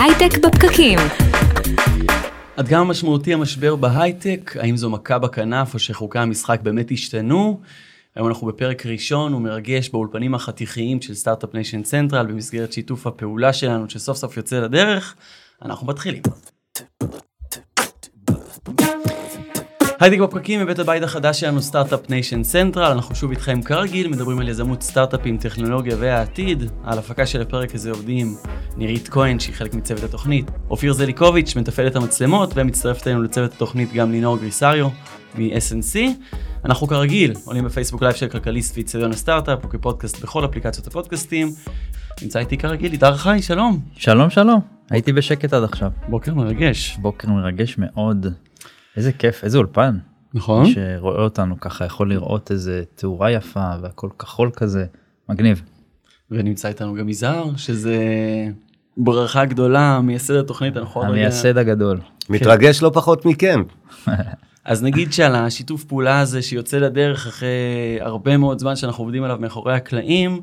הייטק 0.00 0.38
בפקקים. 0.38 0.98
עד 2.56 2.68
כמה 2.68 2.84
משמעותי 2.84 3.34
המשבר 3.34 3.76
בהייטק? 3.76 4.56
האם 4.60 4.76
זו 4.76 4.90
מכה 4.90 5.18
בכנף 5.18 5.74
או 5.74 5.78
שחוקי 5.78 6.18
המשחק 6.18 6.60
באמת 6.62 6.90
השתנו? 6.90 7.60
היום 8.14 8.28
אנחנו 8.28 8.46
בפרק 8.46 8.86
ראשון 8.86 9.34
ומרגש 9.34 9.88
באולפנים 9.88 10.34
החתיכיים 10.34 11.02
של 11.02 11.14
סטארט-אפ 11.14 11.54
ניישן 11.54 11.82
צנטרל 11.82 12.26
במסגרת 12.26 12.72
שיתוף 12.72 13.06
הפעולה 13.06 13.52
שלנו 13.52 13.90
שסוף 13.90 14.16
סוף 14.16 14.36
יוצא 14.36 14.60
לדרך. 14.60 15.14
אנחנו 15.62 15.86
מתחילים. 15.86 16.22
הייטק 20.00 20.18
בפקקים 20.18 20.60
מבית 20.60 20.78
הבית 20.78 21.02
החדש 21.02 21.40
שלנו 21.40 21.62
סטארט-אפ 21.62 22.10
ניישן 22.10 22.42
צנטרל, 22.42 22.92
אנחנו 22.92 23.14
שוב 23.14 23.30
איתכם 23.30 23.62
כרגיל, 23.62 24.08
מדברים 24.08 24.38
על 24.38 24.48
יזמות 24.48 24.82
סטארט-אפים, 24.82 25.36
טכנולוגיה 25.36 25.96
והעתיד. 25.98 26.70
על 26.84 26.98
הפקה 26.98 27.26
של 27.26 27.42
הפרק 27.42 27.74
הזה 27.74 27.90
עובדים 27.90 28.36
נירית 28.76 29.08
כהן 29.08 29.40
שהיא 29.40 29.54
חלק 29.54 29.74
מצוות 29.74 30.02
התוכנית, 30.02 30.50
אופיר 30.70 30.92
זליקוביץ' 30.92 31.56
מתפעל 31.56 31.86
את 31.86 31.96
המצלמות 31.96 32.52
ומצטרפת 32.54 33.06
אלינו 33.06 33.22
לצוות 33.22 33.52
התוכנית 33.52 33.92
גם 33.92 34.12
לינור 34.12 34.38
גריסרו 34.38 34.88
מ-SNC. 35.34 35.98
אנחנו 36.64 36.86
כרגיל 36.86 37.32
עולים 37.44 37.64
בפייסבוק 37.64 38.02
live 38.02 38.14
של 38.14 38.28
כלכליסט 38.28 38.76
ואצטדיון 38.76 39.10
הסטארט-אפ 39.10 39.64
וכפודקאסט 39.64 40.22
בכל 40.22 40.44
אפליקציות 40.44 40.86
הפודקאסטים. 40.86 41.48
נמצא 42.22 42.38
איתי 42.38 42.58
כרגיל 42.58 42.92
עידן 42.92 43.14
חי, 43.14 43.42
שלום. 43.42 43.80
שלום 43.96 44.30
שלום, 44.30 44.60
הייתי 44.90 45.12
בשקט 45.12 45.52
עד 45.52 45.64
עכשיו. 45.64 45.90
בוקר 46.08 46.34
מרגש. 46.34 46.96
בוקר 47.00 47.28
מרגש 47.28 47.76
מאוד. 47.78 48.26
איזה 48.96 49.12
כיף, 49.12 49.44
איזה 49.44 49.58
אולפן. 49.58 49.98
נכון? 50.34 50.62
מי 50.66 50.72
שרואה 50.74 51.22
אותנו 51.22 51.60
ככה 51.60 51.84
יכול 51.84 52.10
לראות 52.10 52.50
איזה 52.50 52.82
תאורה 52.94 53.30
יפה 53.30 53.70
והכל 53.82 54.08
כחול 54.18 54.50
כזה, 54.56 54.86
מגניב. 55.28 55.62
ונמצא 56.30 56.68
איתנו 56.68 56.94
גם 56.94 57.08
יזהר, 57.08 57.56
שזה 57.56 57.96
ברכה 58.96 59.44
גדולה, 59.44 60.00
מייסד 60.00 60.34
התוכנית, 60.34 60.76
אנחנו 60.76 61.00
עוד 61.00 61.10
רגע- 61.10 61.18
המייסד 61.20 61.58
הגדול. 61.58 62.00
מתרגש 62.30 62.82
לא 62.82 62.90
פחות 62.94 63.26
מכם. 63.26 63.62
אז 64.64 64.82
נגיד 64.82 65.12
שעל 65.12 65.34
השיתוף 65.34 65.84
פעולה 65.84 66.20
הזה 66.20 66.42
שיוצא 66.42 66.78
לדרך 66.78 67.26
אחרי 67.26 67.48
הרבה 68.00 68.36
מאוד 68.36 68.58
זמן 68.58 68.76
שאנחנו 68.76 69.04
עובדים 69.04 69.22
עליו 69.24 69.36
מאחורי 69.40 69.74
הקלעים, 69.74 70.40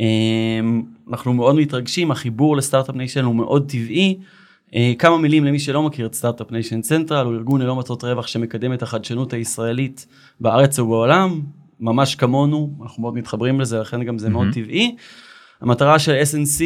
אמ, 0.00 0.82
אנחנו 1.10 1.34
מאוד 1.34 1.54
מתרגשים, 1.56 2.10
החיבור 2.10 2.56
לסטארט-אפ 2.56 2.94
ניישן 2.96 3.24
הוא 3.24 3.34
מאוד 3.36 3.68
טבעי. 3.70 4.18
אה, 4.74 4.92
כמה 4.98 5.18
מילים 5.18 5.44
למי 5.44 5.58
שלא 5.58 5.82
מכיר 5.82 6.06
את 6.06 6.14
סטארט-אפ 6.14 6.52
ניישן 6.52 6.80
צנטרל, 6.80 7.26
הוא 7.26 7.34
ארגון 7.34 7.62
ללא 7.62 7.76
מטרות 7.76 8.04
רווח 8.04 8.26
שמקדם 8.26 8.72
את 8.72 8.82
החדשנות 8.82 9.32
הישראלית 9.32 10.06
בארץ 10.40 10.78
ובעולם, 10.78 11.40
ממש 11.80 12.14
כמונו, 12.14 12.74
אנחנו 12.82 13.02
מאוד 13.02 13.14
מתחברים 13.14 13.60
לזה, 13.60 13.78
לכן 13.78 14.04
גם 14.04 14.18
זה 14.18 14.28
מאוד. 14.28 14.46
טבעי. 14.52 14.96
המטרה 15.60 15.98
של 15.98 16.22
SNC, 16.22 16.62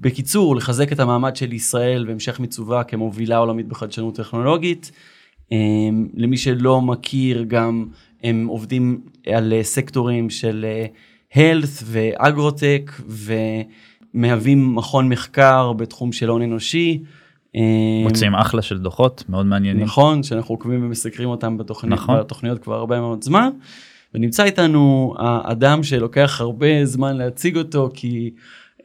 בקיצור, 0.00 0.56
לחזק 0.56 0.92
את 0.92 1.00
המעמד 1.00 1.36
של 1.36 1.52
ישראל 1.52 2.04
והמשך 2.08 2.40
מיצובה 2.40 2.84
כמובילה 2.84 3.36
עולמית 3.36 3.68
בחדשנות 3.68 4.16
טכנולוגית. 4.16 4.92
אמ, 5.52 6.08
למי 6.14 6.36
שלא 6.36 6.80
מכיר, 6.80 7.44
גם 7.48 7.86
הם 8.22 8.46
עובדים 8.46 9.00
על 9.26 9.52
אה, 9.52 9.62
סקטורים 9.62 10.30
של 10.30 10.66
אה, 10.68 10.86
health 11.34 11.82
ואגרוטק, 11.84 12.92
ומהווים 14.14 14.74
מכון 14.74 15.08
מחקר 15.08 15.72
בתחום 15.72 16.12
של 16.12 16.28
הון 16.28 16.42
אנושי. 16.42 17.02
אמ, 17.54 17.62
מוצאים 18.02 18.34
אחלה 18.34 18.62
של 18.62 18.78
דוחות 18.78 19.24
מאוד 19.28 19.46
מעניינים. 19.46 19.84
נכון, 19.84 20.22
שאנחנו 20.22 20.54
עוקבים 20.54 20.84
ומסקרים 20.84 21.28
אותם 21.28 21.58
בתוכנית, 21.58 21.92
נכון. 21.92 22.18
בתוכניות 22.18 22.58
כבר 22.62 22.74
הרבה 22.74 23.00
מאוד 23.00 23.24
זמן. 23.24 23.50
ונמצא 24.14 24.44
איתנו 24.44 25.14
האדם 25.18 25.82
שלוקח 25.82 26.40
הרבה 26.40 26.84
זמן 26.84 27.16
להציג 27.16 27.56
אותו, 27.56 27.90
כי 27.94 28.30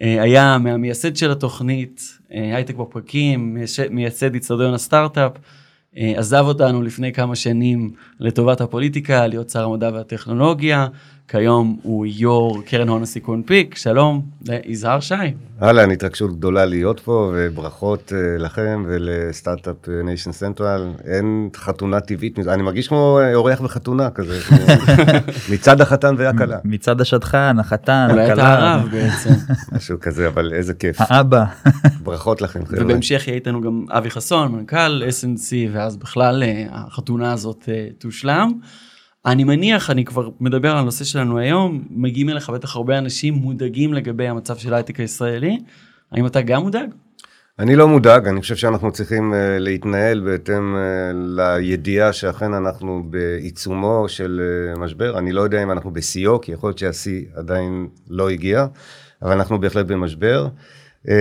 אה, 0.02 0.22
היה 0.22 0.58
מהמייסד 0.58 1.16
של 1.16 1.32
התוכנית, 1.32 2.18
אה, 2.32 2.56
הייטק 2.56 2.76
בפרקים, 2.76 3.58
מייסד 3.90 4.36
אצטדיון 4.36 4.74
הסטארט-אפ, 4.74 5.32
אה, 5.98 6.14
עזב 6.16 6.44
אותנו 6.48 6.82
לפני 6.82 7.14
כמה 7.14 7.36
שנים 7.36 7.92
לטובת 8.20 8.62
הפוליטיקה, 8.62 9.28
להיות 9.28 9.50
שר 9.50 9.64
המדע 9.64 9.90
והטכנולוגיה, 9.94 10.88
כיום 11.28 11.78
הוא 11.84 12.06
יו"ר 12.06 12.62
קרן 12.66 12.90
הון 12.90 13.04
הסיכון 13.04 13.44
פיק, 13.44 13.76
שלום 13.76 14.22
ליזהר 14.48 15.00
שי. 15.00 15.14
אהלן, 15.62 15.92
התרגשות 15.92 16.38
גדולה 16.38 16.66
להיות 16.66 17.00
פה, 17.00 17.32
וברכות 17.36 18.14
אה, 18.16 18.38
לכם 18.38 18.84
ולסטארט-אפ 18.88 19.76
ניישן 20.04 20.32
סנטרל. 20.32 20.92
אין 21.04 21.50
חתונה 21.56 22.00
טבעית 22.00 22.40
מזה. 22.40 22.54
אני 22.54 22.64
מרגיש 22.64 22.88
כמו 22.88 23.20
אה, 23.20 23.36
אורח 23.36 23.62
בחתונה 23.62 24.10
כזה, 24.10 24.40
מצד 25.54 25.82
החתן 25.82 26.16
והכלה, 26.18 26.58
מצד 26.64 27.02
השדכן, 27.02 27.60
החתן, 27.60 28.08
אולי 28.12 28.26
אתה 28.26 28.34
הכלה, 28.34 28.74
הרב 28.74 28.90
בעצם. 28.92 29.30
משהו 29.76 30.00
כזה, 30.00 30.28
אבל 30.28 30.54
איזה 30.54 30.74
כיף. 30.74 30.98
האבא. 31.00 31.46
ברכות 32.04 32.42
לכם, 32.42 32.66
חבר'ה. 32.66 32.84
ובהמשך 32.84 33.28
יהיה 33.28 33.36
איתנו 33.36 33.62
גם 33.62 33.86
אבי 33.90 34.10
חסון, 34.10 34.52
מנכ"ל 34.52 35.04
SNC, 35.04 35.54
ואז 35.72 35.98
בכלל 35.98 36.44
אה, 36.44 36.66
החתונה 36.72 37.34
הזאת 37.34 37.70
אה, 37.72 37.88
תושלם. 37.98 38.52
אני 39.28 39.44
מניח, 39.44 39.90
אני 39.90 40.06
כבר 40.06 40.30
מדבר 40.40 40.72
על 40.72 40.78
הנושא 40.78 41.04
שלנו 41.04 41.40
היום, 41.40 41.84
מגיעים 41.90 42.30
אליך 42.30 42.50
בטח 42.50 42.76
הרבה 42.76 42.98
אנשים 42.98 43.34
מודאגים 43.34 43.94
לגבי 43.94 44.28
המצב 44.28 44.58
של 44.58 44.74
ההייטק 44.74 45.00
הישראלי. 45.00 45.60
האם 46.12 46.26
אתה 46.26 46.42
גם 46.42 46.62
מודאג? 46.62 46.90
אני 47.60 47.76
לא 47.76 47.88
מודאג, 47.88 48.28
אני 48.28 48.42
חושב 48.42 48.56
שאנחנו 48.56 48.92
צריכים 48.92 49.34
uh, 49.34 49.36
להתנהל 49.60 50.20
בהתאם 50.20 50.76
uh, 50.76 50.80
לידיעה 51.16 52.14
שאכן 52.14 52.54
אנחנו 52.54 53.04
בעיצומו 53.10 54.06
של 54.08 54.42
uh, 54.76 54.80
משבר. 54.80 55.18
אני 55.18 55.32
לא 55.32 55.42
יודע 55.42 55.64
אם 55.64 55.72
אנחנו 55.72 55.92
בשיאו, 55.92 56.42
כי 56.42 56.52
יכול 56.52 56.68
להיות 56.70 56.78
שהשיא 56.78 57.26
עדיין 57.36 57.88
לא 58.10 58.30
הגיע, 58.30 58.66
אבל 59.22 59.32
אנחנו 59.32 59.60
בהחלט 59.60 59.86
במשבר. 59.86 60.48
Um, 61.08 61.12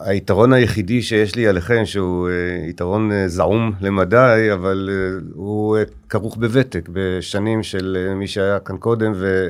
היתרון 0.00 0.52
היחידי 0.52 1.02
שיש 1.02 1.36
לי 1.36 1.46
עליכם, 1.46 1.82
שהוא 1.84 2.28
uh, 2.28 2.68
יתרון 2.70 3.10
uh, 3.10 3.14
זעום 3.28 3.72
למדי, 3.80 4.48
אבל 4.52 4.90
uh, 4.90 5.24
הוא 5.34 5.78
כרוך 6.08 6.36
בוותק, 6.36 6.88
בשנים 6.92 7.62
של 7.62 8.12
מי 8.16 8.26
שהיה 8.26 8.58
כאן 8.60 8.76
קודם, 8.76 9.12
ו... 9.14 9.48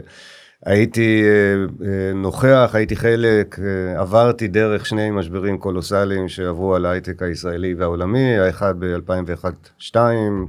הייתי 0.64 1.22
אה, 1.24 1.86
אה, 1.86 2.14
נוכח, 2.14 2.70
הייתי 2.74 2.96
חלק, 2.96 3.58
אה, 3.58 4.00
עברתי 4.00 4.48
דרך 4.48 4.86
שני 4.86 5.10
משברים 5.10 5.58
קולוסליים 5.58 6.28
שעברו 6.28 6.74
על 6.74 6.86
ההייטק 6.86 7.22
הישראלי 7.22 7.74
והעולמי, 7.74 8.38
האחד 8.38 8.74
ב-2001-2002, 8.78 9.96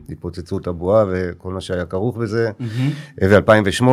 התפוצצות 0.10 0.68
הבועה 0.68 1.06
וכל 1.10 1.52
מה 1.52 1.62
שהיה 1.62 1.86
כרוך 1.86 2.18
בזה, 2.18 2.50
ו-2008 3.24 3.84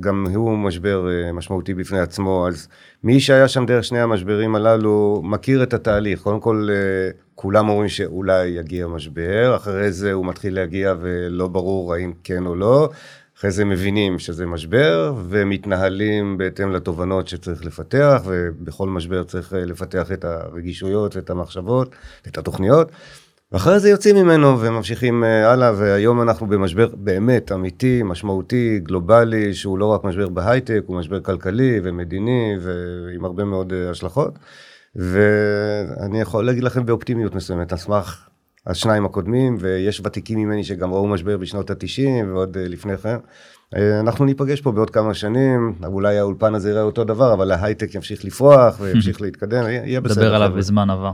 גם 0.00 0.26
הוא 0.34 0.58
משבר 0.58 1.06
משמעותי 1.34 1.74
בפני 1.74 1.98
עצמו, 1.98 2.48
אז 2.48 2.68
מי 3.04 3.20
שהיה 3.20 3.48
שם 3.48 3.66
דרך 3.66 3.84
שני 3.84 4.00
המשברים 4.00 4.54
הללו 4.54 5.22
מכיר 5.24 5.62
את 5.62 5.74
התהליך, 5.74 6.20
קודם 6.22 6.40
כל 6.40 6.68
כולם 7.34 7.68
אומרים 7.68 7.88
שאולי 7.88 8.46
יגיע 8.46 8.86
משבר, 8.86 9.56
אחרי 9.56 9.92
זה 9.92 10.12
הוא 10.12 10.26
מתחיל 10.26 10.54
להגיע 10.54 10.94
ולא 11.00 11.48
ברור 11.48 11.94
האם 11.94 12.12
כן 12.24 12.46
או 12.46 12.54
לא. 12.54 12.88
אחרי 13.44 13.52
זה 13.52 13.64
מבינים 13.64 14.18
שזה 14.18 14.46
משבר, 14.46 15.14
ומתנהלים 15.28 16.38
בהתאם 16.38 16.72
לתובנות 16.72 17.28
שצריך 17.28 17.64
לפתח, 17.64 18.22
ובכל 18.24 18.88
משבר 18.88 19.24
צריך 19.24 19.52
אה, 19.52 19.64
לפתח 19.64 20.12
את 20.12 20.24
הרגישויות 20.24 21.16
ואת 21.16 21.30
המחשבות 21.30 21.94
ואת 22.26 22.38
התוכניות. 22.38 22.88
ואחרי 23.52 23.80
זה 23.80 23.90
יוצאים 23.90 24.16
ממנו 24.16 24.60
וממשיכים 24.60 25.24
אה, 25.24 25.52
הלאה, 25.52 25.72
והיום 25.76 26.22
אנחנו 26.22 26.46
במשבר 26.46 26.88
באמת 26.94 27.52
אמיתי, 27.52 28.02
משמעותי, 28.04 28.80
גלובלי, 28.82 29.54
שהוא 29.54 29.78
לא 29.78 29.86
רק 29.86 30.04
משבר 30.04 30.28
בהייטק, 30.28 30.80
הוא 30.86 30.96
משבר 30.98 31.20
כלכלי 31.20 31.80
ומדיני 31.82 32.56
ועם 32.60 33.24
הרבה 33.24 33.44
מאוד 33.44 33.72
אה, 33.72 33.90
השלכות. 33.90 34.38
ואני 34.96 36.20
יכול 36.20 36.46
להגיד 36.46 36.64
לכם 36.64 36.86
באופטימיות 36.86 37.34
מסוימת, 37.34 37.72
על 37.72 37.78
סמך 37.78 38.28
השניים 38.66 39.04
הקודמים, 39.04 39.56
ויש 39.60 40.00
ותיקים 40.04 40.38
ממני 40.38 40.64
שגם 40.64 40.92
ראו 40.92 41.06
משבר 41.06 41.36
בשנות 41.36 41.70
ה-90 41.70 42.26
ועוד 42.26 42.56
אה, 42.56 42.68
לפני 42.68 42.96
כן. 42.96 43.16
אה, 43.76 44.00
אנחנו 44.00 44.24
ניפגש 44.24 44.60
פה 44.60 44.72
בעוד 44.72 44.90
כמה 44.90 45.14
שנים, 45.14 45.74
אולי 45.84 46.18
האולפן 46.18 46.54
הזה 46.54 46.70
יראה 46.70 46.82
אותו 46.82 47.04
דבר, 47.04 47.34
אבל 47.34 47.50
ההייטק 47.50 47.94
ימשיך 47.94 48.24
לפרוח 48.24 48.80
וימשיך 48.80 49.20
להתקדם, 49.22 49.64
יהיה 49.68 50.00
בסדר. 50.00 50.22
נדבר 50.22 50.34
עליו. 50.34 50.52
בזמן 50.56 50.90
עבר. 50.90 51.10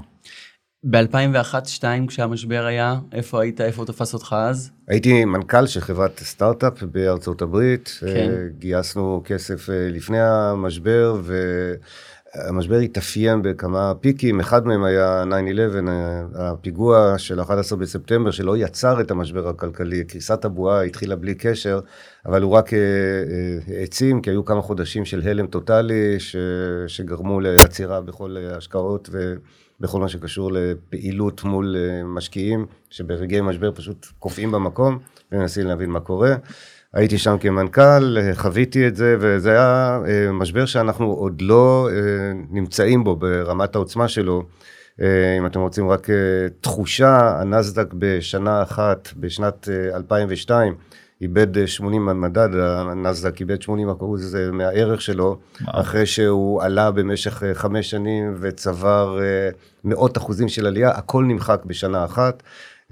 ב-2001-2002 0.84 1.84
כשהמשבר 2.08 2.64
היה, 2.64 2.94
איפה 3.12 3.42
היית, 3.42 3.60
איפה 3.60 3.82
הוא 3.82 3.86
תפס 3.86 4.14
אותך 4.14 4.36
אז? 4.38 4.70
הייתי 4.88 5.24
מנכ"ל 5.24 5.66
של 5.66 5.80
חברת 5.80 6.18
סטארט-אפ 6.18 6.82
בארצות 6.82 7.42
הברית, 7.42 7.98
כן. 8.00 8.06
אה, 8.06 8.46
גייסנו 8.58 9.22
כסף 9.24 9.68
לפני 9.68 10.20
המשבר, 10.20 11.20
והמשבר 12.36 12.76
התאפיין 12.76 13.42
בכמה 13.42 13.92
פיקים, 14.00 14.40
אחד 14.40 14.66
מהם 14.66 14.84
היה 14.84 15.24
9-11, 15.24 15.88
אה, 15.88 16.50
הפיגוע 16.50 17.14
של 17.18 17.40
11 17.40 17.78
בספטמבר, 17.78 18.30
שלא 18.30 18.56
יצר 18.56 19.00
את 19.00 19.10
המשבר 19.10 19.48
הכלכלי, 19.48 20.04
קריסת 20.04 20.44
הבועה 20.44 20.82
התחילה 20.82 21.16
בלי 21.16 21.34
קשר, 21.34 21.80
אבל 22.26 22.42
הוא 22.42 22.52
רק 22.52 22.74
אה, 22.74 22.78
אה, 22.78 23.78
העצים, 23.78 24.22
כי 24.22 24.30
היו 24.30 24.44
כמה 24.44 24.62
חודשים 24.62 25.04
של 25.04 25.20
הלם 25.28 25.46
טוטאלי, 25.46 26.20
ש, 26.20 26.36
שגרמו 26.86 27.40
לעצירה 27.40 28.00
בכל 28.00 28.36
ההשקעות 28.36 29.08
ו... 29.12 29.34
בכל 29.82 30.00
מה 30.00 30.08
שקשור 30.08 30.52
לפעילות 30.52 31.44
מול 31.44 31.76
משקיעים, 32.04 32.66
שברגעי 32.90 33.40
משבר 33.40 33.72
פשוט 33.74 34.06
קופאים 34.18 34.50
במקום 34.50 34.98
ומנסים 35.32 35.66
להבין 35.66 35.90
מה 35.90 36.00
קורה. 36.00 36.34
הייתי 36.94 37.18
שם 37.18 37.36
כמנכ"ל, 37.40 38.16
חוויתי 38.34 38.88
את 38.88 38.96
זה, 38.96 39.16
וזה 39.20 39.50
היה 39.50 40.00
אה, 40.08 40.32
משבר 40.32 40.66
שאנחנו 40.66 41.06
עוד 41.06 41.42
לא 41.42 41.88
אה, 41.92 41.96
נמצאים 42.50 43.04
בו 43.04 43.16
ברמת 43.16 43.74
העוצמה 43.74 44.08
שלו. 44.08 44.44
אה, 45.00 45.36
אם 45.38 45.46
אתם 45.46 45.60
רוצים 45.60 45.88
רק 45.88 46.06
תחושה, 46.60 47.40
הנסדק 47.40 47.94
בשנה 47.98 48.62
אחת, 48.62 49.08
בשנת 49.16 49.68
2002, 49.94 50.74
איבד 51.20 51.66
80 51.66 52.20
מדד, 52.20 52.48
הנסדק 52.60 53.40
איבד 53.40 53.62
80 53.62 53.88
אחוז 53.90 54.36
מהערך 54.52 55.02
שלו, 55.02 55.38
וואו. 55.60 55.80
אחרי 55.80 56.06
שהוא 56.06 56.62
עלה 56.62 56.90
במשך 56.90 57.42
חמש 57.54 57.90
שנים 57.90 58.34
וצבר 58.40 59.18
מאות 59.84 60.18
אחוזים 60.18 60.48
של 60.48 60.66
עלייה, 60.66 60.90
הכל 60.90 61.24
נמחק 61.24 61.60
בשנה 61.66 62.04
אחת. 62.04 62.42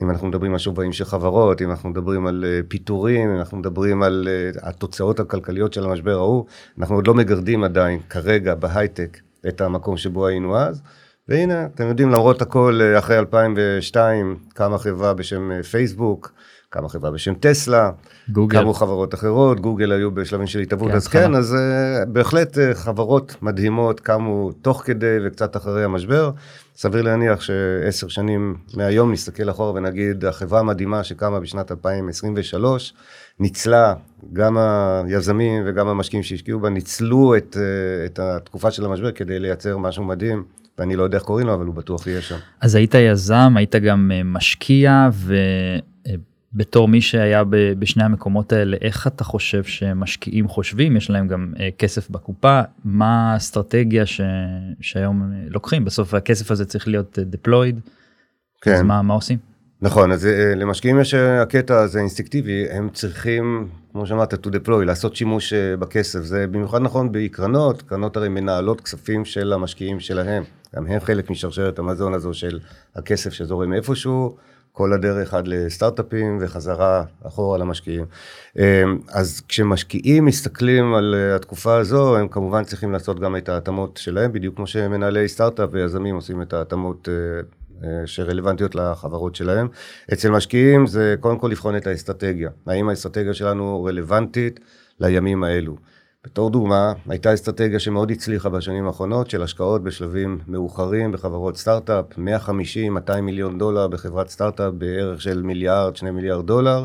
אם 0.02 0.10
אנחנו 0.10 0.28
מדברים 0.28 0.52
על 0.52 0.58
שווים 0.58 0.92
של 0.92 1.04
חברות, 1.04 1.62
אם 1.62 1.70
אנחנו 1.70 1.90
מדברים 1.90 2.26
על 2.26 2.44
אה, 2.48 2.60
פיטורים, 2.68 3.30
אם 3.30 3.38
אנחנו 3.38 3.58
מדברים 3.58 4.02
על 4.02 4.28
אה, 4.30 4.68
התוצאות 4.68 5.20
הכלכליות 5.20 5.72
של 5.72 5.84
המשבר 5.84 6.14
ההוא, 6.14 6.44
אנחנו 6.78 6.94
עוד 6.94 7.06
לא 7.06 7.14
מגרדים 7.14 7.64
עדיין 7.64 8.00
כרגע 8.10 8.54
בהייטק 8.54 9.18
את 9.48 9.60
המקום 9.60 9.96
שבו 9.96 10.26
היינו 10.26 10.58
אז. 10.58 10.82
והנה, 11.28 11.66
אתם 11.66 11.86
יודעים, 11.86 12.10
למרות 12.10 12.42
הכל, 12.42 12.80
אה, 12.82 12.98
אחרי 12.98 13.18
2002 13.18 14.36
קמה 14.54 14.78
חברה 14.78 15.14
בשם 15.14 15.62
פייסבוק, 15.62 16.32
קמה 16.70 16.88
חברה 16.88 17.10
בשם 17.10 17.34
טסלה, 17.34 17.90
גוגל. 18.32 18.60
קמו 18.60 18.74
חברות 18.74 19.14
אחרות, 19.14 19.60
גוגל 19.60 19.92
היו 19.92 20.10
בשלבים 20.10 20.46
של 20.46 20.58
התהוות, 20.58 20.90
כן, 20.90 20.96
אז 20.96 21.08
כן, 21.08 21.34
אז 21.34 21.54
uh, 21.54 22.08
בהחלט 22.08 22.58
uh, 22.58 22.74
חברות 22.74 23.36
מדהימות 23.42 24.00
קמו 24.00 24.52
תוך 24.62 24.82
כדי 24.84 25.16
וקצת 25.24 25.56
אחרי 25.56 25.84
המשבר. 25.84 26.30
סביר 26.78 27.02
להניח 27.02 27.40
שעשר 27.40 28.08
שנים 28.08 28.56
מהיום 28.74 29.12
נסתכל 29.12 29.50
אחורה 29.50 29.72
ונגיד, 29.72 30.24
החברה 30.24 30.60
המדהימה 30.60 31.04
שקמה 31.04 31.40
בשנת 31.40 31.70
2023, 31.72 32.94
ניצלה, 33.40 33.94
גם 34.32 34.56
היזמים 34.58 35.62
וגם 35.66 35.88
המשקיעים 35.88 36.22
שהשקיעו 36.22 36.60
בה, 36.60 36.68
ניצלו 36.68 37.36
את, 37.36 37.56
uh, 37.56 38.06
את 38.06 38.18
התקופה 38.18 38.70
של 38.70 38.84
המשבר 38.84 39.12
כדי 39.12 39.38
לייצר 39.38 39.78
משהו 39.78 40.04
מדהים. 40.04 40.44
ואני 40.78 40.96
לא 40.96 41.02
יודע 41.02 41.18
איך 41.18 41.24
קוראים 41.24 41.46
לו, 41.46 41.54
אבל 41.54 41.66
הוא 41.66 41.74
בטוח 41.74 42.06
יהיה 42.06 42.20
שם. 42.20 42.36
אז 42.60 42.74
היית 42.74 42.94
יזם, 42.94 43.52
היית 43.56 43.76
גם 43.76 44.10
משקיע, 44.24 45.08
ו... 45.12 45.34
בתור 46.58 46.88
מי 46.88 47.00
שהיה 47.00 47.42
בשני 47.78 48.04
המקומות 48.04 48.52
האלה, 48.52 48.76
איך 48.80 49.06
אתה 49.06 49.24
חושב 49.24 49.64
שמשקיעים 49.64 50.48
חושבים? 50.48 50.96
יש 50.96 51.10
להם 51.10 51.28
גם 51.28 51.52
uh, 51.54 51.60
כסף 51.78 52.10
בקופה, 52.10 52.60
מה 52.84 53.32
האסטרטגיה 53.32 54.06
ש, 54.06 54.20
שהיום 54.80 55.22
uh, 55.22 55.52
לוקחים? 55.52 55.84
בסוף 55.84 56.14
הכסף 56.14 56.50
הזה 56.50 56.64
צריך 56.64 56.88
להיות 56.88 57.18
uh, 57.18 57.36
deployed, 57.36 57.90
כן. 58.60 58.74
אז 58.74 58.82
מה, 58.82 59.02
מה 59.02 59.14
עושים? 59.14 59.38
נכון, 59.82 60.12
אז 60.12 60.28
למשקיעים 60.56 61.00
יש 61.00 61.14
הקטע 61.14 61.80
הזה 61.80 61.98
אינסטינקטיבי, 61.98 62.70
הם 62.70 62.88
צריכים, 62.92 63.68
כמו 63.92 64.06
שאמרת, 64.06 64.34
to 64.34 64.50
deploy, 64.50 64.84
לעשות 64.84 65.16
שימוש 65.16 65.52
בכסף. 65.52 66.20
זה 66.20 66.46
במיוחד 66.46 66.82
נכון 66.82 67.08
בקרנות, 67.12 67.82
קרנות 67.82 68.16
הרי 68.16 68.28
מנהלות 68.28 68.80
כספים 68.80 69.24
של 69.24 69.52
המשקיעים 69.52 70.00
שלהם. 70.00 70.42
גם 70.76 70.86
הם 70.86 71.00
חלק 71.00 71.30
משרשרת 71.30 71.78
המזון 71.78 72.14
הזו 72.14 72.34
של 72.34 72.58
הכסף 72.96 73.32
שזורם 73.32 73.72
איפשהו. 73.72 74.36
כל 74.72 74.92
הדרך 74.92 75.34
עד 75.34 75.48
לסטארט-אפים 75.48 76.38
וחזרה 76.40 77.04
אחורה 77.22 77.58
למשקיעים. 77.58 78.04
אמ, 78.58 78.62
אז 79.08 79.42
כשמשקיעים 79.48 80.24
מסתכלים 80.24 80.94
על 80.94 81.14
אה, 81.14 81.36
התקופה 81.36 81.76
הזו, 81.76 82.16
הם 82.16 82.28
כמובן 82.28 82.64
צריכים 82.64 82.92
לעשות 82.92 83.20
גם 83.20 83.36
את 83.36 83.48
ההתאמות 83.48 83.96
שלהם, 83.96 84.32
בדיוק 84.32 84.56
כמו 84.56 84.66
שמנהלי 84.66 85.28
סטארט-אפ 85.28 85.68
ויזמים 85.72 86.14
עושים 86.14 86.42
את 86.42 86.52
ההתאמות 86.52 87.08
אה, 87.08 87.40
אה, 87.84 88.06
שרלוונטיות 88.06 88.74
לחברות 88.74 89.34
שלהם. 89.34 89.68
אצל 90.12 90.30
משקיעים 90.30 90.86
זה 90.86 91.14
קודם 91.20 91.38
כל 91.38 91.48
לבחון 91.48 91.76
את 91.76 91.86
האסטרטגיה. 91.86 92.50
האם 92.66 92.88
האסטרטגיה 92.88 93.34
שלנו 93.34 93.84
רלוונטית 93.84 94.60
לימים 95.00 95.44
האלו. 95.44 95.76
בתור 96.30 96.50
דוגמה, 96.50 96.92
הייתה 97.08 97.34
אסטרטגיה 97.34 97.78
שמאוד 97.78 98.10
הצליחה 98.10 98.48
בשנים 98.48 98.86
האחרונות 98.86 99.30
של 99.30 99.42
השקעות 99.42 99.82
בשלבים 99.82 100.38
מאוחרים 100.48 101.12
בחברות 101.12 101.56
סטארט-אפ, 101.56 102.04
150-200 102.12 103.20
מיליון 103.22 103.58
דולר 103.58 103.88
בחברת 103.88 104.28
סטארט-אפ 104.28 104.72
בערך 104.74 105.22
של 105.22 105.42
מיליארד, 105.42 105.96
שני 105.96 106.10
מיליארד 106.10 106.46
דולר. 106.46 106.84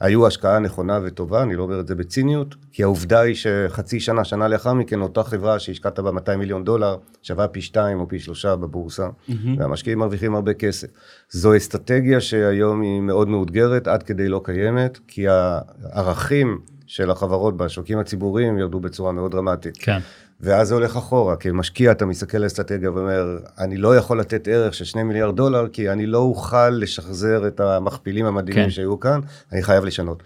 היו 0.00 0.26
השקעה 0.26 0.58
נכונה 0.58 1.00
וטובה, 1.04 1.42
אני 1.42 1.56
לא 1.56 1.62
אומר 1.62 1.80
את 1.80 1.86
זה 1.86 1.94
בציניות, 1.94 2.54
כי 2.72 2.82
העובדה 2.82 3.20
היא 3.20 3.34
שחצי 3.34 4.00
שנה, 4.00 4.24
שנה 4.24 4.48
לאחר 4.48 4.74
מכן, 4.74 5.00
אותה 5.00 5.22
חברה 5.22 5.58
שהשקעת 5.58 6.00
בה 6.00 6.10
200 6.12 6.38
מיליון 6.38 6.64
דולר, 6.64 6.96
שווה 7.22 7.48
פי 7.48 7.60
שתיים 7.60 8.00
או 8.00 8.08
פי 8.08 8.18
שלושה 8.18 8.56
בבורסה, 8.56 9.06
mm-hmm. 9.06 9.32
והמשקיעים 9.58 9.98
מרוויחים 9.98 10.34
הרבה 10.34 10.54
כסף. 10.54 10.88
זו 11.30 11.56
אסטרטגיה 11.56 12.20
שהיום 12.20 12.80
היא 12.80 13.00
מאוד 13.00 13.28
מאותגרת, 13.28 13.88
עד 13.88 14.02
כדי 14.02 14.28
לא 14.28 14.40
קיימת, 14.44 14.98
כי 15.08 15.26
הערכים 15.28 16.60
של 16.94 17.10
החברות 17.10 17.56
בשווקים 17.56 17.98
הציבוריים 17.98 18.58
ירדו 18.58 18.80
בצורה 18.80 19.12
מאוד 19.12 19.32
דרמטית. 19.32 19.76
כן. 19.76 19.98
ואז 20.40 20.68
זה 20.68 20.74
הולך 20.74 20.96
אחורה, 20.96 21.36
כי 21.36 21.48
משקיע 21.52 21.92
אתה 21.92 22.06
מסתכל 22.06 22.36
על 22.36 22.46
אסטרטגיה 22.46 22.92
ואומר, 22.92 23.38
אני 23.58 23.76
לא 23.76 23.96
יכול 23.96 24.20
לתת 24.20 24.48
ערך 24.48 24.74
של 24.74 24.84
2 24.84 25.08
מיליארד 25.08 25.36
דולר, 25.36 25.68
כי 25.68 25.90
אני 25.90 26.06
לא 26.06 26.18
אוכל 26.18 26.70
לשחזר 26.70 27.46
את 27.46 27.60
המכפילים 27.60 28.26
המדהימים 28.26 28.64
כן. 28.64 28.70
שהיו 28.70 29.00
כאן, 29.00 29.20
אני 29.52 29.62
חייב 29.62 29.84
לשנות. 29.84 30.22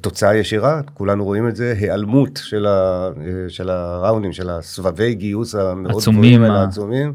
תוצאה 0.00 0.36
ישירה, 0.36 0.80
כולנו 0.94 1.24
רואים 1.24 1.48
את 1.48 1.56
זה, 1.56 1.74
היעלמות 1.78 2.40
של, 2.42 2.66
ה, 2.66 3.08
של 3.48 3.70
הראונדים, 3.70 4.32
של 4.32 4.50
הסבבי 4.50 5.14
גיוס 5.14 5.54
המאוד 5.54 6.02
גבוהים 6.02 6.42
האלה, 6.42 6.60
העצומים. 6.60 7.14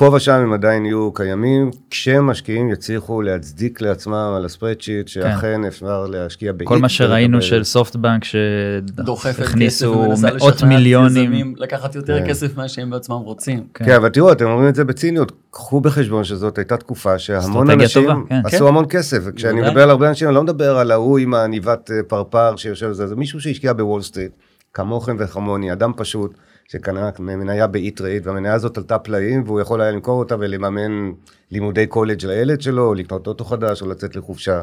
פה 0.00 0.10
ושם 0.14 0.32
הם 0.32 0.52
עדיין 0.52 0.86
יהיו 0.86 1.12
קיימים, 1.12 1.70
כשמשקיעים 1.90 2.70
יצליחו 2.70 3.22
להצדיק 3.22 3.80
לעצמם 3.80 4.32
על 4.36 4.44
הספרדשיט, 4.44 5.06
כן. 5.06 5.12
שאכן 5.12 5.40
כן. 5.40 5.64
אפשר 5.64 6.06
להשקיע 6.06 6.52
באיט. 6.52 6.68
כל 6.68 6.78
מה 6.78 6.88
שראינו. 6.88 7.42
של 7.42 7.64
סופטבנק, 7.64 8.24
שהכניסו 8.24 10.04
מאות 10.22 10.62
מיליונים. 10.62 11.54
לקחת 11.56 11.94
יותר 11.94 12.20
כן. 12.20 12.28
כסף 12.28 12.56
ממה 12.56 12.68
שהם 12.68 12.90
בעצמם 12.90 13.16
רוצים. 13.16 13.64
כן. 13.74 13.84
כן, 13.84 13.94
אבל 13.94 14.08
תראו, 14.08 14.32
אתם 14.32 14.44
אומרים 14.44 14.68
את 14.68 14.74
זה 14.74 14.84
בציניות, 14.84 15.32
קחו 15.50 15.80
בחשבון 15.80 16.24
שזאת 16.24 16.58
הייתה 16.58 16.76
תקופה 16.76 17.18
שהמון 17.18 17.70
אנשים 17.70 18.02
טובה, 18.02 18.14
כן. 18.28 18.40
עשו 18.44 18.58
כן. 18.58 18.66
המון 18.66 18.84
כסף, 18.88 19.18
וכשאני 19.24 19.60
מדבר 19.60 19.82
על 19.82 19.90
הרבה 19.90 20.08
אנשים, 20.08 20.28
אני 20.28 20.34
לא 20.34 20.42
מדבר 20.42 20.78
על 20.78 20.90
ההוא 20.90 21.18
עם 21.18 21.34
העניבת 21.34 21.90
אה, 21.90 22.02
פרפר 22.08 22.56
שיושב 22.56 22.86
בזה, 22.86 23.06
זה 23.06 23.16
מישהו 23.16 23.40
שהשקיע 23.40 23.72
בוול 23.72 24.02
סטריט, 24.02 24.32
כמוכם 24.74 25.16
וכמוני, 25.18 25.72
אדם 25.72 25.92
פשוט. 25.96 26.34
שקנה 26.72 27.10
מניה 27.18 27.66
ב-E-Trade, 27.66 28.22
והמניה 28.22 28.54
הזאת 28.54 28.78
עלתה 28.78 28.98
פלאים, 28.98 29.42
והוא 29.46 29.60
יכול 29.60 29.80
היה 29.80 29.90
למכור 29.90 30.18
אותה 30.18 30.36
ולממן 30.38 31.12
לימודי 31.50 31.86
קולג' 31.86 32.26
לילד 32.26 32.60
שלו, 32.60 32.86
או 32.86 32.94
לקנות 32.94 33.26
אוטו 33.26 33.44
חדש, 33.44 33.82
או 33.82 33.88
לצאת 33.88 34.16
לחופשה. 34.16 34.62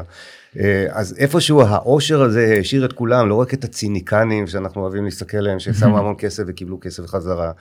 אה, 0.58 0.86
אז 0.90 1.14
איפשהו 1.18 1.62
העושר 1.62 2.22
הזה 2.22 2.52
העשיר 2.56 2.84
את 2.84 2.92
כולם, 2.92 3.28
לא 3.28 3.34
רק 3.34 3.54
את 3.54 3.64
הציניקנים 3.64 4.46
שאנחנו 4.46 4.82
אוהבים 4.82 5.04
להסתכל 5.04 5.36
עליהם, 5.36 5.58
ששמו 5.58 5.98
המון 5.98 6.14
כסף 6.18 6.42
וקיבלו 6.46 6.80
כסף 6.80 7.06
חזרה. 7.06 7.52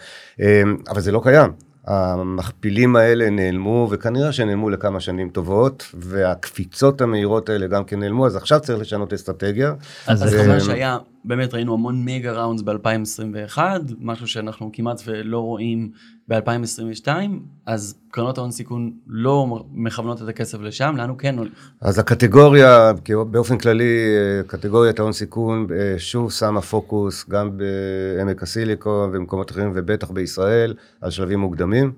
אה, 0.42 0.62
אבל 0.90 1.02
זה 1.02 1.12
לא 1.12 1.22
קיים. 1.24 1.52
המכפילים 1.88 2.96
האלה 2.96 3.30
נעלמו, 3.30 3.88
וכנראה 3.92 4.32
שנעלמו 4.32 4.70
לכמה 4.70 5.00
שנים 5.00 5.30
טובות, 5.30 5.86
והקפיצות 5.94 7.02
המהירות 7.02 7.50
האלה 7.50 7.68
גם 7.68 7.84
כן 7.84 8.00
נעלמו, 8.00 8.28
אז 8.28 8.36
עכשיו 8.36 8.60
צריך 8.60 8.80
לשנות 8.80 9.14
אסטרטגיה. 9.14 9.74
אז 10.08 10.20
זה 10.20 10.42
אומר 10.42 10.60
שהיה, 10.60 10.98
באמת 11.28 11.54
ראינו 11.54 11.74
המון 11.74 12.06
מגה 12.06 12.32
ראונדס 12.32 12.62
ב-2021, 12.62 13.58
משהו 14.00 14.28
שאנחנו 14.28 14.70
כמעט 14.74 15.02
ולא 15.06 15.40
רואים 15.40 15.92
ב-2022, 16.28 17.08
אז 17.66 17.96
קרנות 18.12 18.38
ההון 18.38 18.52
סיכון 18.52 18.92
לא 19.08 19.66
מכוונות 19.72 20.22
את 20.22 20.28
הכסף 20.28 20.60
לשם, 20.62 20.94
לאן 20.98 21.10
הוא 21.10 21.18
כן 21.18 21.38
הולך? 21.38 21.72
אז 21.82 22.00
הקטגוריה, 22.00 22.92
באופן 23.32 23.58
כללי, 23.58 23.94
קטגוריית 24.48 25.00
ההון 25.00 25.14
סיכון 25.14 25.68
אה, 25.72 25.96
שוב 25.98 26.32
שמה 26.32 26.62
פוקוס 26.62 27.30
גם 27.30 27.52
בעמק 27.58 28.44
הסיליקון 28.44 29.10
ובמקומות 29.10 29.52
אחרים, 29.52 29.72
ובטח 29.76 30.12
בישראל, 30.12 30.74
על 31.02 31.12
שלבים 31.12 31.40
מוקדמים. 31.40 31.92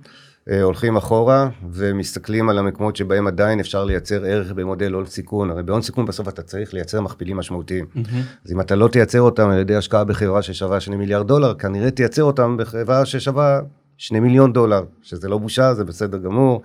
אה, 0.50 0.62
הולכים 0.62 0.98
אחורה 0.98 1.50
ומסתכלים 1.72 2.50
על 2.50 2.58
המקומות 2.58 2.96
שבהם 2.96 3.28
עדיין 3.28 3.60
אפשר 3.60 3.84
לייצר 3.84 4.26
ערך 4.26 4.52
במודל 4.52 4.94
הון 4.94 5.06
סיכון. 5.06 5.50
הרי 5.50 5.64
בהון 5.64 5.82
סיכון 5.82 6.06
בסוף 6.06 6.28
אתה 6.28 6.42
צריך 6.42 6.74
לייצר 6.74 7.02
מכפילים 7.02 7.38
משמעותיים. 7.38 7.86
Mm-hmm. 7.96 8.46
אז 8.46 8.52
אם 8.52 8.62
אתה 8.62 8.76
לא 8.76 8.88
תייצר 8.88 9.22
אותם 9.22 9.50
על 9.50 9.60
ידי 9.60 9.76
השקעה 9.76 10.04
בחברה 10.04 10.42
ששווה 10.42 10.80
2 10.80 11.00
מיליארד 11.00 11.28
דולר, 11.28 11.54
כנראה 11.54 11.92
תייצר 11.92 12.24
אותם 12.24 12.58
בחברה 12.58 13.06
ששווה 13.06 13.60
שני 13.98 14.20
מיליון 14.20 14.54
דולר, 14.54 14.84
שזה 15.02 15.30
לא 15.30 15.38
בושה, 15.38 15.74
זה 15.74 15.84
בסדר 15.84 16.18
גמור. 16.18 16.62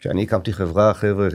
כשאני 0.00 0.22
הקמתי 0.22 0.52
חברה, 0.52 0.94
חבר'ה, 0.94 1.28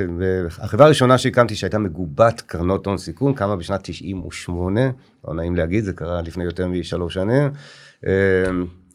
החברה 0.60 0.86
הראשונה 0.86 1.18
שהקמתי 1.18 1.56
שהייתה 1.56 1.78
מגובת 1.78 2.42
קרנות 2.42 2.86
הון 2.86 2.98
סיכון, 2.98 3.34
קמה 3.34 3.56
בשנת 3.56 3.80
98, 3.84 4.82
לא 5.28 5.34
נעים 5.34 5.56
להגיד, 5.56 5.84
זה 5.84 5.94
קרה 5.94 6.22
לפני 6.22 6.44
יותר 6.44 6.68
משלוש 6.68 7.14
שנים. 7.14 7.52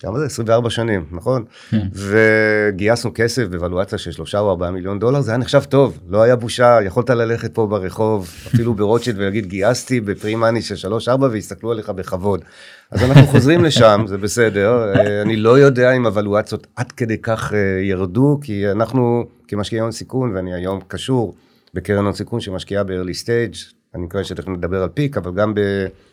כמה 0.00 0.18
זה? 0.18 0.26
24 0.26 0.70
שנים, 0.70 1.04
נכון? 1.10 1.44
כן. 1.70 1.86
וגייסנו 1.92 3.10
כסף 3.14 3.46
בוולואציה 3.50 3.98
של 3.98 4.12
3 4.12 4.34
או 4.34 4.50
4 4.50 4.70
מיליון 4.70 4.98
דולר, 4.98 5.20
זה 5.20 5.30
היה 5.30 5.38
נחשב 5.38 5.62
טוב, 5.64 5.98
לא 6.08 6.22
היה 6.22 6.36
בושה, 6.36 6.78
יכולת 6.82 7.10
ללכת 7.10 7.54
פה 7.54 7.66
ברחוב, 7.66 8.28
אפילו 8.46 8.74
ברוטשילד 8.74 9.18
ולהגיד, 9.18 9.46
גייסתי 9.46 10.00
בפרי 10.00 10.34
מאני 10.34 10.62
של 10.62 10.88
3-4 11.08 11.20
והסתכלו 11.20 11.72
עליך 11.72 11.90
בכבוד. 11.90 12.44
אז 12.90 13.02
אנחנו 13.02 13.26
חוזרים 13.26 13.64
לשם, 13.64 14.04
זה 14.06 14.18
בסדר, 14.18 14.92
אה, 14.94 15.22
אני 15.22 15.36
לא 15.36 15.58
יודע 15.58 15.92
אם 15.92 16.06
הוולואציות 16.06 16.66
עד 16.76 16.92
כדי 16.92 17.18
כך 17.18 17.52
אה, 17.54 17.58
ירדו, 17.82 18.38
כי 18.42 18.70
אנחנו 18.70 19.24
כמשקיעי 19.48 19.80
הון 19.80 19.92
סיכון, 19.92 20.36
ואני 20.36 20.54
היום 20.54 20.80
קשור 20.88 21.34
בקרן 21.74 22.04
הון 22.04 22.12
סיכון 22.12 22.40
שמשקיעה 22.40 22.84
ב-early 22.84 23.24
stage, 23.24 23.79
אני 23.94 24.04
מקווה 24.04 24.24
שתכף 24.24 24.48
נדבר 24.48 24.82
על 24.82 24.88
פיק, 24.88 25.16
אבל 25.16 25.34
גם 25.34 25.54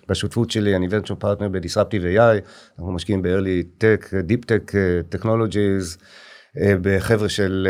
בשותפות 0.09 0.51
שלי, 0.51 0.75
אני 0.75 0.87
ונצ'ר 0.89 1.15
פרטנר 1.15 1.47
בדיסרפטיב 1.47 2.03
AI, 2.03 2.41
אנחנו 2.79 2.91
משקיעים 2.91 3.21
ב-early 3.21 3.83
tech, 3.83 4.05
deep 4.09 4.45
tech 4.45 4.73
technologies, 5.15 5.97
בחבר'ה 6.81 7.29
של 7.29 7.67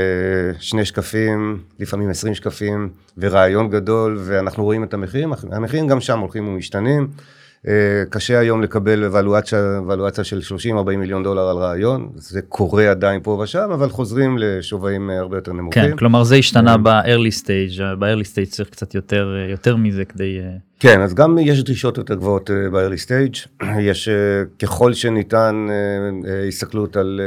שני 0.60 0.86
שקפים, 0.86 1.64
לפעמים 1.80 2.10
עשרים 2.10 2.36
שקפים, 2.36 2.90
ורעיון 3.18 3.70
גדול, 3.70 4.18
ואנחנו 4.22 4.64
רואים 4.64 4.84
את 4.84 4.94
המחירים, 4.94 5.34
המחירים 5.52 5.88
גם 5.88 6.02
שם 6.02 6.20
הולכים 6.20 6.48
ומשתנים. 6.48 7.08
אה, 7.68 8.04
קשה 8.10 8.40
היום 8.40 8.62
לקבל 8.62 9.04
אבלואציה 9.04 10.24
של 10.24 10.40
30-40 10.90 10.98
מיליון 10.98 11.24
דולר 11.24 11.42
על 11.42 11.58
רעיון, 11.58 12.10
זה 12.16 12.42
קורה 12.42 12.92
עדיין 12.92 13.22
פה 13.24 13.32
ושם, 13.32 13.70
אבל 13.74 13.90
חוזרים 13.90 14.38
לשווים 14.38 15.10
אה, 15.10 15.20
הרבה 15.20 15.38
יותר 15.38 15.54
נמוכים. 15.54 15.84
כן, 15.84 15.98
כלומר 15.98 16.24
זה 16.24 16.36
השתנה 16.36 16.72
אה, 16.72 16.78
ב-early 16.78 17.44
stage, 17.44 17.82
ב-early 18.00 18.26
stage 18.34 18.50
צריך 18.50 18.70
קצת 18.70 18.96
יותר, 18.96 19.36
יותר 19.50 19.76
מזה 19.76 20.06
כדי... 20.06 20.40
כן, 20.80 21.02
אז 21.02 21.14
גם 21.14 21.38
יש 21.38 21.64
דרישות 21.64 21.98
יותר 21.98 22.16
גבוהות 22.16 22.50
ב-early 22.52 23.06
stage, 23.06 23.66
יש 23.90 24.10
ככל 24.60 24.94
שניתן 24.94 25.68
הסתכלות 26.48 26.98
על, 26.98 27.22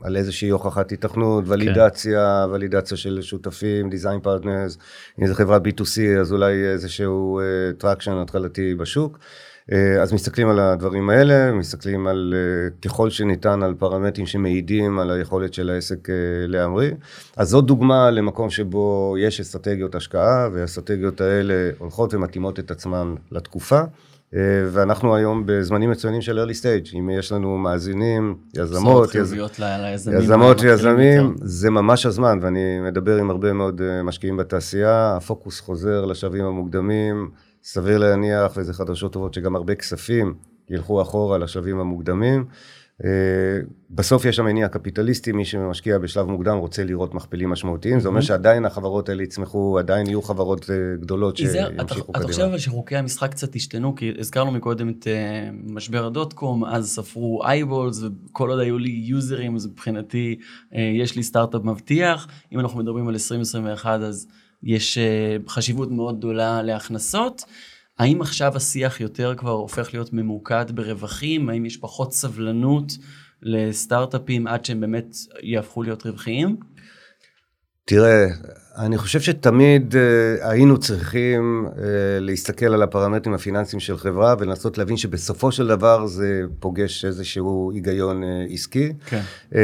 על 0.00 0.16
איזושהי 0.16 0.48
הוכחת 0.48 0.92
התכנות, 0.92 1.44
ולידציה, 1.46 2.44
כן. 2.46 2.54
ולידציה 2.54 2.96
של 2.96 3.22
שותפים, 3.22 3.90
design 3.90 4.26
partners, 4.26 4.78
אם 5.20 5.26
זו 5.26 5.34
חברת 5.34 5.62
B2C 5.66 6.18
אז 6.20 6.32
אולי 6.32 6.64
איזשהו 6.64 7.40
traction 7.80 8.12
התחלתי 8.22 8.74
בשוק. 8.74 9.18
אה, 9.72 10.02
אז 10.02 10.12
מסתכלים 10.12 10.48
על 10.48 10.58
הדברים 10.58 11.10
האלה, 11.10 11.52
מסתכלים 11.52 12.06
על 12.06 12.34
אה, 12.36 12.70
ככל 12.82 13.10
שניתן 13.10 13.62
על 13.62 13.74
פרמטרים 13.78 14.26
שמעידים 14.26 14.98
על 14.98 15.10
היכולת 15.10 15.54
של 15.54 15.70
העסק 15.70 16.10
אה, 16.10 16.14
להמריא. 16.46 16.92
אז 17.36 17.48
זאת 17.48 17.64
דוגמה 17.64 18.10
למקום 18.10 18.50
שבו 18.50 19.16
יש 19.20 19.40
אסטרטגיות 19.40 19.94
השקעה, 19.94 20.48
והאסטרטגיות 20.52 21.20
האלה 21.20 21.70
הולכות 21.78 22.14
ומתאימות 22.14 22.58
את 22.58 22.70
עצמן 22.70 23.14
לתקופה. 23.32 23.80
ואנחנו 24.72 25.16
היום 25.16 25.42
בזמנים 25.46 25.90
מצוינים 25.90 26.22
של 26.22 26.44
early 26.44 26.52
stage, 26.52 26.96
אם 26.98 27.10
יש 27.10 27.32
לנו 27.32 27.58
מאזינים, 27.58 28.36
יזמות, 28.56 29.14
יז... 29.14 29.34
יזמות 30.12 30.60
ויזמים, 30.60 31.34
זה 31.42 31.70
ממש 31.70 32.06
הזמן, 32.06 32.38
ואני 32.42 32.80
מדבר 32.80 33.16
עם 33.16 33.30
הרבה 33.30 33.52
מאוד 33.52 33.80
משקיעים 34.04 34.36
בתעשייה, 34.36 35.16
הפוקוס 35.16 35.60
חוזר 35.60 36.04
לשלבים 36.04 36.44
המוקדמים, 36.44 37.30
סביר 37.64 37.98
להניח, 37.98 38.52
וזה 38.56 38.72
חדשות 38.72 39.12
טובות, 39.12 39.34
שגם 39.34 39.56
הרבה 39.56 39.74
כספים 39.74 40.34
ילכו 40.70 41.02
אחורה 41.02 41.38
לשלבים 41.38 41.78
המוקדמים. 41.78 42.44
Uh, 43.02 43.06
בסוף 43.90 44.24
יש 44.24 44.36
שם 44.36 44.44
מניע 44.44 44.68
קפיטליסטי, 44.68 45.32
מי 45.32 45.44
שמשקיע 45.44 45.98
בשלב 45.98 46.26
מוקדם 46.26 46.56
רוצה 46.56 46.84
לראות 46.84 47.14
מכפילים 47.14 47.50
משמעותיים, 47.50 48.00
זה 48.00 48.08
אומר 48.08 48.20
שעדיין 48.20 48.64
החברות 48.64 49.08
האלה 49.08 49.22
יצמחו, 49.22 49.78
עדיין 49.78 50.06
יהיו 50.06 50.22
חברות 50.22 50.64
uh, 50.64 51.00
גדולות 51.00 51.36
שימשיכו 51.36 51.66
קדימה. 51.66 51.82
אתה 52.16 52.26
חושב 52.26 52.42
אבל 52.42 52.58
שחוקי 52.58 52.96
המשחק 52.96 53.30
קצת 53.30 53.56
השתנו, 53.56 53.94
כי 53.94 54.12
הזכרנו 54.18 54.50
מקודם 54.50 54.88
את 54.88 55.04
uh, 55.04 55.72
משבר 55.72 56.06
הדוט 56.06 56.32
קום, 56.32 56.64
אז 56.64 56.88
ספרו 56.88 57.44
אייבולס, 57.44 58.02
וכל 58.02 58.50
עוד 58.50 58.60
היו 58.60 58.78
לי 58.78 58.90
יוזרים, 58.90 59.56
אז 59.56 59.66
מבחינתי 59.66 60.38
יש 60.72 61.16
לי 61.16 61.22
סטארט-אפ 61.22 61.64
מבטיח, 61.64 62.28
אם 62.52 62.60
אנחנו 62.60 62.78
מדברים 62.78 63.08
על 63.08 63.14
2021 63.14 64.00
אז... 64.00 64.26
יש 64.64 64.98
אה, 64.98 65.36
חשיבות 65.48 65.90
מאוד 65.90 66.18
גדולה 66.18 66.62
להכנסות. 66.62 67.44
האם 67.98 68.22
עכשיו 68.22 68.56
השיח 68.56 69.00
יותר 69.00 69.34
כבר 69.36 69.50
הופך 69.50 69.94
להיות 69.94 70.12
ממוקד 70.12 70.64
ברווחים? 70.74 71.48
האם 71.48 71.66
יש 71.66 71.76
פחות 71.76 72.12
סבלנות 72.12 72.92
לסטארט-אפים 73.42 74.46
עד 74.46 74.64
שהם 74.64 74.80
באמת 74.80 75.16
יהפכו 75.42 75.82
להיות 75.82 76.06
רווחיים? 76.06 76.56
תראה, 77.84 78.24
אני 78.78 78.98
חושב 78.98 79.20
שתמיד 79.20 79.94
uh, 79.94 79.96
היינו 80.46 80.78
צריכים 80.78 81.66
uh, 81.68 81.78
להסתכל 82.20 82.66
על 82.66 82.82
הפרמטרים 82.82 83.34
הפיננסיים 83.34 83.80
של 83.80 83.96
חברה 83.96 84.34
ולנסות 84.38 84.78
להבין 84.78 84.96
שבסופו 84.96 85.52
של 85.52 85.66
דבר 85.66 86.06
זה 86.06 86.40
פוגש 86.60 87.04
איזשהו 87.04 87.70
היגיון 87.74 88.22
uh, 88.22 88.52
עסקי. 88.52 88.92
כן. 89.06 89.20
Uh, 89.52 89.56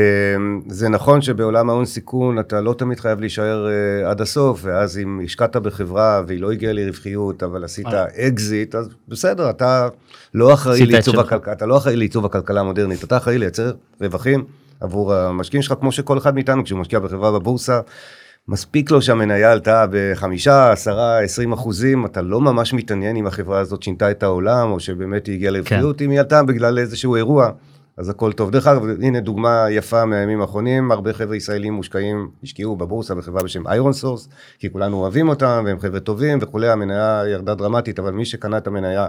זה 0.68 0.88
נכון 0.88 1.22
שבעולם 1.22 1.70
ההון 1.70 1.84
סיכון 1.84 2.38
אתה 2.38 2.60
לא 2.60 2.74
תמיד 2.78 3.00
חייב 3.00 3.20
להישאר 3.20 3.66
uh, 3.66 4.08
עד 4.08 4.20
הסוף, 4.20 4.60
ואז 4.62 4.98
אם 4.98 5.20
השקעת 5.24 5.56
בחברה 5.56 6.22
והיא 6.26 6.40
לא 6.40 6.52
הגיעה 6.52 6.72
לרווחיות, 6.72 7.42
אבל 7.42 7.64
עשית 7.64 7.86
אקזיט, 8.28 8.74
אז 8.74 8.88
בסדר, 9.08 9.50
אתה 9.50 9.88
לא 10.34 10.54
אחראי 10.54 10.86
לעיצוב 10.86 11.20
הכלכלה, 11.20 11.52
אתה 11.52 11.66
לא 11.66 11.76
אחראי 11.76 11.96
לעיצוב 11.96 12.24
הכלכלה 12.24 12.60
המודרנית, 12.60 13.04
אתה 13.04 13.16
אחראי 13.16 13.38
לייצר 13.38 13.72
רווחים. 14.00 14.44
עבור 14.80 15.14
המשקיעים 15.14 15.62
שלך, 15.62 15.74
כמו 15.80 15.92
שכל 15.92 16.18
אחד 16.18 16.34
מאיתנו, 16.34 16.64
כשהוא 16.64 16.80
משקיע 16.80 16.98
בחברה 16.98 17.32
בבורסה, 17.32 17.80
מספיק 18.48 18.90
לו 18.90 19.02
שהמניה 19.02 19.52
עלתה 19.52 19.86
בחמישה, 19.90 20.72
עשרה, 20.72 21.20
עשרים 21.20 21.52
אחוזים, 21.52 22.06
אתה 22.06 22.22
לא 22.22 22.40
ממש 22.40 22.74
מתעניין 22.74 23.16
אם 23.16 23.26
החברה 23.26 23.58
הזאת 23.58 23.82
שינתה 23.82 24.10
את 24.10 24.22
העולם, 24.22 24.70
או 24.70 24.80
שבאמת 24.80 25.26
היא 25.26 25.34
הגיעה 25.34 25.52
לרווחיות, 25.52 25.98
כן. 25.98 26.04
אם 26.04 26.10
היא 26.10 26.20
עלתה 26.20 26.42
בגלל 26.42 26.78
איזשהו 26.78 27.16
אירוע, 27.16 27.50
אז 27.96 28.08
הכל 28.08 28.32
טוב. 28.32 28.50
דרך 28.50 28.66
אגב, 28.66 28.82
הנה 29.02 29.20
דוגמה 29.20 29.66
יפה 29.70 30.04
מהימים 30.04 30.40
האחרונים, 30.40 30.92
הרבה 30.92 31.12
חבר'ה 31.12 31.36
ישראלים 31.36 31.72
מושקעים, 31.72 32.28
השקיעו 32.42 32.76
בבורסה 32.76 33.14
בחברה 33.14 33.42
בשם 33.42 33.66
איירון 33.66 33.92
סורס, 33.92 34.28
כי 34.58 34.72
כולנו 34.72 34.96
אוהבים 34.96 35.28
אותם, 35.28 35.62
והם 35.66 35.80
חבר'ה 35.80 36.00
טובים 36.00 36.38
וכולי, 36.40 36.68
המניה 36.68 37.22
ירדה 37.26 37.54
דרמטית, 37.54 37.98
אבל 37.98 38.10
מי 38.10 38.24
שקנה 38.24 38.58
את 38.58 38.66
המניה 38.66 39.06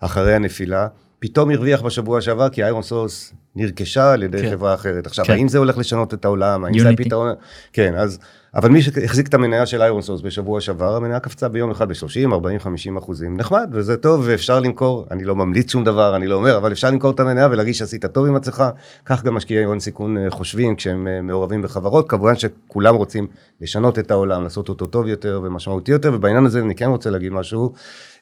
אחרי 0.00 0.34
הנפילה, 0.34 0.88
פתאום 1.18 1.50
הרוויח 1.50 1.82
בשבוע 1.82 2.20
שעבר, 2.20 2.48
כי 2.48 2.62
איירון 2.62 2.82
סורס 2.82 3.32
נרכשה 3.56 4.12
על 4.12 4.22
ידי 4.22 4.42
כן. 4.42 4.50
חברה 4.50 4.74
אחרת. 4.74 5.06
עכשיו, 5.06 5.24
כן. 5.24 5.32
האם 5.32 5.48
זה 5.48 5.58
הולך 5.58 5.78
לשנות 5.78 6.14
את 6.14 6.24
העולם? 6.24 6.64
האם 6.64 6.78
זה 6.78 6.90
הפתרון? 6.90 7.34
כן, 7.72 7.94
אז... 7.94 8.18
אבל 8.54 8.68
מי 8.68 8.82
שהחזיק 8.82 9.28
את 9.28 9.34
המניה 9.34 9.66
של 9.66 9.82
איירון 9.82 10.02
סורס 10.02 10.20
בשבוע 10.20 10.60
שעבר, 10.60 10.96
המניה 10.96 11.20
קפצה 11.20 11.48
ביום 11.48 11.70
אחד 11.70 11.88
ב-30, 11.88 12.32
40, 12.32 12.58
50 12.58 12.96
אחוזים. 12.96 13.36
נחמד, 13.36 13.68
וזה 13.72 13.96
טוב, 13.96 14.22
ואפשר 14.24 14.60
למכור, 14.60 15.06
אני 15.10 15.24
לא 15.24 15.36
ממליץ 15.36 15.72
שום 15.72 15.84
דבר, 15.84 16.16
אני 16.16 16.26
לא 16.26 16.34
אומר, 16.34 16.56
אבל 16.56 16.72
אפשר 16.72 16.90
למכור 16.90 17.10
את 17.10 17.20
המניה 17.20 17.48
ולהגיד 17.50 17.74
שעשית 17.74 18.06
טוב 18.06 18.26
עם 18.26 18.36
עצמך. 18.36 18.64
כך 19.06 19.24
גם 19.24 19.34
משקיעי 19.34 19.64
הון 19.64 19.80
סיכון 19.80 20.16
אה, 20.16 20.30
חושבים 20.30 20.76
כשהם 20.76 21.06
אה, 21.06 21.22
מעורבים 21.22 21.62
בחברות. 21.62 22.10
כמובן 22.10 22.36
שכולם 22.36 22.94
רוצים 22.94 23.26
לשנות 23.60 23.98
את 23.98 24.10
העולם, 24.10 24.42
לעשות 24.42 24.68
אותו 24.68 24.86
טוב 24.86 25.06
יותר 25.06 25.40
ומשמעותי 25.44 25.92
יותר, 25.92 26.12
ובעניין 26.14 26.46
הזה 26.46 26.60
אני 26.60 26.74
כן 26.74 26.88
רוצה 26.88 27.10
להגיד 27.10 27.32
משהו 27.32 27.72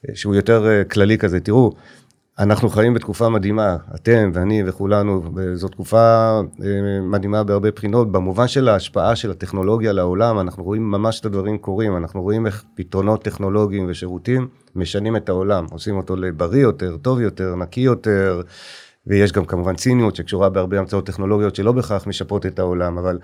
אה, 0.09 0.15
שהוא 0.15 0.35
יותר 0.35 0.83
כללי 0.91 1.19
כזה. 1.19 1.41
תראו, 1.41 1.73
אנחנו 2.43 2.69
חיים 2.69 2.95
בתקופה 2.95 3.29
מדהימה, 3.29 3.77
אתם 3.95 4.31
ואני 4.35 4.63
וכולנו, 4.67 5.23
זו 5.55 5.69
תקופה 5.69 5.99
אה, 6.65 7.01
מדהימה 7.03 7.45
בהרבה 7.45 7.71
בחינות, 7.71 8.13
במובן 8.13 8.49
של 8.49 8.69
ההשפעה 8.69 9.17
של 9.17 9.31
הטכנולוגיה 9.31 9.93
לעולם, 9.93 10.41
אנחנו 10.41 10.65
רואים 10.65 10.91
ממש 10.91 11.21
את 11.21 11.27
הדברים 11.27 11.59
קורים, 11.59 11.97
אנחנו 11.97 12.23
רואים 12.23 12.47
איך 12.47 12.65
פתרונות 12.75 13.25
טכנולוגיים 13.25 13.87
ושירותים 13.89 14.49
משנים 14.77 15.17
את 15.17 15.29
העולם, 15.29 15.67
עושים 15.71 15.97
אותו 15.97 16.17
לבריא 16.17 16.63
יותר, 16.63 16.97
טוב 16.97 17.21
יותר, 17.21 17.57
נקי 17.57 17.81
יותר, 17.81 18.43
ויש 19.07 19.33
גם 19.33 19.45
כמובן 19.45 19.77
ציניות 19.77 20.17
שקשורה 20.17 20.49
בהרבה 20.49 20.79
המצאות 20.79 21.07
טכנולוגיות 21.07 21.55
שלא 21.55 21.73
בהכרח 21.73 22.07
משפרות 22.07 22.47
את 22.47 22.59
העולם, 22.59 22.99
אבל 22.99 23.19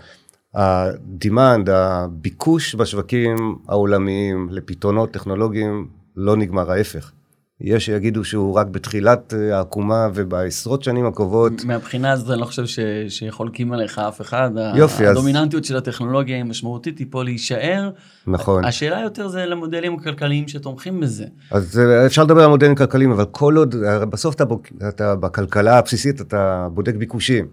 ה-demand, 0.54 1.70
הביקוש 1.70 2.74
בשווקים 2.74 3.56
העולמיים 3.68 4.48
לפתרונות 4.50 5.10
טכנולוגיים 5.10 5.88
לא 6.16 6.36
נגמר, 6.36 6.70
ההפך. 6.70 7.12
יש 7.60 7.86
שיגידו 7.86 8.24
שהוא 8.24 8.54
רק 8.54 8.66
בתחילת 8.66 9.34
אה, 9.36 9.56
העקומה 9.56 10.08
ובעשרות 10.14 10.82
שנים 10.82 11.06
הקרובות. 11.06 11.64
מהבחינה 11.64 12.12
הזאת 12.12 12.30
אני 12.30 12.40
לא 12.40 12.44
חושב 12.44 12.66
ש... 12.66 12.78
שחולקים 13.08 13.72
עליך 13.72 13.98
אף 13.98 14.20
אחד. 14.20 14.50
יופי. 14.74 15.06
הדומיננטיות 15.06 15.62
אז... 15.62 15.68
של 15.68 15.76
הטכנולוגיה 15.76 16.36
היא 16.36 16.44
משמעותית, 16.44 16.98
היא 16.98 17.06
פה 17.10 17.24
להישאר. 17.24 17.90
נכון. 18.26 18.64
השאלה 18.64 19.00
יותר 19.00 19.28
זה 19.28 19.46
למודלים 19.46 19.94
הכלכליים 19.94 20.48
שתומכים 20.48 21.00
בזה. 21.00 21.24
אז 21.50 21.78
אה, 21.78 22.06
אפשר 22.06 22.24
לדבר 22.24 22.42
על 22.42 22.48
מודלים 22.50 22.74
כלכליים, 22.74 23.10
אבל 23.12 23.24
כל 23.24 23.56
עוד, 23.56 23.74
בסוף 24.10 24.34
אתה, 24.34 24.44
אתה 24.88 25.16
בכלכלה 25.16 25.78
הבסיסית 25.78 26.20
אתה 26.20 26.68
בודק 26.72 26.94
ביקושים. 26.94 27.46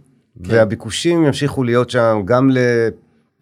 כן. 0.44 0.54
והביקושים 0.54 1.26
ימשיכו 1.26 1.64
להיות 1.64 1.90
שם 1.90 2.22
גם 2.26 2.50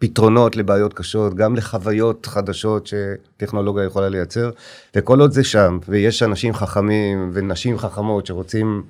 פתרונות 0.04 0.56
לבעיות 0.56 0.94
קשות, 0.94 1.34
גם 1.34 1.56
לחוויות 1.56 2.26
חדשות 2.26 2.86
שטכנולוגיה 2.86 3.84
יכולה 3.84 4.08
לייצר, 4.08 4.50
וכל 4.96 5.20
עוד 5.20 5.32
זה 5.32 5.44
שם, 5.44 5.78
ויש 5.88 6.22
אנשים 6.22 6.54
חכמים 6.54 7.30
ונשים 7.32 7.78
חכמות 7.78 8.26
שרוצים 8.26 8.82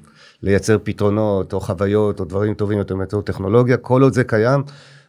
לייצר 0.42 0.78
פתרונות 0.82 1.52
או 1.52 1.60
חוויות 1.60 2.20
או 2.20 2.24
דברים 2.24 2.54
טובים 2.54 2.78
יותר 2.78 2.96
באמצעות 2.96 3.26
טכנולוגיה, 3.26 3.76
כל 3.76 4.02
עוד 4.02 4.12
זה 4.12 4.24
קיים, 4.24 4.62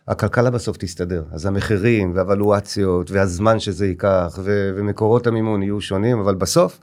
הכלכלה 0.07 0.49
בסוף 0.49 0.77
תסתדר. 0.77 1.23
אז 1.31 1.45
המחירים 1.45 2.11
וה 2.15 2.31
valuations 2.31 3.11
והזמן 3.11 3.59
שזה 3.59 3.87
ייקח 3.87 4.39
ומקורות 4.45 5.27
המימון 5.27 5.63
יהיו 5.63 5.81
שונים, 5.81 6.19
אבל 6.19 6.35
בסוף 6.35 6.79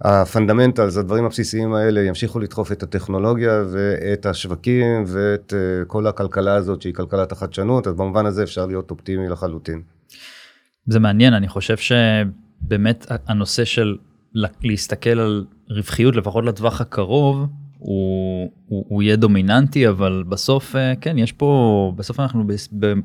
ה 0.00 0.07
fundamentals, 0.07 0.96
הדברים 0.96 1.24
הבסיסיים 1.24 1.74
האלה 1.74 2.02
ימשיכו 2.02 2.38
לדחוף 2.38 2.72
את 2.72 2.82
הטכנולוגיה 2.82 3.62
ואת 3.72 4.26
השווקים 4.26 5.04
ואת 5.06 5.54
אה, 5.56 5.84
כל 5.84 6.06
הכלכלה 6.06 6.54
הזאת 6.54 6.82
שהיא 6.82 6.94
כלכלת 6.94 7.32
החדשנות, 7.32 7.86
אז 7.86 7.94
במובן 7.94 8.26
הזה 8.26 8.42
אפשר 8.42 8.66
להיות 8.66 8.90
אופטימי 8.90 9.28
לחלוטין. 9.28 9.82
זה 10.86 11.00
מעניין, 11.00 11.34
אני 11.34 11.48
חושב 11.48 11.76
שבאמת 11.76 13.06
הנושא 13.26 13.64
של 13.64 13.96
להסתכל 14.62 15.20
על 15.20 15.44
רווחיות 15.70 16.16
לפחות 16.16 16.44
לטווח 16.44 16.80
הקרוב 16.80 17.46
הוא, 17.78 18.50
הוא, 18.66 18.84
הוא 18.88 19.02
יהיה 19.02 19.16
דומיננטי 19.16 19.88
אבל 19.88 20.24
בסוף 20.28 20.76
אה, 20.76 20.92
כן 21.00 21.18
יש 21.18 21.32
פה 21.32 21.92
בסוף 21.96 22.20
אנחנו 22.20 22.46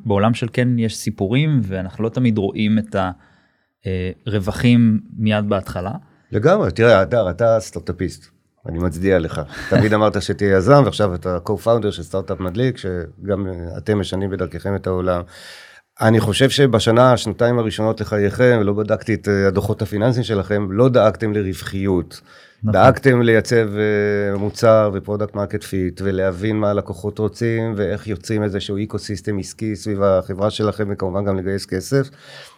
בעולם 0.05 0.33
של 0.33 0.47
כן 0.53 0.79
יש 0.79 0.97
סיפורים 0.97 1.59
ואנחנו 1.63 2.03
לא 2.03 2.09
תמיד 2.09 2.37
רואים 2.37 2.79
את 2.79 2.95
הרווחים 4.27 4.99
אה, 5.03 5.09
מיד 5.17 5.49
בהתחלה. 5.49 5.91
לגמרי, 6.31 6.71
תראה, 6.71 6.99
הדר, 6.99 7.29
אתה 7.29 7.57
סטארט-אפיסט. 7.59 8.25
אני 8.65 8.79
מצדיע 8.79 9.19
לך. 9.19 9.41
תמיד 9.69 9.93
אמרת 9.93 10.21
שתהיה 10.21 10.57
יזם, 10.57 10.81
ועכשיו 10.85 11.15
אתה 11.15 11.37
co-founder 11.45 11.91
של 11.91 12.03
סטארט-אפ 12.03 12.39
מדליק, 12.39 12.77
שגם 12.77 13.47
אתם 13.77 13.99
משנים 13.99 14.29
בדרככם 14.29 14.75
את 14.75 14.87
העולם. 14.87 15.21
אני 16.01 16.19
חושב 16.19 16.49
שבשנה, 16.49 17.17
שנתיים 17.17 17.59
הראשונות 17.59 18.01
לחייכם, 18.01 18.59
לא 18.63 18.73
בדקתי 18.73 19.13
את 19.13 19.27
אה, 19.27 19.47
הדוחות 19.47 19.81
הפיננסיים 19.81 20.23
שלכם, 20.23 20.71
לא 20.71 20.89
דאגתם 20.89 21.33
לרווחיות. 21.33 22.21
נכון. 22.63 22.71
דאגתם 22.71 23.21
לייצב 23.21 23.67
uh, 23.73 24.37
מוצר 24.37 24.91
ו 24.93 24.98
product 24.99 25.35
market 25.35 25.63
fit, 25.63 26.01
ולהבין 26.03 26.55
מה 26.55 26.69
הלקוחות 26.69 27.19
רוצים, 27.19 27.73
ואיך 27.77 28.07
יוצרים 28.07 28.43
איזשהו 28.43 28.77
ecosystem 28.77 29.39
עסקי 29.39 29.75
סביב 29.75 30.03
החברה 30.03 30.49
שלכם, 30.49 30.87
וכמובן 30.91 31.25
גם 31.25 31.37
לגייס 31.37 31.65
כסף. 31.65 32.09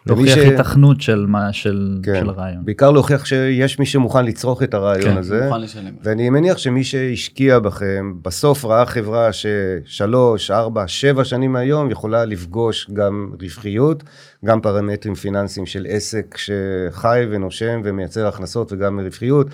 להוכיח 0.08 0.36
ש... 0.36 0.38
היתכנות 0.38 1.02
של 1.02 1.26
מה, 1.28 1.54
של, 1.54 2.00
כן, 2.04 2.20
של 2.20 2.30
הרעיון. 2.30 2.66
בעיקר 2.66 2.92
להוכיח 2.92 3.26
שיש 3.26 3.80
מי 3.80 3.86
שמוכן 3.86 4.26
לצרוך 4.26 4.64
את 4.64 4.74
הרעיון 4.74 5.12
כן, 5.12 5.18
הזה. 5.18 5.46
מוכן 5.46 5.62
לשלם. 5.62 5.94
ואני 6.04 6.30
מניח 6.30 6.58
שמי 6.58 6.84
שהשקיע 6.84 7.60
בכם, 7.60 8.14
בסוף 8.22 8.66
ראה 8.66 8.86
חברה 8.86 9.30
ששלוש, 9.34 10.52
ארבע, 10.52 10.88
שבע 10.88 11.24
שנים 11.24 11.52
מהיום, 11.52 11.92
יכולה 11.92 12.26
לפגוש 12.26 12.90
גם 12.94 13.32
רווחיות, 13.42 14.04
גם 14.46 14.62
פרמטרים 14.62 15.16
פיננסיים 15.16 15.66
של 15.66 15.86
עסק 15.90 16.38
שחי 16.38 17.24
ונושם 17.32 17.82
ומייצר 17.84 18.28
הכנסות 18.28 18.72
וגם 18.74 19.00
רווחיות. 19.00 19.48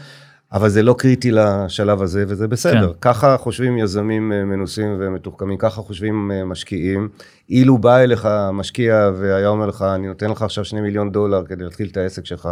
אבל 0.53 0.70
זה 0.70 0.84
לא 0.84 0.96
קריטי 0.98 1.32
לשלב 1.32 2.01
הזה, 2.01 2.25
וזה 2.27 2.48
בסדר. 2.48 2.94
כן. 2.94 3.00
ככה 3.01 3.38
חושבים 3.38 3.77
יזמים 3.77 4.32
אה, 4.32 4.46
מנוסים 4.46 4.96
ומתוחכמים, 5.00 5.58
ככה 5.58 5.82
חושבים 5.82 6.32
אה, 6.32 6.46
משקיעים. 6.46 7.10
אילו 7.50 7.77
בא 7.77 7.98
אליך 7.98 8.27
משקיע 8.53 9.12
והיה 9.20 9.48
אומר 9.48 9.65
לך, 9.65 9.82
אני 9.82 10.08
נותן 10.08 10.29
לך 10.29 10.41
עכשיו 10.41 10.65
שני 10.65 10.82
מיליון 10.82 11.12
דולר 11.12 11.46
כדי 11.46 11.63
להתחיל 11.63 11.88
את 11.91 11.98
העסק 11.98 12.25
שלך, 12.25 12.50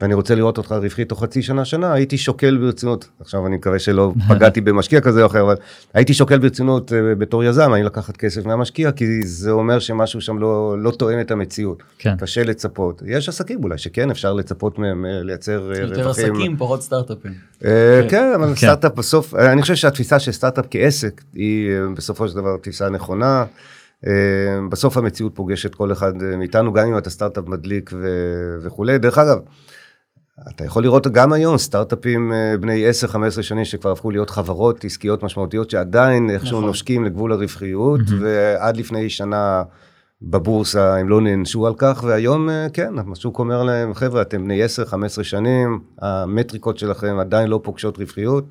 ואני 0.00 0.14
רוצה 0.14 0.34
לראות 0.34 0.58
אותך 0.58 0.72
רווחי 0.72 1.04
תוך 1.04 1.22
חצי 1.22 1.42
שנה, 1.42 1.64
שנה, 1.64 1.92
הייתי 1.92 2.18
שוקל 2.18 2.56
ברצינות, 2.56 3.08
עכשיו 3.20 3.46
אני 3.46 3.56
מקווה 3.56 3.78
שלא 3.78 4.12
פגעתי 4.28 4.60
במשקיע 4.60 5.00
כזה 5.00 5.22
או 5.22 5.26
אחר, 5.26 5.42
אבל 5.42 5.54
הייתי 5.94 6.14
שוקל 6.14 6.38
ברצינות 6.38 6.92
אה, 6.92 7.14
בתור 7.14 7.44
יזם, 7.44 7.72
האם 7.72 7.84
לקחת 7.84 8.16
כסף 8.16 8.46
מהמשקיע, 8.46 8.92
כי 8.92 9.26
זה 9.26 9.50
אומר 9.50 9.78
שמשהו 9.78 10.20
שם 10.20 10.38
לא, 10.38 10.76
לא 10.78 10.90
תואם 10.90 11.20
את 11.20 11.30
המציאות. 11.30 11.82
כן. 11.98 12.16
קשה 12.16 12.44
לצפות. 12.44 13.02
יש 13.06 13.28
עסקים 13.28 13.64
אולי 13.64 13.78
שכן, 13.78 14.10
אפשר 14.10 14.32
לצפות 14.32 14.78
מהם 14.78 15.06
אה, 15.06 15.22
לייצר 15.22 15.52
אה, 15.52 15.66
רווחים. 15.66 15.98
יותר 15.98 16.10
עסקים, 16.10 16.56
פחות 16.56 16.82
סטארט-אפים. 16.82 17.32
כן, 18.08 18.32
אבל 18.34 18.48
כן. 18.48 18.54
סטארט-אפ 18.54 18.94
בסוף, 18.94 19.34
אני 19.34 19.62
חושב 19.62 19.74
שהתפיסה 19.74 20.18
של 20.18 20.32
סטארט-אפ 20.32 20.64
כעסק, 20.70 21.22
היא 21.34 21.70
בסופו 21.96 22.28
של 22.28 22.36
דבר 22.36 22.56
תפיסה 22.56 22.88
נכונה. 22.88 23.44
בסוף 24.70 24.96
המציאות 24.96 25.34
פוגשת 25.34 25.74
כל 25.74 25.92
אחד 25.92 26.12
מאיתנו, 26.16 26.72
גם 26.72 26.86
אם 26.86 26.98
אתה 26.98 27.10
סטארט-אפ 27.10 27.44
מדליק 27.46 27.92
וכולי. 28.62 28.98
דרך 28.98 29.18
אגב, 29.18 29.38
אתה 30.48 30.64
יכול 30.64 30.82
לראות 30.82 31.06
גם 31.06 31.32
היום 31.32 31.58
סטארט-אפים 31.58 32.32
אה, 32.32 32.54
בני 32.60 32.84
10-15 33.38 33.42
שנים 33.42 33.64
שכבר 33.64 33.92
הפכו 33.92 34.10
להיות 34.10 34.30
חברות 34.30 34.84
עסקיות 34.84 35.22
משמעותיות 35.22 35.70
שעדיין 35.70 36.30
איכשהו 36.30 36.56
נכון. 36.56 36.68
נושקים 36.68 37.04
לגבול 37.04 37.32
הרווחיות, 37.32 38.00
mm-hmm. 38.00 38.20
ועד 38.20 38.76
לפני 38.76 39.10
שנה 39.10 39.62
בבורסה 40.22 40.96
הם 40.96 41.08
לא 41.08 41.20
נענשו 41.20 41.66
על 41.66 41.74
כך, 41.76 42.04
והיום 42.06 42.50
אה, 42.50 42.66
כן, 42.72 42.94
השוק 43.12 43.38
אומר 43.38 43.62
להם, 43.62 43.94
חבר'ה, 43.94 44.22
אתם 44.22 44.44
בני 44.44 44.64
10-15 44.64 45.22
שנים, 45.22 45.80
המטריקות 46.00 46.78
שלכם 46.78 47.16
עדיין 47.20 47.48
לא 47.48 47.60
פוגשות 47.62 47.98
רווחיות, 47.98 48.44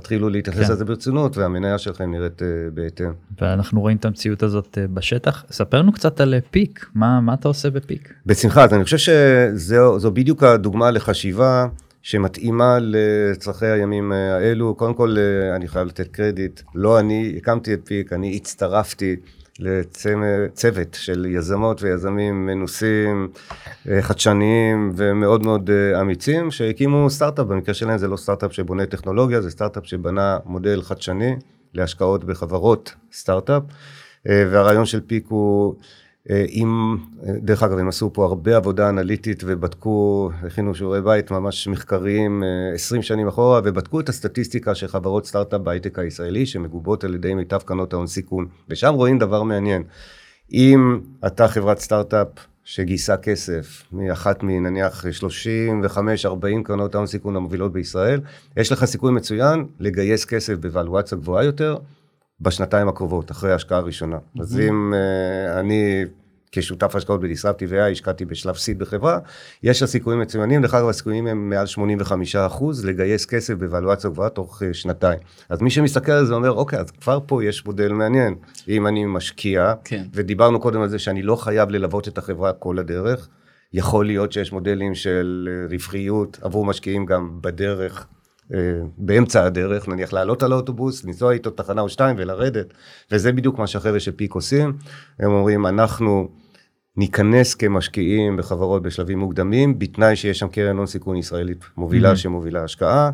תתחילו 0.00 0.28
להתייחס 0.28 0.66
כן. 0.66 0.72
לזה 0.72 0.84
ברצינות, 0.84 1.36
והמניה 1.36 1.78
שלכם 1.78 2.10
נראית 2.10 2.42
uh, 2.42 2.44
בהתאם. 2.74 3.12
ואנחנו 3.40 3.80
רואים 3.80 3.96
את 3.96 4.04
המציאות 4.04 4.42
הזאת 4.42 4.78
uh, 4.78 4.94
בשטח. 4.94 5.44
ספר 5.50 5.78
לנו 5.78 5.92
קצת 5.92 6.20
על 6.20 6.34
פיק, 6.50 6.86
מה, 6.94 7.20
מה 7.20 7.34
אתה 7.34 7.48
עושה 7.48 7.70
בפיק? 7.70 8.14
בשמחה, 8.26 8.64
אז 8.64 8.74
אני 8.74 8.84
חושב 8.84 8.98
שזו 8.98 10.10
בדיוק 10.10 10.42
הדוגמה 10.42 10.90
לחשיבה. 10.90 11.66
שמתאימה 12.02 12.78
לצרכי 12.80 13.66
הימים 13.66 14.12
האלו. 14.12 14.74
קודם 14.74 14.94
כל, 14.94 15.16
אני 15.56 15.68
חייב 15.68 15.86
לתת 15.86 16.08
קרדיט, 16.08 16.60
לא 16.74 17.00
אני 17.00 17.34
הקמתי 17.36 17.74
את 17.74 17.80
פיק, 17.84 18.12
אני 18.12 18.36
הצטרפתי 18.36 19.16
לצוות 19.60 20.94
של 20.94 21.26
יזמות 21.26 21.82
ויזמים 21.82 22.46
מנוסים, 22.46 23.28
אה, 23.88 24.02
חדשניים 24.02 24.92
ומאוד 24.96 25.42
מאוד 25.42 25.70
אה, 25.70 26.00
אמיצים, 26.00 26.50
שהקימו 26.50 27.10
סטארט-אפ, 27.10 27.46
במקרה 27.46 27.74
שלהם 27.74 27.98
זה 27.98 28.08
לא 28.08 28.16
סטארט-אפ 28.16 28.52
שבונה 28.52 28.86
טכנולוגיה, 28.86 29.40
זה 29.40 29.50
סטארט-אפ 29.50 29.86
שבנה 29.86 30.38
מודל 30.44 30.82
חדשני 30.82 31.36
להשקעות 31.74 32.24
בחברות 32.24 32.94
סטארט-אפ, 33.12 33.62
אה, 34.28 34.44
והרעיון 34.50 34.86
של 34.86 35.00
פיק 35.00 35.26
הוא 35.28 35.74
אם, 36.30 36.96
אה, 37.26 37.32
דרך 37.42 37.62
אגב, 37.62 37.78
הם 37.78 37.88
עשו 37.88 38.12
פה 38.12 38.24
הרבה 38.24 38.56
עבודה 38.56 38.88
אנליטית 38.88 39.42
ובדקו, 39.46 40.30
הכינו 40.42 40.74
שיעורי 40.74 41.02
בית 41.02 41.30
ממש 41.30 41.68
מחקריים 41.68 42.42
20 42.74 42.98
אה, 42.98 43.06
שנים 43.06 43.28
אחורה, 43.28 43.60
ובדקו 43.64 44.00
את 44.00 44.08
הסטטיסטיקה 44.08 44.74
של 44.74 44.86
חברות 44.86 45.26
סטארט-אפ 45.26 45.60
בהייטק 45.60 45.98
הישראלי, 45.98 46.46
שמגובות 46.46 47.04
על 47.04 47.14
ידי 47.14 47.34
מיטב 47.34 47.58
קרנות 47.58 47.92
ההון 47.92 48.06
סיכון. 48.06 48.46
ושם 48.68 48.94
רואים 48.94 49.18
דבר 49.18 49.42
מעניין. 49.42 49.82
אם 50.52 51.00
אתה 51.26 51.48
חברת 51.48 51.78
סטארט-אפ 51.78 52.28
שגייסה 52.64 53.16
כסף 53.16 53.82
מאחת 53.92 54.42
מנניח 54.42 55.04
35-40 56.24 56.62
קרנות 56.64 56.94
ההון 56.94 57.06
סיכון 57.06 57.36
המובילות 57.36 57.72
בישראל, 57.72 58.20
יש 58.56 58.72
לך 58.72 58.84
סיכוי 58.84 59.12
מצוין 59.12 59.64
לגייס 59.80 60.24
כסף 60.24 60.54
בוואלואציה 60.54 61.18
גבוהה 61.18 61.44
יותר, 61.44 61.76
בשנתיים 62.40 62.88
הקרובות, 62.88 63.30
אחרי 63.30 63.52
ההשקעה 63.52 63.78
הראשונה. 63.78 64.16
Mm-hmm. 64.16 64.42
אז 64.42 64.60
אם 64.60 64.94
uh, 64.94 65.60
אני 65.60 66.04
כשותף 66.52 66.96
השקעות 66.96 67.20
בדיסרפטי 67.20 67.66
ו-AI 67.68 67.90
השקעתי 67.92 68.24
בשלב 68.24 68.54
סיד 68.54 68.78
בחברה, 68.78 69.18
יש 69.62 69.82
לה 69.82 69.88
סיכויים 69.88 70.20
מצוינים, 70.20 70.62
דרך 70.62 70.74
אגב 70.74 70.88
הסיכויים 70.88 71.26
הם 71.26 71.50
מעל 71.50 71.66
85 71.66 72.36
אחוז 72.36 72.84
לגייס 72.84 73.26
כסף 73.26 73.54
בוואלואציה 73.54 74.10
גבוהה 74.10 74.28
תוך 74.28 74.62
uh, 74.62 74.64
שנתיים. 74.72 75.18
אז 75.48 75.62
מי 75.62 75.70
שמסתכל 75.70 76.12
על 76.12 76.26
זה 76.26 76.34
אומר, 76.34 76.52
אוקיי, 76.52 76.78
אז 76.78 76.90
כבר 76.90 77.18
פה 77.26 77.44
יש 77.44 77.66
מודל 77.66 77.92
מעניין. 77.92 78.34
אם 78.68 78.86
אני 78.86 79.04
משקיע, 79.04 79.74
כן. 79.84 80.04
ודיברנו 80.12 80.60
קודם 80.60 80.80
על 80.80 80.88
זה 80.88 80.98
שאני 80.98 81.22
לא 81.22 81.36
חייב 81.36 81.70
ללוות 81.70 82.08
את 82.08 82.18
החברה 82.18 82.52
כל 82.52 82.78
הדרך, 82.78 83.28
יכול 83.72 84.06
להיות 84.06 84.32
שיש 84.32 84.52
מודלים 84.52 84.94
של 84.94 85.48
אה, 85.52 85.66
רווחיות 85.70 86.38
עבור 86.42 86.64
משקיעים 86.64 87.06
גם 87.06 87.38
בדרך. 87.40 88.06
אה, 88.54 88.58
באמצע 88.98 89.44
הדרך, 89.44 89.88
נניח 89.88 90.12
לעלות 90.12 90.42
על 90.42 90.52
האוטובוס, 90.52 91.04
לנסוע 91.04 91.32
איתו 91.32 91.50
תחנה 91.50 91.80
או 91.80 91.88
שתיים 91.88 92.16
ולרדת, 92.18 92.74
וזה 93.12 93.32
בדיוק 93.32 93.58
מה 93.58 93.66
שהחבר'ה 93.66 94.00
של 94.00 94.12
פיק 94.12 94.34
עושים. 94.34 94.72
הם 95.18 95.30
אומרים, 95.30 95.66
אנחנו 95.66 96.28
ניכנס 96.96 97.54
כמשקיעים 97.54 98.36
בחברות 98.36 98.82
בשלבים 98.82 99.18
מוקדמים, 99.18 99.78
בתנאי 99.78 100.16
שיש 100.16 100.38
שם 100.38 100.48
קרן 100.48 100.76
הון 100.76 100.86
סיכון 100.86 101.16
ישראלית 101.16 101.64
מובילה 101.76 102.12
mm-hmm. 102.12 102.16
שמובילה 102.16 102.64
השקעה, 102.64 103.10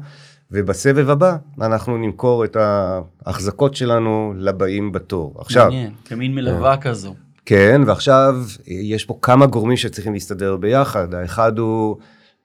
ובסבב 0.50 1.10
הבא 1.10 1.36
אנחנו 1.60 1.98
נמכור 1.98 2.44
את 2.44 2.56
ההחזקות 2.56 3.76
שלנו 3.76 4.34
לבאים 4.36 4.92
בתור. 4.92 5.34
עכשיו... 5.38 5.64
מעניין, 5.64 5.92
כמין 6.04 6.34
מלווה 6.34 6.76
כזו. 6.76 7.14
כן, 7.46 7.80
ועכשיו 7.86 8.34
יש 8.66 9.04
פה 9.04 9.18
כמה 9.22 9.46
גורמים 9.46 9.76
שצריכים 9.76 10.12
להסתדר 10.12 10.56
ביחד. 10.56 11.14
האחד 11.14 11.58
הוא... 11.58 11.96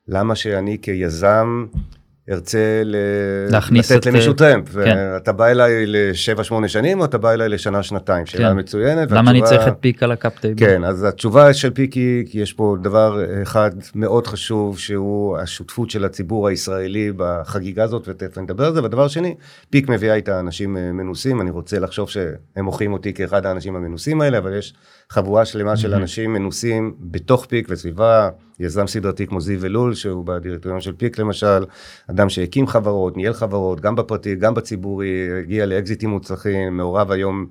למה 0.08 0.36
שאני 0.36 0.78
כיזם 0.82 1.66
ארצה 2.32 2.82
להכניס 3.50 3.92
לתת 3.92 4.06
למישהו 4.06 4.34
טרמפ, 4.34 4.70
כן. 4.70 4.80
ואתה 4.80 5.32
בא 5.32 5.48
אליי 5.48 5.86
לשבע 5.86 6.44
שמונה 6.44 6.68
שנים 6.68 7.00
או 7.00 7.06
אתה 7.06 7.18
בא 7.18 7.32
אליי 7.32 7.50
לשנה 7.50 7.84
שנתיים, 7.84 8.26
שאלה 8.26 8.50
כן. 8.50 8.60
מצוינת. 8.60 9.12
למה 9.12 9.32
והתשובה... 9.32 9.32
אני 9.32 9.42
צריך 9.42 9.68
את 9.68 9.74
פיק 9.80 10.04
על 10.04 10.12
ה 10.12 10.19
cap 10.19 10.40
table? 10.40 10.60
כן, 10.60 10.84
אז 10.84 11.04
התשובה 11.04 11.54
של 11.54 11.70
פיק 11.70 11.94
היא, 11.94 12.26
כי 12.30 12.40
יש 12.40 12.54
פה 12.54 12.76
דבר 12.82 13.24
אחד 13.44 13.72
מאוד 13.96 14.28
חשוב, 14.28 14.80
שהוא 14.80 15.38
השותפות 15.38 15.90
של 15.90 16.06
הציבור 16.06 16.48
הישראלי 16.48 17.12
בחגיגה 17.18 17.84
הזאת, 17.84 18.08
ותכף 18.08 18.38
נדבר 18.38 18.66
על 18.66 18.74
זה, 18.74 18.82
והדבר 18.82 19.08
שני, 19.08 19.36
פיק 19.70 19.90
מביאה 19.90 20.16
איתה 20.16 20.40
אנשים 20.40 20.78
אה, 20.78 20.92
מנוסים, 20.92 21.42
אני 21.42 21.52
רוצה 21.52 21.80
לחשוב 21.80 22.10
שהם 22.10 22.66
מוכרים 22.66 22.94
אותי 22.94 23.14
כאחד 23.14 23.46
האנשים 23.46 23.76
המנוסים 23.76 24.22
האלה, 24.22 24.38
אבל 24.38 24.58
יש 24.58 24.74
חבורה 25.10 25.46
שלמה 25.46 25.78
של 25.78 25.94
אנשים 25.94 26.34
מנוסים 26.34 26.96
בתוך 27.00 27.46
פיק 27.46 27.68
וסביבה, 27.70 28.30
יזם 28.60 28.88
סדרתי 28.88 29.28
כמו 29.28 29.42
זיו 29.42 29.66
אלול, 29.66 29.94
שהוא 29.94 30.26
בדירקטוריון 30.26 30.82
של 30.82 30.94
פיק 30.94 31.20
למשל, 31.20 31.66
אדם 32.10 32.30
שהקים 32.30 32.68
חברות, 32.68 33.18
ניהל 33.18 33.34
חברות, 33.34 33.82
גם 33.82 33.96
בפרטי, 33.96 34.36
גם 34.36 34.54
בציבורי, 34.54 35.40
הגיע 35.40 35.66
לאקזיטים 35.66 36.10
מוצלחים, 36.10 36.78
מעורב 36.78 37.12
היום 37.12 37.46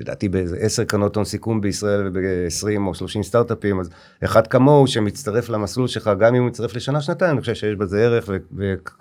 לדעתי 0.00 0.28
באיזה 0.28 0.56
עשר 0.56 0.84
קרנות 0.84 1.16
הון 1.16 1.24
סיכון 1.24 1.60
בישראל 1.60 2.10
וב-20 2.14 2.86
או 2.86 2.94
30 2.94 3.22
סטארט-אפים, 3.22 3.80
אז 3.80 3.90
אחד 4.24 4.46
כמוהו 4.46 4.86
שמצטרף 4.86 5.48
למסלול 5.48 5.88
שלך, 5.88 6.10
גם 6.20 6.34
אם 6.34 6.40
הוא 6.40 6.48
מצטרף 6.48 6.76
לשנה-שנתיים, 6.76 7.32
אני 7.32 7.40
חושב 7.40 7.54
שיש 7.54 7.74
בזה 7.76 8.04
ערך 8.04 8.30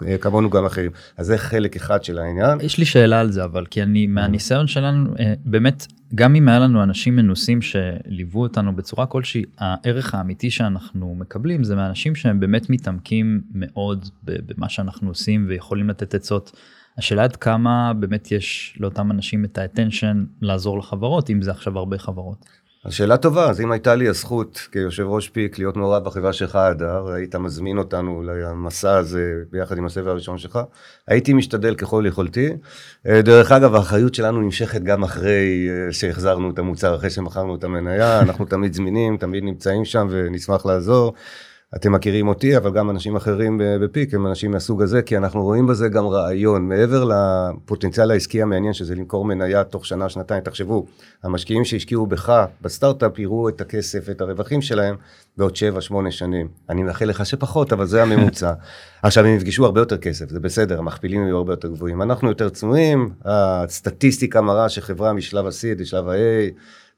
וכמונו 0.01 0.49
גם 0.49 0.65
אחרים. 0.65 0.91
אז 1.17 1.25
זה 1.25 1.38
חלק 1.38 1.75
אחד 1.75 2.04
של 2.04 2.19
העניין. 2.19 2.62
יש 2.62 2.77
לי 2.77 2.86
שאלה 2.86 3.19
על 3.19 3.32
זה, 3.32 3.43
אבל 3.43 3.65
כי 3.65 3.84
אני, 3.84 4.08
מהניסיון 4.08 4.67
שלנו, 4.67 5.13
אה, 5.19 5.34
באמת, 5.45 5.88
גם 6.15 6.36
אם 6.36 6.49
היה 6.49 6.60
לנו 6.60 6.84
אנשים 6.84 7.15
מנוסים 7.15 7.60
שליוו 7.62 8.41
אותנו 8.41 8.75
בצורה 8.75 9.06
כלשהי, 9.06 9.43
הערך 9.58 10.15
האמיתי 10.15 10.51
שאנחנו 10.51 11.15
מקבלים 11.15 11.63
זה 11.63 11.75
מאנשים 11.75 12.15
שהם 12.15 12.39
באמת 12.39 12.69
מתעמקים 12.69 13.41
מאוד 13.54 14.10
במה 14.23 14.69
שאנחנו 14.69 15.10
עושים 15.10 15.45
ויכולים 15.49 15.89
לתת 15.89 16.15
עצות. 16.15 16.51
השאלה 16.97 17.23
עד 17.23 17.36
כמה 17.36 17.93
באמת 17.99 18.32
יש 18.32 18.77
לאותם 18.80 19.12
אנשים 19.12 19.45
את 19.45 19.58
האטנשן 19.58 20.25
לעזור 20.41 20.80
לחברות 20.80 21.30
אם 21.30 21.41
זה 21.41 21.51
עכשיו 21.51 21.77
הרבה 21.77 21.97
חברות. 21.97 22.62
אז 22.86 22.93
שאלה 22.93 23.17
טובה, 23.17 23.49
אז 23.49 23.62
אם 23.62 23.71
הייתה 23.71 23.95
לי 23.95 24.08
הזכות 24.08 24.67
כיושב 24.71 25.04
ראש 25.08 25.30
פיק 25.30 25.60
להיות 25.60 25.77
מעורב 25.77 26.04
בחברה 26.04 26.34
שלך, 26.34 26.56
הדר, 26.56 27.12
היית 27.12 27.36
מזמין 27.36 27.77
אותנו 27.77 28.23
למסע 28.23 28.97
הזה 28.97 29.34
ביחד 29.51 29.77
עם 29.77 29.86
הסבב 29.86 30.08
הראשון 30.08 30.38
שלך, 30.38 30.60
הייתי 31.08 31.34
משתדל 31.34 31.75
ככל 31.75 32.04
יכולתי. 32.08 32.49
אה, 33.08 33.21
דרך 33.21 33.51
אגב, 33.51 33.75
האחריות 33.75 34.15
שלנו 34.15 34.41
נמשכת 34.41 34.82
גם 34.82 35.04
אחרי 35.04 35.67
אה, 35.69 35.93
שהחזרנו 35.93 36.49
את 36.49 36.60
המוצר, 36.60 36.95
אחרי 36.95 37.10
שמכרנו 37.10 37.56
את 37.56 37.63
המניה, 37.63 38.19
אנחנו 38.25 38.45
תמיד 38.45 38.73
זמינים, 38.73 39.17
תמיד 39.17 39.43
נמצאים 39.43 39.86
שם 39.86 40.08
ונשמח 40.10 40.65
לעזור. 40.65 41.13
אתם 41.75 41.91
מכירים 41.91 42.27
אותי, 42.27 42.57
אבל 42.57 42.71
גם 42.71 42.89
אנשים 42.89 43.15
אחרים 43.15 43.62
בפיק 43.81 44.13
הם 44.13 44.27
אנשים 44.27 44.51
מהסוג 44.51 44.81
הזה, 44.81 45.01
כי 45.01 45.17
אנחנו 45.17 45.43
רואים 45.43 45.67
בזה 45.67 45.89
גם 45.89 46.07
רעיון. 46.07 46.69
מעבר 46.69 47.03
לפוטנציאל 47.03 48.12
העסקי 48.12 48.41
המעניין, 48.41 48.73
שזה 48.73 48.95
למכור 48.95 49.25
מניה 49.25 49.63
תוך 49.63 49.86
שנה, 49.86 50.10
שנתיים, 50.10 50.43
תחשבו, 50.43 50.86
המשקיעים 51.23 51.65
שהשקיעו 51.65 52.05
בך 52.05 52.45
בסטארט-אפ 52.62 53.19
יראו 53.19 53.49
את 53.49 53.62
הכסף, 53.62 54.10
את 54.10 54.21
הרווחים 54.21 54.62
שלהם, 54.62 54.95
בעוד 55.38 55.53
7-8 55.55 56.12
שנים. 56.12 56.47
אני 56.69 56.84
מאחל 56.84 57.05
לך 57.05 57.25
שפחות, 57.25 57.73
אבל 57.73 57.86
זה 57.86 58.03
הממוצע. 58.03 58.53
עכשיו, 59.03 59.25
הם 59.25 59.36
יפגשו 59.36 59.65
הרבה 59.65 59.81
יותר 59.81 59.97
כסף, 59.97 60.29
זה 60.29 60.39
בסדר, 60.39 60.79
המכפילים 60.79 61.23
יהיו 61.23 61.38
הרבה 61.38 61.53
יותר 61.53 61.67
גבוהים. 61.67 62.01
אנחנו 62.01 62.29
יותר 62.29 62.49
צנועים, 62.49 63.10
הסטטיסטיקה 63.25 64.41
מראה 64.41 64.69
שחברה 64.69 65.13
משלב 65.13 65.45
ה-C 65.45 65.79
לשלב 65.81 66.10
ה-A, 66.10 66.51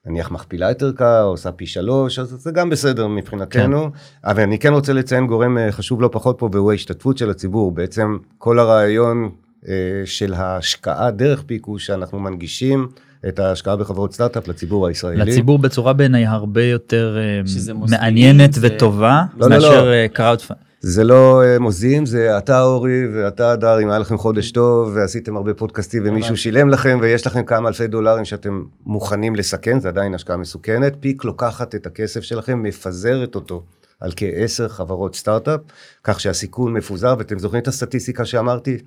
נניח 0.05 0.31
מכפילה 0.31 0.71
את 0.71 0.81
ערכה, 0.81 1.21
או 1.21 1.27
עושה 1.27 1.51
פי 1.51 1.65
שלוש, 1.65 2.19
אז 2.19 2.29
זה 2.29 2.51
גם 2.51 2.69
בסדר 2.69 3.07
מבחינתנו. 3.07 3.83
כן. 3.91 4.29
אבל 4.29 4.43
אני 4.43 4.59
כן 4.59 4.73
רוצה 4.73 4.93
לציין 4.93 5.27
גורם 5.27 5.57
אה, 5.57 5.71
חשוב 5.71 6.01
לא 6.01 6.09
פחות 6.11 6.35
פה, 6.39 6.49
והוא 6.51 6.71
ההשתתפות 6.71 7.17
של 7.17 7.29
הציבור. 7.29 7.71
בעצם 7.71 8.17
כל 8.37 8.59
הרעיון 8.59 9.29
אה, 9.67 9.73
של 10.05 10.33
ההשקעה 10.33 11.11
דרך 11.11 11.43
פיק 11.45 11.65
הוא 11.65 11.79
שאנחנו 11.79 12.19
מנגישים 12.19 12.87
את 13.27 13.39
ההשקעה 13.39 13.75
בחברות 13.75 14.13
סטארט-אפ 14.13 14.47
לציבור 14.47 14.87
הישראלי. 14.87 15.31
לציבור 15.31 15.59
בצורה 15.59 15.93
בעיניי 15.93 16.25
הרבה 16.25 16.63
יותר 16.63 17.17
אה, 17.17 17.41
מעניינת 17.89 18.53
זה... 18.53 18.67
וטובה, 18.67 19.23
לא, 19.37 19.49
מאשר 19.49 19.85
לא, 19.85 20.03
לא. 20.03 20.07
crowdfund. 20.07 20.57
זה 20.85 21.03
לא 21.03 21.43
אה, 21.43 21.59
מוזים, 21.59 22.05
זה 22.05 22.37
אתה 22.37 22.61
אורי 22.61 23.07
ואתה 23.13 23.51
הדר, 23.51 23.81
אם 23.81 23.89
היה 23.89 23.99
לכם 23.99 24.17
חודש 24.17 24.51
טוב 24.51 24.91
ועשיתם 24.95 25.37
הרבה 25.37 25.53
פודקאסטים 25.53 26.03
ומישהו 26.05 26.37
שילם 26.37 26.69
לכם 26.69 26.97
ויש 27.01 27.27
לכם 27.27 27.43
כמה 27.43 27.67
אלפי 27.67 27.87
דולרים 27.87 28.25
שאתם 28.25 28.63
מוכנים 28.85 29.35
לסכן, 29.35 29.79
זה 29.79 29.87
עדיין 29.87 30.13
השקעה 30.13 30.37
מסוכנת. 30.37 30.93
פיק 30.99 31.23
לוקחת 31.23 31.75
את 31.75 31.85
הכסף 31.85 32.21
שלכם, 32.21 32.63
מפזרת 32.63 33.35
אותו 33.35 33.63
על 33.99 34.11
כעשר 34.15 34.67
חברות 34.69 35.15
סטארט-אפ, 35.15 35.59
כך 36.03 36.19
שהסיכון 36.19 36.73
מפוזר, 36.73 37.15
ואתם 37.17 37.39
זוכרים 37.39 37.61
את 37.61 37.67
הסטטיסטיקה 37.67 38.25
שאמרתי? 38.25 38.77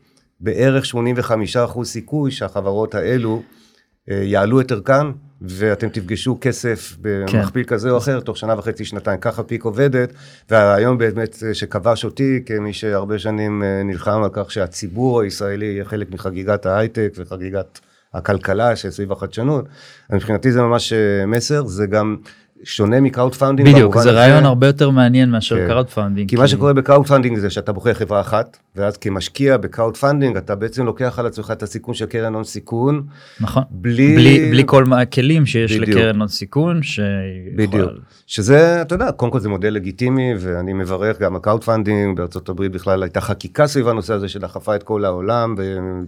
בערך 0.40 0.85
85% 0.85 1.85
סיכוי 1.85 2.30
שהחברות 2.30 2.94
האלו 2.94 3.42
אה, 4.11 4.20
יעלו 4.22 4.61
את 4.61 4.72
ערכן, 4.72 5.06
ואתם 5.40 5.88
תפגשו 5.88 6.38
כסף 6.40 6.96
במכפיל 7.01 7.62
כן. 7.64 7.68
כזה 7.68 7.90
או 7.90 7.99
אחר 7.99 8.20
תוך 8.20 8.37
שנה 8.37 8.59
וחצי, 8.59 8.85
שנתיים. 8.85 9.20
ככה 9.20 9.42
פיק 9.42 9.64
עובדת, 9.64 10.12
והרעיון 10.51 10.99
באמת 10.99 11.42
אה, 11.46 11.55
שכבש 11.55 12.05
אותי, 12.05 12.42
כמי 12.46 12.72
שהרבה 12.72 13.18
שנים 13.18 13.62
אה, 13.62 13.83
נלחם 13.85 14.22
על 14.22 14.31
כך 14.33 14.53
שהציבור 14.53 15.20
הישראלי 15.20 15.66
יהיה 15.66 15.85
חלק 15.85 16.11
מחגיגת 16.11 16.66
ההייטק 16.66 17.12
וחגיגת 17.16 17.81
הכלכלה 18.14 18.77
שסביב 18.77 19.12
החדשנות, 19.12 19.64
מבחינתי 20.11 20.53
זה 20.53 20.62
ממש 20.62 20.92
מסר, 21.27 21.66
זה 21.66 21.87
גם... 21.87 22.16
שונה 22.66 23.00
מ 23.01 23.35
crowdfunding. 23.35 23.68
בדיוק, 23.68 23.98
זה 23.98 24.11
רעיון 24.11 24.44
הרבה 24.44 24.66
יותר 24.66 24.90
מעניין 24.90 25.31
מאשר 25.31 25.57
כן. 25.57 25.66
crowdfunding. 25.66 26.29
כי, 26.29 26.37
כי 26.37 26.40
מה 26.40 26.48
שקורה 26.48 26.72
ב 26.72 27.07
crowdfunding 27.07 27.38
זה 27.38 27.50
שאתה 27.50 27.72
בוחר 27.72 27.94
חברה 27.94 28.20
אחת, 28.20 28.59
ואז 28.76 28.96
כמשקיע 28.96 29.57
ב 29.57 29.96
crowdfunding 29.96 30.37
אתה 30.37 30.55
בעצם 30.55 30.87
לוקח 30.87 31.18
על 31.18 31.26
עצמך 31.26 31.50
את 31.52 31.62
הסיכון 31.62 31.94
של 31.94 32.07
קרן 32.07 32.35
הון 32.35 32.44
סיכון. 32.44 33.02
נכון. 33.40 33.62
בלי, 33.70 34.16
בלי, 34.16 34.50
בלי 34.50 34.62
כל 34.66 34.85
הכלים 34.92 35.46
שיש 35.46 35.72
בדיוק. 35.72 35.98
לקרן 35.98 36.18
הון 36.18 36.29
סיכון. 36.29 36.83
שיכול... 36.83 37.07
בדיוק. 37.57 37.90
שזה, 38.26 38.83
אתה 38.83 38.94
יודע, 38.94 39.12
קודם 39.12 39.33
כל 39.33 39.40
זה 39.40 39.48
מודל 39.48 39.74
לגיטימי, 39.74 40.35
ואני 40.38 40.72
מברך 40.72 41.18
גם 41.20 41.37
ה 41.37 41.64
crowdfunding, 41.64 42.16
בארצות 42.16 42.48
הברית 42.48 42.72
בכלל 42.72 43.02
הייתה 43.02 43.20
חקיקה 43.20 43.66
סביב 43.66 43.88
הנושא 43.88 44.14
הזה 44.14 44.29
שדחפה 44.29 44.76
את 44.76 44.83
כל 44.83 45.05
העולם, 45.05 45.55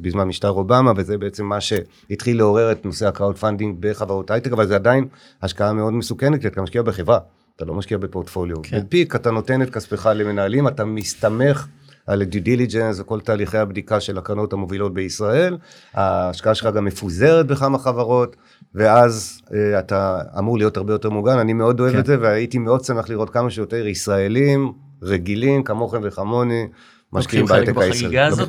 בזמן 0.00 0.24
משטר 0.24 0.50
אובמה, 0.50 0.92
וזה 0.96 1.18
בעצם 1.18 1.44
מה 1.44 1.60
שהתחיל 1.60 2.36
לעורר 2.36 2.72
את 2.72 2.84
נושא 2.84 3.06
ה 3.06 3.36
crowdfunding 3.36 3.76
בחברות 3.80 4.30
הייטק, 4.30 4.52
אבל 4.52 4.66
זה 4.66 4.74
עדיין 4.74 5.04
השקעה 5.42 5.72
מאוד 5.72 5.92
מסוכנת, 5.92 6.44
כי 6.48 6.52
אתה 6.52 6.62
משקיע 6.62 6.82
בחברה, 6.82 7.18
אתה 7.56 7.64
לא 7.64 7.74
משקיע 7.74 7.98
בפורטפוליו. 7.98 8.56
כן. 8.62 8.80
בפיק 8.80 9.14
אתה 9.14 9.30
נותן 9.30 9.62
את 9.62 9.70
כספך 9.70 10.06
למנהלים, 10.14 10.68
אתה 10.68 10.84
מסתמך 10.84 11.66
על 12.06 12.24
due 12.24 12.42
diligence 12.42 13.00
וכל 13.00 13.20
תהליכי 13.20 13.58
הבדיקה 13.58 14.00
של 14.00 14.18
הקרנות 14.18 14.52
המובילות 14.52 14.94
בישראל, 14.94 15.56
ההשקעה 15.94 16.54
שלך 16.54 16.74
גם 16.74 16.84
מפוזרת 16.84 17.46
בכמה 17.46 17.78
חברות, 17.78 18.36
ואז 18.74 19.40
אה, 19.54 19.78
אתה 19.78 20.20
אמור 20.38 20.58
להיות 20.58 20.76
הרבה 20.76 20.92
יותר 20.92 21.10
מוגן, 21.10 21.38
אני 21.38 21.52
מאוד 21.52 21.80
אוהב 21.80 21.92
כן. 21.92 21.98
את 21.98 22.06
זה, 22.06 22.20
והייתי 22.20 22.58
מאוד 22.58 22.84
שמח 22.84 23.08
לראות 23.08 23.30
כמה 23.30 23.50
שיותר 23.50 23.86
ישראלים 23.86 24.72
רגילים 25.02 25.62
כמוכם 25.62 26.00
וכמוני. 26.02 26.66
משקיעים 27.12 27.46
בהייטק 27.46 27.78
הישראלי. 27.78 28.20
הזאת, 28.20 28.48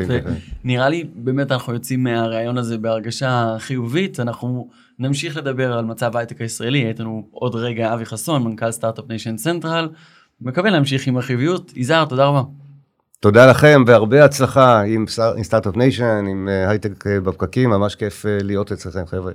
ונראה 0.66 0.90
לי 0.90 1.10
באמת 1.16 1.52
אנחנו 1.52 1.74
יוצאים 1.74 2.04
מהרעיון 2.04 2.58
הזה 2.58 2.78
בהרגשה 2.78 3.56
חיובית, 3.60 4.20
אנחנו 4.20 4.70
נמשיך 5.00 5.38
לדבר 5.38 5.74
על 5.74 5.86
מצב 5.86 6.16
ההייטק 6.16 6.42
הישראלי, 6.42 6.78
יהיה 6.78 6.90
איתנו 6.90 7.28
עוד 7.32 7.56
רגע 7.56 7.94
אבי 7.94 8.06
חסון, 8.06 8.44
מנכ"ל 8.44 8.72
Start-Up 8.72 9.06
Nation 9.10 9.38
Central, 9.38 9.89
מקווה 10.42 10.70
להמשיך 10.70 11.08
עם 11.08 11.18
החיוביות, 11.18 11.72
יזהר 11.76 12.06
תודה 12.06 12.26
רבה. 12.26 12.42
תודה 13.20 13.50
לכם 13.50 13.84
והרבה 13.88 14.26
הצלחה 14.26 14.82
עם, 14.82 15.06
עם 15.38 15.44
Start-Up 15.44 15.76
Nation, 15.76 16.26
עם 16.30 16.50
אה, 16.52 16.70
הייטק 16.70 17.08
אה, 17.08 17.20
בפקקים, 17.20 17.70
ממש 17.70 17.96
כיף 17.96 18.26
אה, 18.26 18.38
להיות 18.44 18.72
אצלכם 18.72 19.06
חבר'ה. 19.06 19.32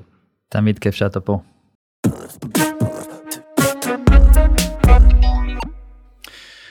תמיד 0.48 0.78
כיף 0.78 0.94
שאתה 0.94 1.20
פה. 1.20 1.38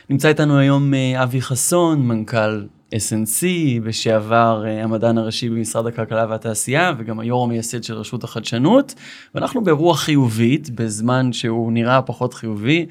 נמצא 0.09 0.27
איתנו 0.27 0.57
היום 0.57 0.93
אבי 0.93 1.41
חסון, 1.41 2.07
מנכ"ל 2.07 2.65
SNC, 2.93 3.45
לשעבר 3.83 4.63
המדען 4.83 5.17
הראשי 5.17 5.49
במשרד 5.49 5.87
הכלכלה 5.87 6.25
והתעשייה, 6.29 6.93
וגם 6.97 7.19
היו"ר 7.19 7.43
המייסד 7.43 7.83
של 7.83 7.93
רשות 7.93 8.23
החדשנות, 8.23 8.95
ואנחנו 9.35 9.63
ברוח 9.63 9.99
חיובית, 9.99 10.69
בזמן 10.69 11.33
שהוא 11.33 11.71
נראה 11.71 12.01
פחות 12.01 12.33
חיובי. 12.33 12.85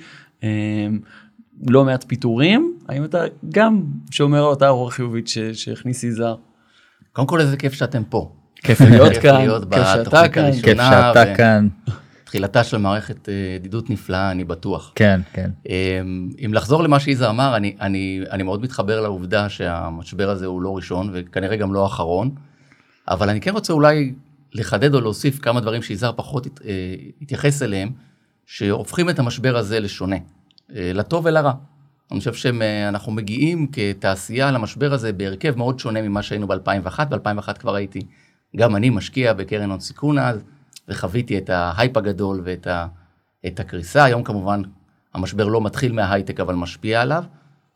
לא 1.67 1.85
מעט 1.85 2.05
פיטורים, 2.09 2.75
האם 2.89 3.05
אתה 3.05 3.25
גם 3.53 3.83
שומר 4.11 4.39
על 4.39 4.45
אותה 4.45 4.69
רוח 4.69 4.93
חיובית 4.93 5.29
שהכניס 5.53 6.05
יזהר? 6.05 6.37
קודם 7.13 7.29
כל 7.29 7.41
איזה 7.41 7.57
כיף 7.57 7.73
שאתם 7.73 8.03
פה. 8.09 8.33
כיף 8.57 8.81
להיות 8.81 9.13
כאן, 9.17 9.47
כיף 9.71 9.85
שאתה 9.95 10.29
כאן. 10.29 10.53
כיף 10.53 10.77
שאתה 10.77 11.35
כאן. 11.37 11.69
תחילתה 12.33 12.65
של 12.65 12.77
מערכת 12.77 13.29
אה, 13.29 13.35
ידידות 13.57 13.91
נפלאה, 13.91 14.31
אני 14.31 14.45
בטוח. 14.45 14.93
כן, 14.95 15.21
כן. 15.33 15.51
אמ, 15.69 16.31
אם 16.45 16.55
לחזור 16.55 16.83
למה 16.83 17.01
שיזהר 17.01 17.31
אמר, 17.31 17.57
אני, 17.57 17.77
אני, 17.81 18.21
אני 18.31 18.43
מאוד 18.43 18.63
מתחבר 18.63 19.01
לעובדה 19.01 19.49
שהמשבר 19.49 20.31
הזה 20.31 20.47
הוא 20.47 20.63
לא 20.63 20.77
ראשון, 20.77 21.11
וכנראה 21.13 21.57
גם 21.57 21.75
לא 21.75 21.87
אחרון, 21.87 22.31
אבל 23.09 23.29
אני 23.29 23.41
כן 23.41 23.51
רוצה 23.51 23.73
אולי 23.73 24.15
לחדד 24.53 24.95
או 24.95 25.01
להוסיף 25.01 25.39
כמה 25.39 25.61
דברים 25.61 25.83
שיזהר 25.83 26.13
פחות 26.17 26.47
הת, 26.47 26.61
אה, 26.65 26.95
התייחס 27.23 27.63
אליהם, 27.63 27.91
שהופכים 28.47 29.11
את 29.11 29.19
המשבר 29.19 29.57
הזה 29.57 29.81
לשונה. 29.81 30.17
אה, 30.77 30.91
לטוב 30.95 31.27
ולרע. 31.27 31.53
אני 32.13 32.19
חושב 32.19 32.35
שאנחנו 32.35 33.13
מגיעים 33.13 33.67
כתעשייה 33.73 34.51
למשבר 34.51 34.93
הזה 34.93 35.13
בהרכב 35.13 35.59
מאוד 35.59 35.79
שונה 35.79 36.03
ממה 36.03 36.23
שהיינו 36.23 36.47
ב-2001. 36.47 37.05
ב-2001 37.05 37.53
כבר 37.53 37.75
הייתי, 37.75 38.01
גם 38.57 38.77
אני 38.77 38.91
משקיע 38.91 39.33
בקרן 39.33 39.71
הון 39.71 39.81
סיכון 39.81 40.19
אז, 40.19 40.45
וחוויתי 40.89 41.39
את 41.39 41.51
ההייפ 41.51 41.97
הגדול 41.97 42.41
ואת 42.45 42.67
ה, 42.67 42.87
את 43.47 43.61
הקריסה. 43.61 44.05
היום 44.05 44.23
כמובן 44.23 44.63
המשבר 45.15 45.47
לא 45.47 45.61
מתחיל 45.61 45.93
מההייטק 45.93 46.41
אבל 46.41 46.55
משפיע 46.55 47.03
עליו. 47.03 47.25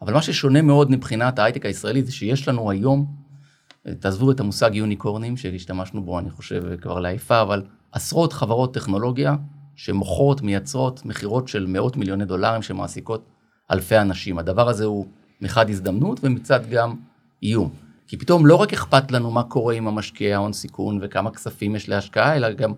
אבל 0.03 0.15
מה 0.15 0.23
ששונה 0.23 0.63
מאוד 0.63 0.91
מבחינת 0.91 1.39
ההייטק 1.39 1.67
הישראלי 1.67 2.03
זה 2.03 2.13
שיש 2.13 2.49
לנו 2.49 2.71
היום, 2.71 3.07
תעזבו 4.01 4.31
את 4.31 4.41
המושג 4.41 4.75
יוניקורנים 4.75 5.37
שהשתמשנו 5.37 6.03
בו 6.03 6.19
אני 6.19 6.31
חושב 6.31 6.77
כבר 6.81 7.01
לעיפה, 7.01 7.43
אבל 7.43 7.63
עשרות 7.93 8.33
חברות 8.33 8.75
טכנולוגיה 8.75 9.37
שמוכרות, 9.75 10.43
מייצרות 10.43 11.05
מכירות 11.05 11.49
של 11.49 11.67
מאות 11.67 11.97
מיליוני 11.97 12.25
דולרים 12.25 12.63
שמעסיקות 12.63 13.29
אלפי 13.71 13.99
אנשים. 13.99 14.39
הדבר 14.39 14.69
הזה 14.69 14.85
הוא 14.85 15.07
מחד 15.41 15.71
הזדמנות 15.71 16.21
ומצד 16.23 16.61
גם 16.71 16.95
איום. 17.43 17.71
כי 18.07 18.17
פתאום 18.17 18.47
לא 18.47 18.55
רק 18.55 18.73
אכפת 18.73 19.11
לנו 19.11 19.31
מה 19.31 19.43
קורה 19.43 19.75
עם 19.75 19.89
המשקיעי 19.89 20.35
ההון 20.35 20.53
סיכון 20.53 20.99
וכמה 21.03 21.31
כספים 21.31 21.77
יש 21.77 21.89
להשקעה, 21.89 22.37
אלא 22.37 22.53
גם 22.53 22.73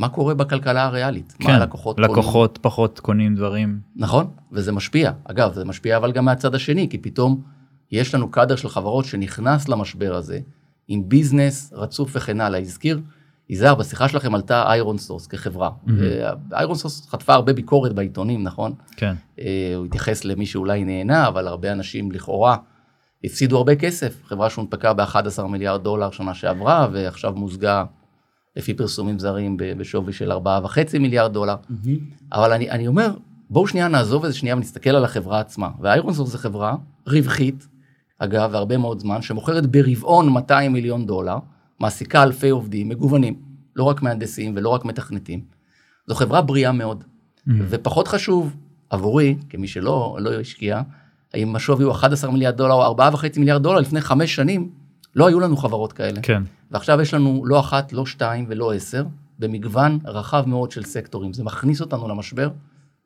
מה 0.00 0.08
קורה 0.08 0.34
בכלכלה 0.34 0.84
הריאלית. 0.84 1.34
כן, 1.38 1.48
מה 1.48 1.54
הלקוחות 1.54 2.00
לקוחות 2.00 2.50
קונים. 2.50 2.62
פחות 2.62 3.00
קונים 3.00 3.34
דברים. 3.34 3.80
נכון, 3.96 4.26
וזה 4.52 4.72
משפיע. 4.72 5.12
אגב, 5.24 5.52
זה 5.52 5.64
משפיע 5.64 5.96
אבל 5.96 6.12
גם 6.12 6.24
מהצד 6.24 6.54
השני, 6.54 6.88
כי 6.88 6.98
פתאום 6.98 7.42
יש 7.92 8.14
לנו 8.14 8.30
קאדר 8.30 8.56
של 8.56 8.68
חברות 8.68 9.04
שנכנס 9.04 9.68
למשבר 9.68 10.14
הזה 10.14 10.38
עם 10.88 11.08
ביזנס 11.08 11.72
רצוף 11.76 12.16
וכן 12.16 12.40
הלאה. 12.40 12.60
הזכיר 12.60 13.00
יזהר, 13.50 13.74
בשיחה 13.74 14.08
שלכם 14.08 14.34
עלתה 14.34 14.62
ironSource 14.66 15.26
כחברה. 15.26 15.70
ironSource 16.52 17.08
חטפה 17.08 17.34
הרבה 17.34 17.52
ביקורת 17.52 17.92
בעיתונים, 17.92 18.42
נכון? 18.42 18.72
כן. 18.96 19.14
אה, 19.38 19.72
הוא 19.76 19.86
התייחס 19.86 20.24
למי 20.24 20.46
שאולי 20.46 20.84
נהנה, 20.84 21.28
אבל 21.28 21.48
הרבה 21.48 21.72
אנשים 21.72 22.12
לכאורה 22.12 22.56
הפסידו 23.24 23.56
הרבה 23.56 23.76
כסף. 23.76 24.22
חברה 24.24 24.50
שהונפקה 24.50 24.92
ב-11 24.92 25.42
מיליארד 25.42 25.82
דולר 25.84 26.10
שנה 26.10 26.34
שעברה, 26.34 26.88
ועכשיו 26.92 27.32
מוזגה 27.32 27.84
לפי 28.56 28.74
פרסומים 28.74 29.18
זרים 29.18 29.56
בשווי 29.58 30.12
של 30.12 30.32
4.5 30.32 30.98
מיליארד 31.00 31.32
דולר. 31.32 31.54
אבל 32.32 32.52
אני, 32.52 32.70
אני 32.70 32.86
אומר, 32.86 33.10
בואו 33.50 33.66
שנייה 33.66 33.88
נעזוב 33.88 34.24
את 34.24 34.32
זה 34.32 34.38
שנייה 34.38 34.56
ונסתכל 34.56 34.90
על 34.90 35.04
החברה 35.04 35.40
עצמה. 35.40 35.68
ואיירונסופט 35.80 36.30
זו 36.30 36.38
חברה 36.38 36.76
רווחית, 37.06 37.68
אגב, 38.18 38.50
והרבה 38.52 38.76
מאוד 38.76 38.98
זמן, 39.00 39.22
שמוכרת 39.22 39.66
ברבעון 39.66 40.28
200 40.28 40.72
מיליון 40.72 41.06
דולר, 41.06 41.36
מעסיקה 41.80 42.22
אלפי 42.22 42.48
עובדים 42.48 42.88
מגוונים, 42.88 43.34
לא 43.76 43.84
רק 43.84 44.02
מהנדסים 44.02 44.52
ולא 44.56 44.68
רק 44.68 44.84
מתכנתים. 44.84 45.40
זו 46.06 46.14
חברה 46.14 46.42
בריאה 46.42 46.72
מאוד. 46.72 47.04
ופחות 47.68 48.08
חשוב 48.08 48.56
עבורי, 48.90 49.36
כמי 49.48 49.68
שלא 49.68 50.16
לא 50.20 50.40
השקיע, 50.40 50.82
אם 51.34 51.56
השווי 51.56 51.84
הוא 51.84 51.92
11 51.92 52.30
מיליארד 52.30 52.56
דולר 52.56 52.74
או 52.74 52.96
4.5 52.98 53.24
מיליארד 53.36 53.62
דולר 53.62 53.80
לפני 53.80 54.00
חמש 54.00 54.34
שנים, 54.34 54.70
לא 55.16 55.26
היו 55.26 55.40
לנו 55.40 55.56
חברות 55.56 55.92
כאלה. 55.92 56.20
כן. 56.22 56.42
ועכשיו 56.70 57.00
יש 57.00 57.14
לנו 57.14 57.42
לא 57.46 57.60
אחת, 57.60 57.92
לא 57.92 58.06
שתיים 58.06 58.44
ולא 58.48 58.72
עשר, 58.72 59.04
במגוון 59.38 59.98
רחב 60.04 60.44
מאוד 60.46 60.70
של 60.70 60.84
סקטורים. 60.84 61.32
זה 61.32 61.44
מכניס 61.44 61.80
אותנו 61.80 62.08
למשבר 62.08 62.48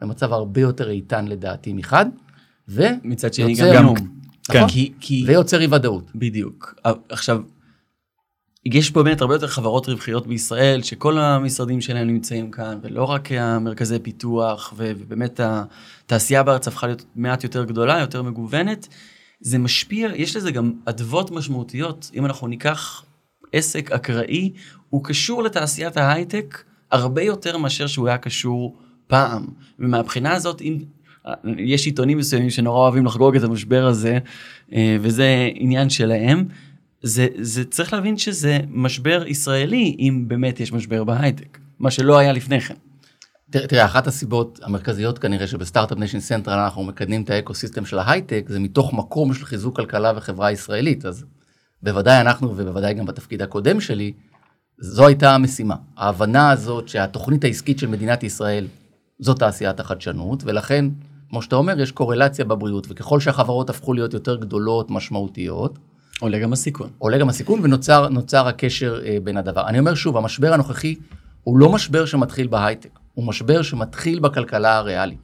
במצב 0.01 0.33
הרבה 0.33 0.61
יותר 0.61 0.91
איתן 0.91 1.29
לדעתי 1.29 1.73
מחד, 1.73 2.07
ו... 2.69 2.83
מצד 3.05 3.35
שני 3.35 3.51
יוצר- 3.51 3.75
גם 3.75 3.87
גם- 3.87 3.95
כלום. 3.95 4.09
נכון. 4.51 4.69
כי, 4.69 4.93
כי 5.01 5.25
ויוצר 5.27 5.61
אי 5.61 5.67
ודאות. 5.67 6.11
בדיוק. 6.15 6.75
עכשיו, 7.09 7.41
יש 8.67 8.91
פה 8.91 9.03
באמת 9.03 9.21
הרבה 9.21 9.35
יותר 9.35 9.47
חברות 9.47 9.89
רווחיות 9.89 10.27
בישראל, 10.27 10.83
שכל 10.83 11.19
המשרדים 11.19 11.81
שלהם 11.81 12.07
נמצאים 12.07 12.51
כאן, 12.51 12.79
ולא 12.83 13.05
רק 13.05 13.33
המרכזי 13.33 13.99
פיתוח, 13.99 14.75
ובאמת 14.77 15.41
התעשייה 15.43 16.43
בארץ 16.43 16.69
הפכה 16.69 16.87
להיות 16.87 17.05
מעט 17.17 17.45
יותר 17.45 17.65
גדולה, 17.65 17.99
יותר 18.01 18.23
מגוונת. 18.23 18.89
זה 19.45 19.59
משפיע, 19.59 20.11
יש 20.17 20.37
לזה 20.37 20.51
גם 20.51 20.73
אדוות 20.85 21.31
משמעותיות. 21.31 22.11
אם 22.15 22.27
אנחנו 22.27 22.47
ניקח 22.47 23.05
עסק 23.53 23.93
אקראי, 23.93 24.53
הוא 24.91 25.05
קשור 25.05 25.43
לתעשיית 25.43 25.97
ההייטק 25.97 26.65
הרבה 26.91 27.23
יותר 27.23 27.59
מאשר 27.59 27.87
שהוא 27.87 28.09
היה 28.09 28.19
קשור 28.19 28.77
פעם. 29.07 29.47
ומהבחינה 29.79 30.33
הזאת, 30.33 30.61
אם... 30.61 30.79
יש 31.59 31.87
עיתונים 31.87 32.19
מסוימים 32.19 32.51
שנורא 32.51 32.79
אוהבים 32.79 33.07
לחגוג 33.07 33.37
את 33.37 33.43
המשבר 33.43 33.87
הזה, 33.87 34.19
אה, 34.73 34.97
וזה 35.01 35.49
עניין 35.55 35.91
שלהם. 35.91 36.45
זה, 37.03 37.27
זה 37.39 37.65
צריך 37.65 37.93
להבין 37.93 38.19
שזה 38.19 38.59
משבר 38.69 39.23
ישראלי, 39.27 39.97
אם 39.99 40.25
באמת 40.27 40.61
יש 40.61 40.73
משבר 40.73 41.05
בהייטק, 41.05 41.59
מה 41.79 41.91
שלא 41.91 42.19
היה 42.19 42.33
לפני 42.33 42.61
כן. 42.61 42.75
תראה, 43.61 43.85
אחת 43.85 44.07
הסיבות 44.07 44.61
המרכזיות 44.63 45.19
כנראה 45.19 45.47
שב 45.47 45.61
Start-Up 45.61 45.99
Nation 45.99 46.21
Central 46.21 46.59
אנחנו 46.59 46.85
מקדמים 46.85 47.23
את 47.23 47.31
האקוסיסטם 47.31 47.87
של 47.87 47.99
ההייטק, 47.99 48.45
זה 48.49 48.61
מתוך 48.61 48.93
מקום 48.93 49.35
של 49.35 49.45
חיזוק 49.45 49.77
כלכלה 49.77 50.13
וחברה 50.17 50.53
ישראלית. 50.53 51.07
אז 51.07 51.25
בוודאי 51.83 52.21
אנחנו, 52.21 52.51
ובוודאי 52.57 52.95
גם 52.95 53.07
בתפקיד 53.07 53.43
הקודם 53.43 53.81
שלי, 53.81 54.13
זו 54.79 55.07
הייתה 55.07 55.35
המשימה. 55.35 55.75
ההבנה 55.97 56.51
הזאת 56.51 56.89
שהתוכנית 56.89 57.45
העסקית 57.45 57.79
של 57.79 57.87
מדינת 57.87 58.23
ישראל 58.23 58.67
זו 59.19 59.35
תעשיית 59.35 59.81
החדשנות, 59.81 60.43
ולכן, 60.47 60.85
כמו 61.31 61.43
שאתה 61.43 61.57
אומר, 61.57 61.81
יש 61.81 61.93
קורלציה 61.93 62.45
בבריאות, 62.45 62.87
וככל 62.91 63.21
שהחברות 63.21 63.71
הפכו 63.71 63.93
להיות 63.93 64.15
יותר 64.15 64.37
גדולות, 64.37 64.91
משמעותיות, 64.91 65.79
עולה 66.21 66.39
גם 66.39 66.53
הסיכון. 66.53 66.91
עולה 66.99 67.19
גם 67.19 67.29
הסיכון 67.29 67.61
ונוצר 67.63 68.09
נוצר 68.09 68.49
הקשר 68.49 69.01
אה, 69.05 69.17
בין 69.25 69.37
הדבר. 69.37 69.69
אני 69.69 69.79
אומר 69.79 69.95
שוב, 69.95 70.17
המשבר 70.17 70.53
הנוכחי 70.53 70.95
הוא 71.43 71.59
לא 71.59 71.73
משבר 71.73 72.07
שמתחיל 72.07 72.47
בהייטק, 72.47 72.99
הוא 73.15 73.27
משבר 73.27 73.63
שמתחיל 73.63 74.21
בכלכלה 74.21 74.77
הריאלית. 74.77 75.23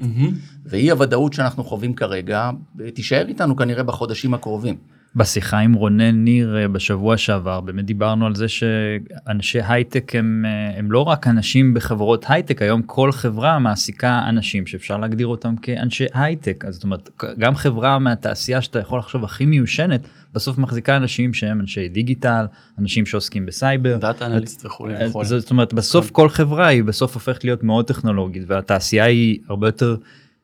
ואי 0.67 0.91
הוודאות 0.91 1.33
שאנחנו 1.33 1.65
חווים 1.65 1.95
כרגע, 1.95 2.51
תישאר 2.95 3.29
איתנו 3.29 3.57
כנראה 3.57 3.83
בחודשים 3.83 4.35
הקרובים. 4.35 4.77
בשיחה 5.17 5.59
עם 5.59 5.73
רונן 5.73 6.25
ניר 6.25 6.57
אה, 6.59 6.69
בשבוע 6.69 7.17
שעבר 7.17 7.61
באמת 7.61 7.85
דיברנו 7.85 8.27
על 8.27 8.35
זה 8.35 8.49
שאנשי 8.49 9.59
הייטק 9.63 10.13
הם, 10.15 10.45
אה, 10.49 10.79
הם 10.79 10.93
לא 10.93 11.03
רק 11.03 11.27
אנשים 11.27 11.75
בחברות 11.75 12.25
הייטק 12.29 12.63
היום 12.63 12.83
כל 12.83 13.13
חברה 13.13 13.59
מעסיקה 13.59 14.23
אנשים 14.29 14.67
שאפשר 14.67 14.97
להגדיר 14.97 15.27
אותם 15.27 15.57
כאנשי 15.57 16.05
הייטק 16.15 16.65
אז 16.69 16.75
זאת 16.75 16.85
אומרת 16.85 17.11
גם 17.39 17.55
חברה 17.55 17.99
מהתעשייה 17.99 18.63
שאתה 18.63 18.79
יכול 18.79 18.99
לחשוב 18.99 19.25
הכי 19.25 19.47
מיושנת 19.47 20.01
בסוף 20.35 20.59
מחזיקה 20.59 20.97
אנשים 20.97 21.35
שהם 21.35 21.61
אנשי 21.61 21.89
דיגיטל 21.89 22.47
אנשים 22.79 23.07
שעוסקים 23.07 23.47
בסייבר. 23.47 23.97
data 23.97 24.27
analyst 24.27 24.67
וכולי. 24.67 24.95
זאת 25.41 25.51
אומרת 25.51 25.75
בסוף 25.75 26.11
כל 26.11 26.29
חברה 26.29 26.67
היא 26.67 26.85
בסוף 26.85 27.15
הופכת 27.15 27.45
להיות 27.45 27.63
מאוד 27.63 27.87
טכנולוגית 27.87 28.43
והתעשייה 28.47 29.05
היא 29.05 29.39
הרבה 29.49 29.69
יותר 29.69 29.97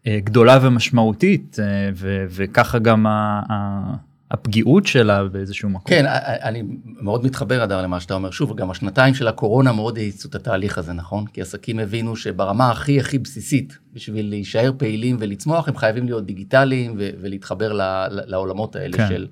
אה, 0.06 0.18
גדולה 0.24 0.58
ומשמעותית 0.62 1.56
ו- 1.94 2.24
וככה 2.28 2.78
גם 2.78 3.06
ה- 3.06 3.42
ה- 3.50 4.15
הפגיעות 4.30 4.86
שלה 4.86 5.24
באיזשהו 5.24 5.68
מקום. 5.68 5.84
כן, 5.86 6.04
אני 6.42 6.62
מאוד 6.84 7.24
מתחבר 7.24 7.64
אדר 7.64 7.82
למה 7.82 8.00
שאתה 8.00 8.14
אומר. 8.14 8.30
שוב, 8.30 8.56
גם 8.56 8.70
השנתיים 8.70 9.14
של 9.14 9.28
הקורונה 9.28 9.72
מאוד 9.72 9.98
האיצו 9.98 10.28
את 10.28 10.34
התהליך 10.34 10.78
הזה, 10.78 10.92
נכון? 10.92 11.26
כי 11.26 11.42
עסקים 11.42 11.78
הבינו 11.78 12.16
שברמה 12.16 12.70
הכי 12.70 13.00
הכי 13.00 13.18
בסיסית, 13.18 13.78
בשביל 13.92 14.28
להישאר 14.28 14.72
פעילים 14.76 15.16
ולצמוח, 15.20 15.68
הם 15.68 15.76
חייבים 15.76 16.06
להיות 16.06 16.26
דיגיטליים 16.26 16.94
ו- 16.98 17.10
ולהתחבר 17.20 17.72
ל- 17.72 18.06
לעולמות 18.10 18.76
האלה 18.76 18.96
כן. 18.96 19.08
של, 19.08 19.26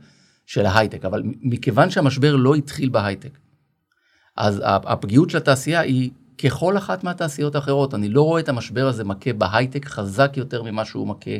של 0.46 0.66
ההייטק. 0.66 1.04
אבל 1.04 1.22
מכיוון 1.42 1.90
שהמשבר 1.90 2.36
לא 2.36 2.54
התחיל 2.54 2.88
בהייטק, 2.88 3.38
אז 4.36 4.62
הפגיעות 4.64 5.30
של 5.30 5.38
התעשייה 5.38 5.80
היא 5.80 6.10
ככל 6.44 6.76
אחת 6.76 7.04
מהתעשיות 7.04 7.54
האחרות. 7.54 7.94
אני 7.94 8.08
לא 8.08 8.22
רואה 8.22 8.40
את 8.40 8.48
המשבר 8.48 8.86
הזה 8.86 9.04
מכה 9.04 9.32
בהייטק 9.32 9.84
חזק 9.84 10.32
יותר 10.36 10.62
ממה 10.62 10.84
שהוא 10.84 11.08
מכה 11.08 11.30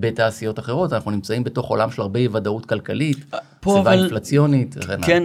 בתעשיות 0.00 0.58
אחרות. 0.58 0.92
אנחנו 0.92 1.10
נמצאים 1.10 1.44
בתוך 1.44 1.66
עולם 1.68 1.90
של 1.90 2.02
הרבה 2.02 2.20
אי 2.20 2.28
ודאות 2.28 2.66
כלכלית, 2.66 3.18
פה 3.60 3.70
סביבה 3.70 3.80
אבל 3.80 4.02
אינפלציונית. 4.02 4.76
כן 5.02 5.24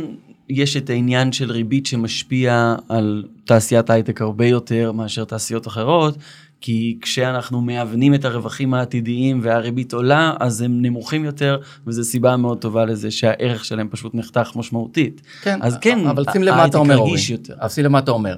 יש 0.50 0.78
את 0.78 0.90
העניין 0.90 1.32
של 1.32 1.52
ריבית 1.52 1.86
שמשפיע 1.86 2.76
על 2.90 3.24
תעשיית 3.46 3.90
הייטק 3.90 4.22
הרבה 4.22 4.46
יותר 4.46 4.92
מאשר 4.92 5.24
תעשיות 5.24 5.68
אחרות, 5.68 6.18
כי 6.62 6.98
כשאנחנו 7.02 7.62
מאבנים 7.62 8.14
את 8.14 8.26
הרווחים 8.26 8.74
העתידיים 8.74 9.40
והריבית 9.44 9.94
עולה, 9.94 10.34
אז 10.40 10.62
הם 10.62 10.82
נמוכים 10.82 11.26
יותר, 11.26 11.58
וזו 11.88 12.04
סיבה 12.04 12.38
מאוד 12.38 12.62
טובה 12.62 12.86
לזה 12.86 13.12
שהערך 13.12 13.66
שלהם 13.66 13.88
פשוט 13.90 14.16
נחתך 14.16 14.52
משמעותית. 14.56 15.22
כן, 15.42 15.60
אז 15.62 15.78
כן, 15.78 16.08
אבל 16.08 16.26
שים 16.32 16.44
לב 16.44 16.52
מה 16.52 16.58
ההייטק 16.58 16.70
אתה 16.70 16.78
אומר, 16.78 16.98
אורי. 16.98 17.12
רגיש 17.12 17.30
יותר. 17.30 17.56
אבל 17.60 17.70
שים 17.70 17.84
לב 17.84 17.92
מה 17.92 18.00
אתה 18.00 18.12
אומר. 18.12 18.36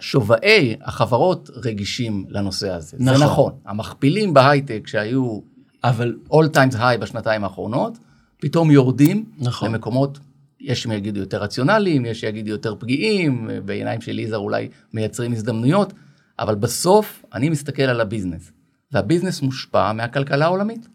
שוויי 0.00 0.76
החברות 0.82 1.50
רגישים 1.56 2.24
לנושא 2.28 2.70
הזה. 2.70 2.96
נכון. 3.00 3.18
זה 3.18 3.24
נכון. 3.24 3.52
המכפילים 3.66 4.34
בהייטק 4.34 4.86
שהיו 4.86 5.53
אבל 5.84 6.16
all 6.30 6.56
times 6.56 6.74
high 6.74 6.98
בשנתיים 7.00 7.44
האחרונות, 7.44 7.98
פתאום 8.38 8.70
יורדים 8.70 9.24
נכון. 9.38 9.70
למקומות, 9.72 10.18
יש 10.60 10.82
שיגידו 10.82 11.20
יותר 11.20 11.42
רציונליים, 11.42 12.04
יש 12.04 12.20
שיגידו 12.20 12.50
יותר 12.50 12.74
פגיעים, 12.78 13.50
בעיניים 13.64 14.00
של 14.00 14.12
ליזר 14.12 14.36
אולי 14.36 14.68
מייצרים 14.92 15.32
הזדמנויות, 15.32 15.92
אבל 16.38 16.54
בסוף 16.54 17.24
אני 17.34 17.48
מסתכל 17.48 17.82
על 17.82 18.00
הביזנס, 18.00 18.52
והביזנס 18.92 19.42
מושפע 19.42 19.92
מהכלכלה 19.92 20.44
העולמית. 20.44 20.88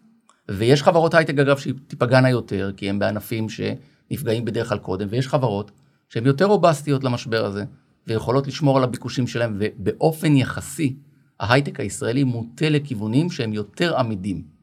ויש 0.48 0.82
חברות 0.82 1.14
הייטק 1.14 1.38
אגב 1.38 1.58
שתיפגענה 1.58 2.30
יותר, 2.30 2.72
כי 2.76 2.90
הם 2.90 2.98
בענפים 2.98 3.46
שנפגעים 3.48 4.44
בדרך 4.44 4.68
כלל 4.68 4.78
קודם, 4.78 5.06
ויש 5.10 5.28
חברות 5.28 5.70
שהן 6.08 6.26
יותר 6.26 6.44
רובסטיות 6.44 7.04
למשבר 7.04 7.44
הזה, 7.44 7.64
ויכולות 8.06 8.46
לשמור 8.46 8.76
על 8.76 8.84
הביקושים 8.84 9.26
שלהם, 9.26 9.56
ובאופן 9.58 10.36
יחסי, 10.36 10.96
ההייטק 11.40 11.80
הישראלי 11.80 12.24
מוטה 12.24 12.68
לכיוונים 12.68 13.30
שהם 13.30 13.52
יותר 13.52 13.98
עמידים 13.98 14.59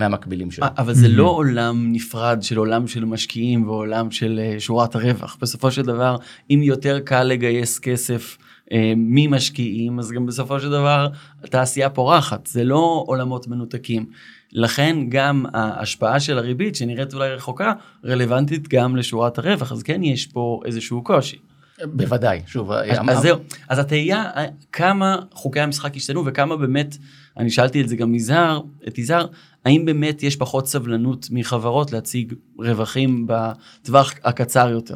מהמקבילים 0.00 0.50
שלו. 0.50 0.66
אבל 0.78 0.92
זה 0.94 1.08
לא 1.08 1.28
עולם 1.28 1.92
נפרד 1.92 2.38
של 2.42 2.56
עולם 2.56 2.86
של 2.86 3.04
משקיעים 3.04 3.68
ועולם 3.68 4.10
של 4.10 4.40
אה, 4.42 4.60
שורת 4.60 4.94
הרווח. 4.94 5.36
בסופו 5.40 5.70
של 5.70 5.82
דבר, 5.82 6.16
אם 6.50 6.60
יותר 6.62 7.00
קל 7.00 7.22
לגייס 7.22 7.78
כסף 7.78 8.38
אה, 8.72 8.92
ממשקיעים, 8.96 9.98
אז 9.98 10.10
גם 10.12 10.26
בסופו 10.26 10.60
של 10.60 10.70
דבר 10.70 11.08
התעשייה 11.44 11.90
פורחת. 11.90 12.46
זה 12.46 12.64
לא 12.64 13.04
עולמות 13.06 13.48
מנותקים. 13.48 14.06
לכן 14.52 14.96
גם 15.08 15.44
ההשפעה 15.54 16.20
של 16.20 16.38
הריבית, 16.38 16.76
שנראית 16.76 17.14
אולי 17.14 17.30
רחוקה, 17.34 17.72
רלוונטית 18.04 18.68
גם 18.68 18.96
לשורת 18.96 19.38
הרווח. 19.38 19.72
אז 19.72 19.82
כן 19.82 20.02
יש 20.02 20.26
פה 20.26 20.60
איזשהו 20.64 21.02
קושי. 21.04 21.36
בוודאי, 21.84 22.40
שוב, 22.46 22.72
אז, 22.72 22.98
אמר- 22.98 23.12
אז 23.12 23.22
זהו, 23.22 23.38
אז 23.68 23.78
התהייה, 23.78 24.24
אה, 24.36 24.44
כמה 24.72 25.16
חוקי 25.32 25.60
המשחק 25.60 25.96
השתנו 25.96 26.26
וכמה 26.26 26.56
באמת, 26.56 26.96
אני 27.38 27.50
שאלתי 27.50 27.80
את 27.80 27.88
זה 27.88 27.96
גם 27.96 28.12
מזהר, 28.12 28.60
את 28.88 28.98
יזהר, 28.98 29.26
האם 29.64 29.84
באמת 29.84 30.22
יש 30.22 30.36
פחות 30.36 30.66
סבלנות 30.66 31.28
מחברות 31.30 31.92
להציג 31.92 32.34
רווחים 32.58 33.26
בטווח 33.28 34.14
הקצר 34.24 34.68
יותר? 34.68 34.94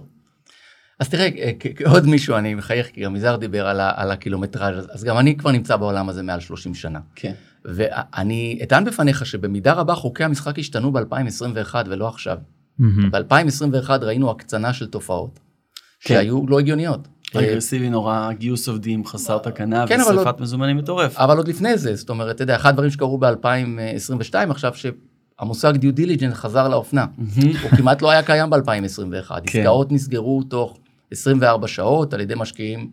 אז 1.01 1.09
תראה, 1.09 1.29
אה, 1.39 1.53
כעוד 1.77 2.07
מישהו, 2.07 2.37
אני 2.37 2.55
מחייך, 2.55 2.87
כי 2.93 3.01
גם 3.01 3.17
יזהר 3.17 3.37
דיבר 3.37 3.67
על, 3.67 3.81
על 3.81 4.11
הקילומטראז', 4.11 4.87
אז- 4.93 5.05
גם 5.05 5.19
אני 5.19 5.37
כבר 5.37 5.51
נמצא 5.51 5.77
בעולם 5.77 6.09
הזה 6.09 6.23
מעל 6.23 6.41
30 6.41 6.75
שנה. 6.75 7.01
כן. 7.15 7.33
ואני 7.65 8.59
אטען 8.63 8.85
בפניך 8.85 9.27
שבמידה 9.27 9.73
רבה 9.73 9.95
חוקי 9.95 10.25
המשחק 10.25 10.59
השתנו 10.59 10.93
ב-2021 10.93 11.75
ולא 11.87 12.09
עכשיו. 12.09 12.39
מהמם. 12.79 13.11
ב-2021 13.11 13.91
ראינו 14.03 14.31
הקצנה 14.31 14.73
של 14.73 14.87
תופעות 14.87 15.41
כן. 16.01 16.15
שהיו 16.15 16.47
לא 16.49 16.59
הגיוניות. 16.59 17.09
אגרסיבי 17.37 17.91
נורא, 17.91 18.33
גיוס 18.33 18.69
עובדים 18.69 19.05
חסר 19.05 19.39
תקנה 19.39 19.87
כן, 19.87 20.01
ושרפת 20.01 20.27
עוד- 20.27 20.41
מזומנים 20.43 20.77
מטורף. 20.77 21.19
אבל 21.19 21.37
עוד 21.37 21.49
לפני 21.49 21.79
זה, 21.79 21.95
זאת 21.97 22.11
אומרת, 22.11 22.35
אתה 22.35 22.43
יודע, 22.43 22.57
אחד 22.57 22.69
הדברים 22.71 22.91
שקרו 22.91 23.19
ב-2022 23.19 24.35
עכשיו, 24.51 24.73
שהמושג 24.75 25.77
due 25.77 25.93
diligence 25.95 26.35
חזר 26.35 26.69
לאופנה. 26.69 27.07
הוא 27.63 27.71
כמעט 27.77 28.03
לא 28.03 28.11
היה 28.11 28.23
קיים 28.23 28.51
ב-2021. 28.51 28.63
כן. 29.47 29.59
עסקאות 29.59 29.93
נסגרו 29.93 30.43
תוך 30.43 30.79
24 31.13 31.69
שעות 31.69 32.15
על 32.15 32.21
ידי 32.21 32.35
משקיעים, 32.37 32.91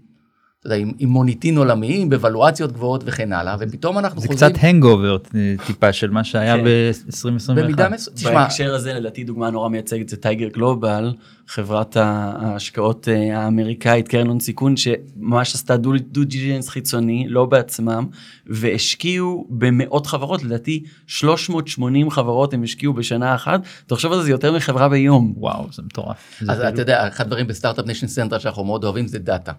יודע, 0.65 0.75
עם, 0.75 0.91
עם 0.99 1.09
מוניטין 1.09 1.57
עולמיים, 1.57 2.09
בוולואציות 2.09 2.71
גבוהות 2.71 3.03
וכן 3.05 3.33
הלאה, 3.33 3.55
ופתאום 3.59 3.97
אנחנו 3.97 4.21
זה 4.21 4.27
חוזרים... 4.27 4.51
קצת 4.53 4.63
hangover 4.63 5.17
טיפה 5.65 5.93
של 5.93 6.09
מה 6.09 6.23
שהיה 6.23 6.57
כן. 6.57 6.63
ב-2021. 6.63 7.53
במידה 7.55 7.89
מסוימת, 7.89 8.17
תשמע, 8.17 8.33
בהקשר 8.33 8.73
הזה 8.73 8.93
לדעתי 8.93 9.23
דוגמה 9.23 9.49
נורא 9.49 9.69
מייצגת 9.69 10.09
זה 10.09 10.17
Tiger 10.17 10.47
Global, 10.47 11.13
חברת 11.47 11.97
ההשקעות 11.97 13.07
אה, 13.07 13.39
האמריקאית, 13.43 14.07
קרן 14.07 14.27
הון 14.27 14.39
סיכון, 14.39 14.77
שממש 14.77 15.55
עשתה 15.55 15.77
due 15.77 16.23
diligence 16.23 16.69
חיצוני, 16.69 17.25
לא 17.29 17.45
בעצמם, 17.45 18.05
והשקיעו 18.47 19.47
במאות 19.49 20.07
חברות, 20.07 20.43
לדעתי 20.43 20.83
380 21.07 22.09
חברות 22.09 22.53
הם 22.53 22.63
השקיעו 22.63 22.93
בשנה 22.93 23.35
אחת, 23.35 23.61
תחשוב 23.87 24.11
על 24.11 24.17
זה, 24.17 24.23
זה 24.23 24.31
יותר 24.31 24.55
מחברה 24.55 24.89
ביום. 24.89 25.33
וואו 25.37 25.67
זה 25.71 25.81
מטורף. 25.81 26.17
זה 26.41 26.51
אז 26.51 26.57
כאילו- 26.57 26.69
אתה 26.69 26.81
יודע, 26.81 27.07
אחד 27.07 27.23
הדברים 27.23 27.47
ב 27.47 27.51
Start-Up 27.51 27.85
Nation 27.85 28.07
Central 28.07 28.39
שאנחנו 28.39 28.63
מאוד 28.63 28.83
אוהבים 28.83 29.07
זה 29.07 29.19
דאטה. 29.19 29.51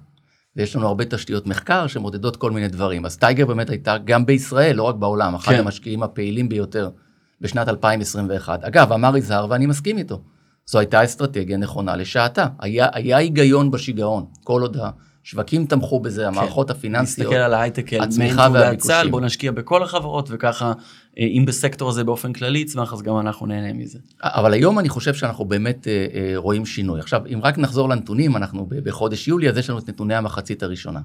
ויש 0.56 0.76
לנו 0.76 0.86
הרבה 0.86 1.04
תשתיות 1.04 1.46
מחקר 1.46 1.86
שמודדות 1.86 2.36
כל 2.36 2.50
מיני 2.50 2.68
דברים. 2.68 3.04
אז 3.04 3.16
Tiger 3.16 3.46
באמת 3.46 3.70
הייתה 3.70 3.98
גם 3.98 4.26
בישראל, 4.26 4.76
לא 4.76 4.82
רק 4.82 4.94
בעולם, 4.94 5.34
אחד 5.34 5.52
כן. 5.52 5.58
המשקיעים 5.58 6.02
הפעילים 6.02 6.48
ביותר 6.48 6.90
בשנת 7.40 7.68
2021. 7.68 8.64
אגב, 8.64 8.92
אמר 8.92 9.16
יזהר 9.16 9.46
ואני 9.50 9.66
מסכים 9.66 9.98
איתו. 9.98 10.22
זו 10.66 10.78
הייתה 10.78 11.04
אסטרטגיה 11.04 11.56
נכונה 11.56 11.96
לשעתה. 11.96 12.46
היה, 12.60 12.86
היה 12.92 13.16
היגיון 13.16 13.70
בשיגעון, 13.70 14.24
כל 14.44 14.62
עוד 14.62 14.76
השווקים 15.24 15.66
תמכו 15.66 16.00
בזה, 16.00 16.28
המערכות 16.28 16.70
הפיננסיות. 16.70 17.26
נסתכל 17.26 17.40
על 17.40 17.54
ההייטק 17.54 17.92
הצמיחה 17.92 18.48
והביקושים. 18.52 19.10
בוא 19.10 19.20
נשקיע 19.20 19.52
בכל 19.52 19.82
החברות, 19.82 20.28
וככה, 20.30 20.72
אה, 21.18 21.24
אם 21.24 21.44
בסקטור 21.46 21.88
הזה 21.88 22.04
באופן 22.04 22.32
כללי 22.32 22.58
יצמח, 22.58 22.92
אז 22.92 23.02
גם 23.02 23.18
אנחנו 23.18 23.46
נהנה 23.46 23.72
מזה. 23.72 23.98
אבל 24.22 24.52
היום 24.52 24.78
אני 24.78 24.88
חושב 24.88 25.14
שאנחנו 25.14 25.44
באמת 25.44 25.88
אה, 25.88 26.06
אה, 26.14 26.32
רואים 26.36 26.66
שינוי. 26.66 27.00
עכשיו, 27.00 27.22
אם 27.32 27.40
רק 27.42 27.58
נחזור 27.58 27.88
לנתונים, 27.88 28.36
אנחנו 28.36 28.68
בחודש 28.70 29.28
יולי, 29.28 29.48
אז 29.48 29.56
יש 29.56 29.70
לנו 29.70 29.78
את 29.78 29.88
נתוני 29.88 30.14
המחצית 30.14 30.62
הראשונה. 30.62 31.00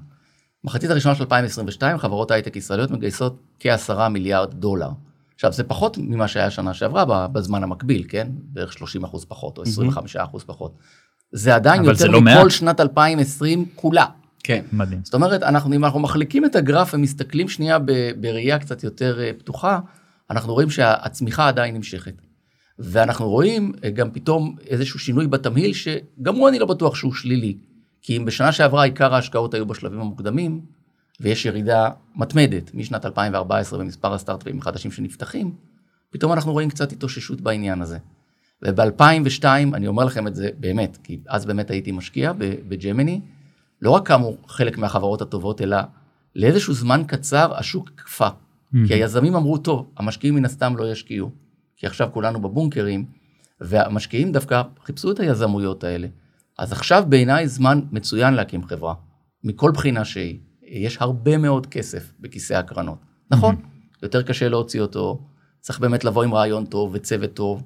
מחצית 0.64 0.90
הראשונה 0.90 1.14
של 1.14 1.22
2022, 1.22 1.98
חברות 1.98 2.30
הייטק 2.30 2.56
ישראליות 2.56 2.90
מגייסות 2.90 3.40
כ-10 3.60 4.08
מיליארד 4.08 4.54
דולר. 4.54 4.90
עכשיו, 5.34 5.52
זה 5.52 5.64
פחות 5.64 5.98
ממה 5.98 6.28
שהיה 6.28 6.50
שנה 6.50 6.74
שעברה 6.74 7.28
בזמן 7.28 7.62
המקביל, 7.62 8.04
כן? 8.08 8.28
בערך 8.32 8.72
30 8.72 9.04
אחוז 9.04 9.24
פחות, 9.24 9.58
או 9.58 9.62
25 9.62 10.16
אחוז 10.16 10.44
פחות. 10.44 10.72
זה 11.32 11.54
עדיין 11.54 11.84
אבל 11.84 11.94
זה 11.94 12.04
יותר 12.06 12.12
לא 12.12 12.20
מכל 12.20 12.34
מעט. 12.42 12.50
שנת 12.50 12.80
2020 12.80 13.64
כולה. 13.74 14.04
כן. 14.42 14.64
מדהים. 14.72 15.00
זאת 15.04 15.14
אומרת, 15.14 15.42
אנחנו, 15.42 15.74
אם 15.74 15.84
אנחנו 15.84 16.00
מחליקים 16.00 16.44
את 16.44 16.56
הגרף 16.56 16.94
ומסתכלים 16.94 17.48
שנייה 17.48 17.78
ב- 17.78 18.10
בראייה 18.20 18.58
קצת 18.58 18.84
יותר 18.84 19.20
אה, 19.20 19.30
פתוחה, 19.38 19.78
אנחנו 20.30 20.52
רואים 20.52 20.70
שהצמיחה 20.70 21.48
עדיין 21.48 21.74
נמשכת. 21.74 22.14
ואנחנו 22.78 23.28
רואים 23.28 23.72
אה, 23.84 23.90
גם 23.90 24.10
פתאום 24.10 24.56
איזשהו 24.66 24.98
שינוי 24.98 25.26
בתמהיל, 25.26 25.72
שגם 25.72 26.34
הוא 26.34 26.48
אני 26.48 26.58
לא 26.58 26.66
בטוח 26.66 26.94
שהוא 26.94 27.14
שלילי. 27.14 27.56
כי 28.02 28.16
אם 28.16 28.24
בשנה 28.24 28.52
שעברה 28.52 28.84
עיקר 28.84 29.14
ההשקעות 29.14 29.54
היו 29.54 29.66
בשלבים 29.66 30.00
המוקדמים, 30.00 30.60
ויש 31.20 31.44
ירידה 31.44 31.90
מתמדת 32.16 32.74
משנת 32.74 33.06
2014 33.06 33.78
במספר 33.78 34.14
הסטארט-אפים 34.14 34.58
החדשים 34.58 34.90
שנפתחים, 34.90 35.52
פתאום 36.10 36.32
אנחנו 36.32 36.52
רואים 36.52 36.68
קצת 36.70 36.92
התאוששות 36.92 37.40
בעניין 37.40 37.82
הזה. 37.82 37.98
וב-2002, 38.62 39.44
אני 39.74 39.86
אומר 39.86 40.04
לכם 40.04 40.26
את 40.26 40.34
זה 40.34 40.50
באמת, 40.60 40.98
כי 41.02 41.20
אז 41.28 41.46
באמת 41.46 41.70
הייתי 41.70 41.92
משקיע 41.92 42.32
בג'מיני, 42.38 43.20
לא 43.82 43.90
רק 43.90 44.06
קמו 44.06 44.36
חלק 44.46 44.78
מהחברות 44.78 45.22
הטובות, 45.22 45.60
אלא 45.62 45.76
לאיזשהו 46.36 46.74
זמן 46.74 47.02
קצר 47.06 47.54
השוק 47.56 47.90
קפא. 47.94 48.28
כי 48.86 48.94
היזמים 48.94 49.34
אמרו, 49.34 49.58
טוב, 49.58 49.90
המשקיעים 49.96 50.34
מן 50.34 50.44
הסתם 50.44 50.76
לא 50.76 50.92
ישקיעו, 50.92 51.30
כי 51.76 51.86
עכשיו 51.86 52.08
כולנו 52.12 52.40
בבונקרים, 52.40 53.04
והמשקיעים 53.60 54.32
דווקא 54.32 54.62
חיפשו 54.84 55.10
את 55.10 55.20
היזמויות 55.20 55.84
האלה. 55.84 56.08
אז 56.58 56.72
עכשיו 56.72 57.04
בעיניי 57.08 57.48
זמן 57.48 57.80
מצוין 57.92 58.34
להקים 58.34 58.64
חברה, 58.64 58.94
מכל 59.44 59.70
בחינה 59.70 60.04
שהיא. 60.04 60.38
יש 60.62 60.96
הרבה 61.00 61.38
מאוד 61.38 61.66
כסף 61.66 62.12
בכיסי 62.20 62.54
הקרנות. 62.54 62.98
נכון, 63.30 63.56
יותר 64.02 64.22
קשה 64.22 64.48
להוציא 64.48 64.80
אותו, 64.80 65.22
צריך 65.60 65.80
באמת 65.80 66.04
לבוא 66.04 66.24
עם 66.24 66.34
רעיון 66.34 66.66
טוב 66.66 66.90
וצוות 66.94 67.34
טוב. 67.34 67.62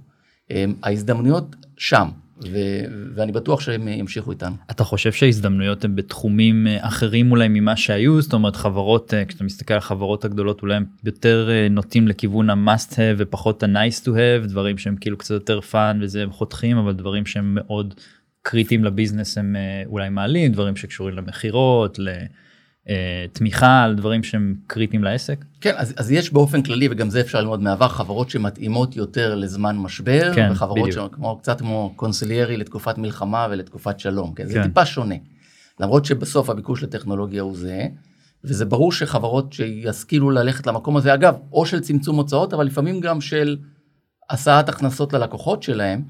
אמ, 0.53 0.75
ההזדמנויות 0.83 1.57
שם, 1.77 2.09
ו- 2.53 2.85
ואני 3.15 3.33
בטוח 3.33 3.61
שהם 3.61 3.88
ימשיכו 3.88 4.31
איתנו. 4.31 4.55
אתה 4.71 4.85
חושב 4.85 5.12
שההזדמנויות 5.12 5.85
הן 5.85 5.97
בתחומים 5.97 6.67
אה, 6.67 6.87
אחרים 6.88 7.31
אולי 7.31 7.49
ממה 7.51 7.77
שהיו 7.77 8.23
זאת 8.23 8.33
אומרת 8.33 8.57
חברות 8.57 9.15
אה, 9.15 9.25
כשאתה 9.25 9.45
מסתכל 9.45 9.75
על 9.75 9.79
החברות 9.79 10.25
הגדולות 10.25 10.62
אולי 10.62 10.75
הם 10.75 10.85
יותר 11.05 11.49
אה, 11.51 11.69
נוטים 11.71 12.09
לכיוון 12.09 12.51
ה-must 12.51 12.93
have 12.93 13.17
ופחות 13.19 13.62
ה-nice 13.62 14.05
to 14.05 14.09
have 14.09 14.47
דברים 14.49 14.79
שהם 14.79 14.97
כאילו 14.97 15.19
קצת 15.19 15.35
יותר 15.35 15.61
fun 15.61 15.98
וזה 16.03 16.23
הם 16.23 16.31
חותכים 16.31 16.77
אבל 16.77 16.93
דברים 16.93 17.27
שהם 17.27 17.55
מאוד 17.55 17.95
קריטיים 18.43 18.85
לביזנס 18.85 19.38
הם 19.38 19.57
אה, 19.57 19.83
אולי 19.87 20.09
מעלים 20.09 20.53
דברים 20.53 20.77
שקשורים 20.77 21.17
למכירות 21.17 21.99
לתמיכה 22.87 23.83
על 23.83 23.95
דברים 23.95 24.23
שהם 24.23 24.55
קריטיים 24.66 25.05
לעסק. 25.05 25.45
כן, 25.61 25.75
אז, 25.77 25.95
אז 25.97 26.11
יש 26.11 26.33
באופן 26.33 26.62
כללי, 26.62 26.88
וגם 26.90 27.11
זה 27.11 27.21
אפשר 27.21 27.40
ללמוד 27.40 27.62
מהעבר, 27.62 27.88
חברות 27.88 28.31
שמתאימות 28.31 28.97
יותר 28.97 29.35
לזמן 29.35 29.77
משבר, 29.77 30.35
כן, 30.35 30.49
וחברות 30.53 30.88
בדיוק. 30.88 31.12
שכמו, 31.12 31.38
קצת 31.38 31.61
כמו 31.61 31.92
קונסיליירי 31.97 32.57
לתקופת 32.57 32.99
מלחמה 32.99 33.47
ולתקופת 33.51 34.01
שלום, 34.01 34.35
כן? 34.35 34.47
זה 34.47 34.55
כן. 34.55 34.62
טיפה 34.62 34.85
שונה. 34.85 35.14
למרות 35.81 36.05
שבסוף 36.05 36.51
הביקוש 36.51 36.83
לטכנולוגיה 36.83 37.42
הוא 37.42 37.57
זה, 37.57 37.87
וזה 38.45 38.64
ברור 38.64 38.92
שחברות 38.92 39.53
שישכילו 39.53 40.31
ללכת 40.31 40.66
למקום 40.66 40.97
הזה, 40.97 41.14
אגב, 41.14 41.35
או 41.53 41.66
של 41.66 41.81
צמצום 41.81 42.16
הוצאות, 42.16 42.55
אבל 42.55 42.66
לפעמים 42.66 43.01
גם 43.01 43.21
של 43.21 43.57
השאת 44.31 44.68
הכנסות 44.68 45.12
ללקוחות 45.12 45.62
שלהם, 45.62 46.03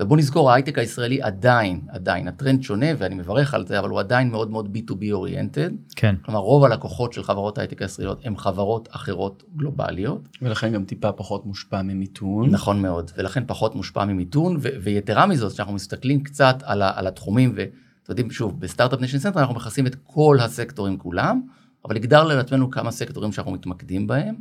ובוא 0.00 0.16
נזכור, 0.16 0.50
ההייטק 0.50 0.78
הישראלי 0.78 1.22
עדיין, 1.22 1.80
עדיין, 1.88 2.28
הטרנד 2.28 2.62
שונה, 2.62 2.86
ואני 2.98 3.14
מברך 3.14 3.54
על 3.54 3.66
זה, 3.66 3.78
אבל 3.78 3.88
הוא 3.88 4.00
עדיין 4.00 4.30
מאוד 4.30 4.50
מאוד 4.50 4.76
B2B 4.76 5.04
oriented. 5.12 5.70
כן. 5.96 6.14
כלומר, 6.22 6.40
רוב 6.40 6.64
הלקוחות 6.64 7.12
של 7.12 7.22
חברות 7.22 7.58
ההייטק 7.58 7.82
הישראליות 7.82 8.20
הם 8.24 8.36
חברות 8.36 8.88
אחרות 8.90 9.42
גלובליות. 9.56 10.28
ולכן 10.42 10.72
גם 10.72 10.84
טיפה 10.84 11.12
פחות 11.12 11.46
מושפע 11.46 11.82
ממיתון. 11.82 12.50
נכון 12.50 12.82
מאוד, 12.82 13.10
ולכן 13.16 13.42
פחות 13.46 13.74
מושפע 13.74 14.04
ממיתון, 14.04 14.56
ו- 14.60 14.68
ויתרה 14.82 15.26
מזאת, 15.26 15.52
כשאנחנו 15.52 15.74
מסתכלים 15.74 16.22
קצת 16.22 16.56
על, 16.62 16.82
ה- 16.82 16.92
על 16.94 17.06
התחומים, 17.06 17.52
ואתם 17.56 17.72
יודעים, 18.08 18.30
שוב, 18.30 18.60
ב 18.60 18.64
Start-Up 18.64 19.00
Nation 19.00 19.18
Central 19.18 19.40
אנחנו 19.40 19.54
מכסים 19.54 19.86
את 19.86 19.96
כל 20.04 20.38
הסקטורים 20.40 20.98
כולם, 20.98 21.40
אבל 21.84 21.96
הגדרנו 21.96 22.28
לעצמנו 22.28 22.70
כמה 22.70 22.90
סקטורים 22.90 23.32
שאנחנו 23.32 23.52
מתמקדים 23.52 24.06
בהם. 24.06 24.34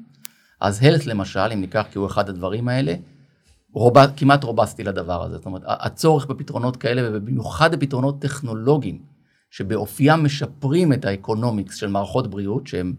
אז 0.62 0.84
health 0.84 1.06
למשל, 1.06 1.40
אם 1.54 1.62
ניקח 1.62 1.86
כי 1.92 1.98
הוא 1.98 2.08
אחד 2.08 2.30
הדברים 2.30 2.68
האלה, 2.68 2.94
רוב, 3.74 3.94
כמעט 4.18 4.44
רובסטי 4.44 4.84
לדבר 4.84 5.24
הזה. 5.24 5.36
זאת 5.36 5.46
אומרת, 5.46 5.62
הצורך 5.66 6.26
בפתרונות 6.26 6.78
כאלה, 6.78 7.02
ובמיוחד 7.06 7.76
בפתרונות 7.76 8.22
טכנולוגיים, 8.22 9.00
שבאופיים 9.52 10.24
משפרים 10.24 10.94
את 10.94 11.06
ה 11.06 11.13
economics 11.13 11.76
של 11.76 11.88
מערכות 11.88 12.30
בריאות, 12.30 12.68
שהם 12.68 12.94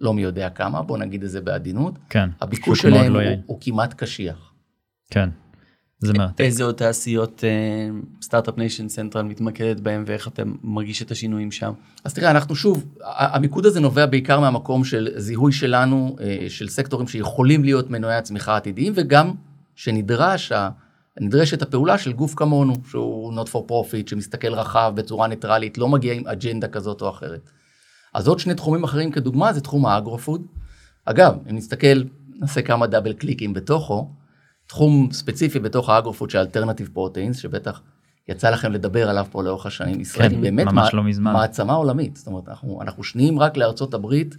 לא 0.00 0.14
מי 0.14 0.22
יודע 0.22 0.50
כמה, 0.50 0.82
בוא 0.82 0.98
נגיד 0.98 1.24
את 1.24 1.30
זה 1.30 1.40
בעדינות, 1.40 1.98
כן. 2.08 2.28
הביקוש 2.40 2.82
שלהם 2.82 3.14
לא 3.14 3.20
הוא. 3.20 3.36
הוא 3.46 3.58
כמעט 3.60 3.94
קשיח. 3.94 4.52
כן. 5.10 5.28
זה 5.98 6.12
מרתק. 6.12 6.40
איזה 6.40 6.64
עוד 6.64 6.74
תעשיות 6.74 7.44
Start-Up 8.22 8.58
Nation 8.58 8.88
Central 8.88 9.22
מתמקדת 9.22 9.80
בהם 9.80 10.04
ואיך 10.06 10.28
אתה 10.28 10.42
מרגיש 10.62 11.02
את 11.02 11.10
השינויים 11.10 11.52
שם? 11.52 11.72
אז 12.04 12.14
תראה, 12.14 12.30
אנחנו 12.30 12.54
שוב, 12.54 12.84
המיקוד 13.04 13.66
הזה 13.66 13.80
נובע 13.80 14.06
בעיקר 14.06 14.40
מהמקום 14.40 14.84
של 14.84 15.08
זיהוי 15.16 15.52
שלנו, 15.52 16.16
אה, 16.20 16.46
של 16.48 16.68
סקטורים 16.68 17.08
שיכולים 17.08 17.64
להיות 17.64 17.90
מנועי 17.90 18.14
הצמיחה 18.14 18.54
העתידיים, 18.54 18.92
וגם 18.96 19.32
שנדרש, 19.74 20.52
נדרשת 21.20 21.62
הפעולה 21.62 21.98
של 21.98 22.12
גוף 22.12 22.34
כמונו, 22.34 22.74
שהוא 22.90 23.32
not 23.34 23.46
for 23.46 23.70
profit, 23.70 24.10
שמסתכל 24.10 24.54
רחב 24.54 24.92
בצורה 24.94 25.26
ניטרלית, 25.28 25.78
לא 25.78 25.88
מגיע 25.88 26.12
עם 26.12 26.26
אג'נדה 26.26 26.68
כזאת 26.68 27.02
או 27.02 27.10
אחרת. 27.10 27.50
אז 28.14 28.28
עוד 28.28 28.38
שני 28.38 28.54
תחומים 28.54 28.84
אחרים 28.84 29.10
כדוגמה, 29.10 29.52
זה 29.52 29.60
תחום 29.60 29.86
ה 29.86 29.91
agro-food. 29.91 30.42
אגב, 31.04 31.34
אם 31.50 31.56
נסתכל, 31.56 32.02
נעשה 32.40 32.62
כמה 32.62 32.86
double 32.86 33.12
קליקים 33.12 33.52
בתוכו, 33.54 34.08
תחום 34.66 35.08
ספציפי 35.12 35.58
בתוך 35.58 35.88
ה 35.88 35.92
agro-food 35.92 36.30
של 36.30 36.38
alternative 36.38 36.90
proteins, 36.92 37.38
שבטח 37.38 37.80
יצא 38.28 38.50
לכם 38.50 38.72
לדבר 38.72 39.10
עליו 39.10 39.26
פה 39.30 39.42
לאורך 39.42 39.66
השנים. 39.66 40.00
ישראל 40.00 40.28
כן, 40.28 40.34
היא 40.34 40.42
באמת 40.42 40.66
ממש 40.66 40.94
מע- 40.94 40.98
לא 41.00 41.04
מזמן. 41.04 41.32
מעצמה 41.32 41.72
עולמית. 41.72 42.16
זאת 42.16 42.26
אומרת, 42.26 42.48
אנחנו, 42.48 42.82
אנחנו 42.82 43.04
שניים 43.04 43.38
רק 43.38 43.56
לארצות 43.56 43.94
הברית, 43.94 44.36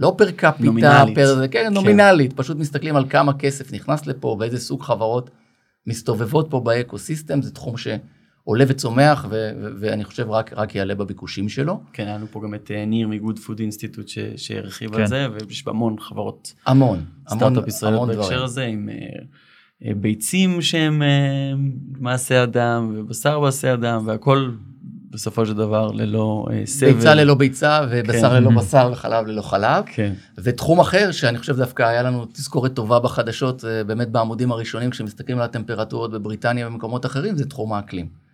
לא 0.00 0.14
per 0.18 0.30
capita, 0.30 0.64
נומינלית. 0.64 1.14
per 1.14 1.34
זה, 1.34 1.48
כן, 1.48 1.72
נומינלית, 1.72 2.32
פשוט 2.32 2.56
מסתכלים 2.56 2.96
על 2.96 3.04
כמה 3.08 3.32
כסף 3.32 3.72
נכנס 3.72 4.06
לפה 4.06 4.36
ואיזה 4.40 4.58
סוג 4.58 4.82
חברות 4.82 5.30
מסתובבות 5.86 6.46
פה 6.50 6.60
ב 6.60 6.67
ecosystem, 6.67 7.42
זה 7.42 7.50
תחום 7.50 7.74
שעולה 7.76 8.64
וצומח, 8.68 9.26
ו- 9.30 9.50
ו- 9.62 9.68
ואני 9.80 10.04
חושב 10.04 10.30
רק, 10.30 10.52
רק 10.56 10.74
יעלה 10.74 10.94
בביקושים 10.94 11.48
שלו. 11.48 11.80
כן, 11.92 12.06
היה 12.06 12.16
לנו 12.16 12.26
פה 12.30 12.40
גם 12.44 12.54
את 12.54 12.70
אה, 12.70 12.84
ניר 12.84 13.08
מ 13.08 13.14
Good 13.14 13.38
Food 13.38 13.60
Institute 13.60 14.10
שהרחיב 14.36 14.94
כן. 14.94 15.00
על 15.00 15.06
זה, 15.06 15.26
ויש 15.32 15.64
המון 15.66 15.96
חברות 15.98 16.54
המון, 16.66 17.04
המון, 17.28 17.52
המון 17.82 18.08
בהקשר 18.08 18.26
דברים. 18.26 18.42
הזה, 18.42 18.64
עם 18.64 18.88
אה, 18.88 18.94
אה, 19.84 19.94
ביצים 19.94 20.62
שהם 20.62 21.02
מעשה 21.98 22.42
אדם, 22.42 22.94
ובשר 22.96 23.40
מעשה 23.40 23.74
אדם, 23.74 24.06
והכל 24.06 24.50
בסופו 25.10 25.46
של 25.46 25.54
דבר 25.54 25.90
ללא 25.92 26.46
אה, 26.52 26.66
סבל. 26.66 26.92
ביצה 26.92 27.14
ללא 27.14 27.34
ביצה, 27.34 27.80
ובשר 27.90 28.28
כן. 28.28 28.34
ללא 28.34 28.50
בשר, 28.50 28.88
וחלב 28.92 29.26
ללא 29.26 29.42
חלב. 29.42 29.84
כן. 29.86 30.12
ותחום 30.38 30.80
אחר 30.80 31.12
שאני 31.12 31.38
חושב 31.38 31.56
דווקא 31.56 31.82
היה 31.82 32.02
לנו 32.02 32.24
תזכורת 32.32 32.74
טובה 32.74 32.98
בחדשות, 33.00 33.60
זה 33.60 33.82
באמת 33.86 34.08
בעמודים 34.08 34.52
הראשונים 34.52 34.90
כשמסתכלים 34.90 35.38
על 35.38 35.44
הטמפרטורות 35.44 36.10
בבריטניה 36.10 36.66
ובמקומות 36.66 37.06
אחרים, 37.06 37.36
זה 37.36 37.46
תחום 37.46 37.72
האקלים. 37.72 38.29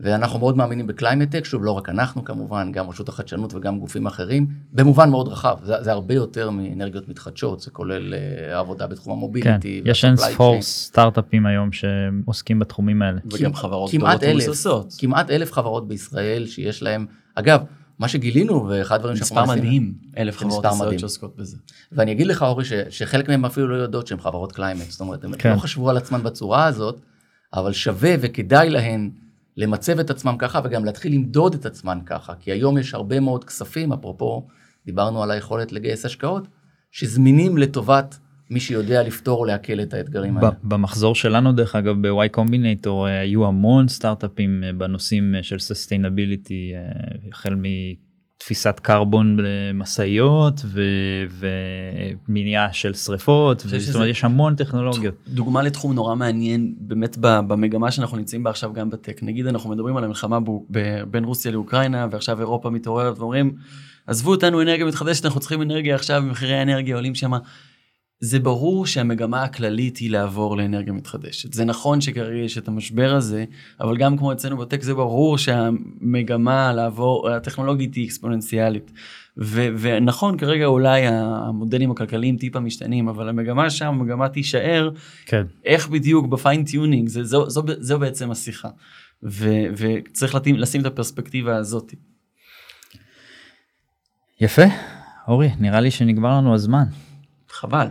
ואנחנו 0.00 0.38
מאוד 0.38 0.56
מאמינים 0.56 0.86
ב 0.86 0.90
climate-tech, 0.90 1.44
שוב, 1.44 1.64
לא 1.64 1.70
רק 1.70 1.88
אנחנו 1.88 2.24
כמובן, 2.24 2.72
גם 2.72 2.88
רשות 2.88 3.08
החדשנות 3.08 3.54
וגם 3.54 3.78
גופים 3.78 4.06
אחרים, 4.06 4.46
במובן 4.72 5.10
מאוד 5.10 5.28
רחב, 5.28 5.56
זה, 5.62 5.82
זה 5.82 5.92
הרבה 5.92 6.14
יותר 6.14 6.50
מאנרגיות 6.50 7.08
מתחדשות, 7.08 7.60
זה 7.60 7.70
כולל 7.70 8.14
uh, 8.14 8.54
עבודה 8.54 8.86
בתחום 8.86 9.12
כן, 9.12 9.18
המוביליטי. 9.18 9.82
יש 9.84 10.04
אין 10.04 10.16
ספור 10.16 10.62
סטארט-אפים 10.62 11.46
היום 11.46 11.70
שעוסקים 11.72 12.58
בתחומים 12.58 13.02
האלה. 13.02 13.18
וגם 13.32 13.54
חברות 13.54 13.90
כמעט 13.90 14.18
גדולות 14.18 14.34
אלף, 14.34 14.44
ומבוססות. 14.44 14.94
כמעט 14.98 15.30
אלף 15.30 15.52
חברות 15.52 15.88
בישראל 15.88 16.46
שיש 16.46 16.82
להם, 16.82 17.06
אגב, 17.34 17.60
מה 17.98 18.08
שגילינו, 18.08 18.68
ואחד 18.68 18.94
הדברים 18.94 19.16
שאנחנו 19.16 19.36
מספר 19.36 19.46
מנסים- 19.46 19.64
מדהים, 19.64 19.94
אלף 20.18 20.38
חברות 20.38 20.58
מספר 20.58 20.68
ישראליות 20.68 20.86
מדהים. 20.86 20.98
שעוסקות 20.98 21.36
בזה. 21.36 21.56
ואני 21.92 22.12
אגיד 22.12 22.26
לך, 22.26 22.42
אורי, 22.42 22.64
ש, 22.64 22.72
שחלק 22.90 23.28
מהם 23.28 23.44
אפילו 23.44 23.68
לא 23.68 23.74
יודעות 23.76 24.06
שהן 24.06 24.20
חברות 24.20 24.52
climate, 24.52 24.90
זאת 24.90 25.00
אומרת, 25.00 25.24
הם 25.24 25.32
כן. 25.36 25.52
לא 25.52 25.58
חשבו 25.58 25.90
על 25.90 25.96
עצמן 25.96 26.22
בצורה 26.22 26.64
הזאת, 26.64 27.00
אבל 27.54 27.72
שווה 27.72 28.14
וכדאי 28.20 28.70
להן 28.70 29.10
למצב 29.56 29.98
את 29.98 30.10
עצמם 30.10 30.36
ככה 30.38 30.60
וגם 30.64 30.84
להתחיל 30.84 31.12
למדוד 31.14 31.54
את 31.54 31.66
עצמן 31.66 31.98
ככה, 32.06 32.34
כי 32.34 32.52
היום 32.52 32.78
יש 32.78 32.94
הרבה 32.94 33.20
מאוד 33.20 33.44
כספים, 33.44 33.92
אפרופו, 33.92 34.46
דיברנו 34.86 35.22
על 35.22 35.30
היכולת 35.30 35.72
לגייס 35.72 36.04
השקעות, 36.04 36.48
שזמינים 36.90 37.58
לטובת 37.58 38.18
מי 38.50 38.60
שיודע 38.60 39.02
לפתור 39.02 39.40
או 39.40 39.44
להקל 39.44 39.82
את 39.82 39.94
האתגרים 39.94 40.38
האלה. 40.38 40.50
במחזור 40.62 41.14
שלנו 41.14 41.52
דרך 41.52 41.76
אגב 41.76 42.06
ב-Y 42.06 42.36
Combinator 42.36 42.88
אה, 42.88 43.20
היו 43.20 43.46
המון 43.46 43.88
סטארט-אפים 43.88 44.64
אה, 44.64 44.72
בנושאים 44.72 45.34
אה, 45.34 45.42
של 45.42 45.58
sustainability 45.58 46.72
החל 47.32 47.54
מתפיסת 48.36 48.80
קרבון 48.82 49.36
למשאיות 49.40 50.60
ומניעה 52.28 52.72
של 52.72 52.94
שריפות 52.94 53.60
זאת 53.60 53.94
אומרת 53.94 54.08
יש 54.08 54.24
המון 54.24 54.54
טכנולוגיות. 54.54 55.14
דוגמה 55.28 55.62
לתחום 55.62 55.92
נורא 55.92 56.14
מעניין 56.14 56.74
באמת 56.78 57.16
במגמה 57.20 57.90
שאנחנו 57.90 58.16
נמצאים 58.16 58.42
בה 58.42 58.50
עכשיו 58.50 58.72
גם 58.72 58.90
בטק. 58.90 59.22
נגיד 59.22 59.46
אנחנו 59.46 59.70
מדברים 59.70 59.96
על 59.96 60.04
המלחמה 60.04 60.38
בין 61.10 61.24
רוסיה 61.24 61.52
לאוקראינה 61.52 62.06
ועכשיו 62.10 62.40
אירופה 62.40 62.70
מתעוררת 62.70 63.18
ואומרים 63.18 63.54
עזבו 64.06 64.30
אותנו 64.30 64.62
אנרגיה 64.62 64.84
מתחדשת 64.86 65.24
אנחנו 65.24 65.40
צריכים 65.40 65.62
אנרגיה 65.62 65.94
עכשיו 65.94 66.22
מחירי 66.22 66.54
האנרגיה 66.54 66.96
עולים 66.96 67.14
שם. 67.14 67.32
זה 68.20 68.38
ברור 68.38 68.86
שהמגמה 68.86 69.42
הכללית 69.42 69.96
היא 69.96 70.10
לעבור 70.10 70.56
לאנרגיה 70.56 70.92
מתחדשת. 70.92 71.52
זה 71.52 71.64
נכון 71.64 72.00
שכרגע 72.00 72.38
יש 72.38 72.58
את 72.58 72.68
המשבר 72.68 73.14
הזה, 73.14 73.44
אבל 73.80 73.96
גם 73.96 74.18
כמו 74.18 74.32
אצלנו 74.32 74.56
בטק 74.56 74.82
זה 74.82 74.94
ברור 74.94 75.38
שהמגמה 75.38 76.72
לעבור, 76.72 77.30
הטכנולוגית 77.30 77.94
היא 77.94 78.06
אקספוננציאלית. 78.06 78.92
ו- 79.38 79.68
ונכון 79.78 80.38
כרגע 80.38 80.66
אולי 80.66 81.06
המודלים 81.06 81.90
הכלכליים 81.90 82.36
טיפה 82.36 82.60
משתנים, 82.60 83.08
אבל 83.08 83.28
המגמה 83.28 83.70
שם, 83.70 83.86
המגמה 83.86 84.28
תישאר, 84.28 84.90
כן. 85.26 85.42
איך 85.64 85.88
בדיוק 85.88 86.26
ב 86.26 86.32
fine-tuning, 86.32 87.08
זה, 87.08 87.24
זו, 87.24 87.50
זו, 87.50 87.62
זו 87.78 87.98
בעצם 87.98 88.30
השיחה. 88.30 88.68
ו, 89.22 89.50
וצריך 89.76 90.34
להתאים, 90.34 90.56
לשים 90.56 90.80
את 90.80 90.86
הפרספקטיבה 90.86 91.56
הזאת. 91.56 91.94
יפה 94.40 94.62
אורי 95.28 95.50
נראה 95.60 95.80
לי 95.80 95.90
שנגמר 95.90 96.36
לנו 96.36 96.54
הזמן 96.54 96.84
חבל. 97.56 97.86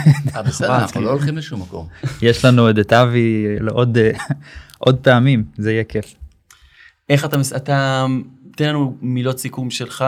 בסדר, 0.46 0.76
אנחנו. 0.76 1.00
לא 1.00 1.10
הולכים 1.10 1.36
לשום 1.36 1.60
מקום. 1.60 1.86
יש 2.22 2.44
לנו 2.44 2.62
עוד 2.62 2.78
את 2.78 2.92
אבי 2.92 3.46
לעוד 3.60 3.98
עוד 4.78 4.96
פעמים 4.96 5.44
זה 5.58 5.72
יהיה 5.72 5.84
כיף. 5.84 6.14
איך 7.08 7.24
אתה, 7.24 7.36
אתה, 7.56 8.06
תן 8.56 8.68
לנו 8.68 8.96
מילות 9.02 9.38
סיכום 9.38 9.70
שלך, 9.70 10.04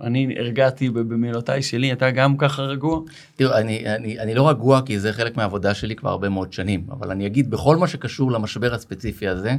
אני 0.00 0.34
הרגעתי 0.38 0.90
במילותיי 0.90 1.62
שלי, 1.62 1.92
אתה 1.92 2.10
גם 2.10 2.36
ככה 2.36 2.62
רגוע? 2.62 3.00
תראו, 3.36 3.54
אני, 3.54 3.94
אני, 3.94 4.20
אני 4.20 4.34
לא 4.34 4.48
רגוע 4.48 4.80
כי 4.82 4.98
זה 4.98 5.12
חלק 5.12 5.36
מהעבודה 5.36 5.74
שלי 5.74 5.96
כבר 5.96 6.10
הרבה 6.10 6.28
מאוד 6.28 6.52
שנים, 6.52 6.86
אבל 6.90 7.10
אני 7.10 7.26
אגיד, 7.26 7.50
בכל 7.50 7.76
מה 7.76 7.86
שקשור 7.86 8.32
למשבר 8.32 8.74
הספציפי 8.74 9.28
הזה, 9.28 9.56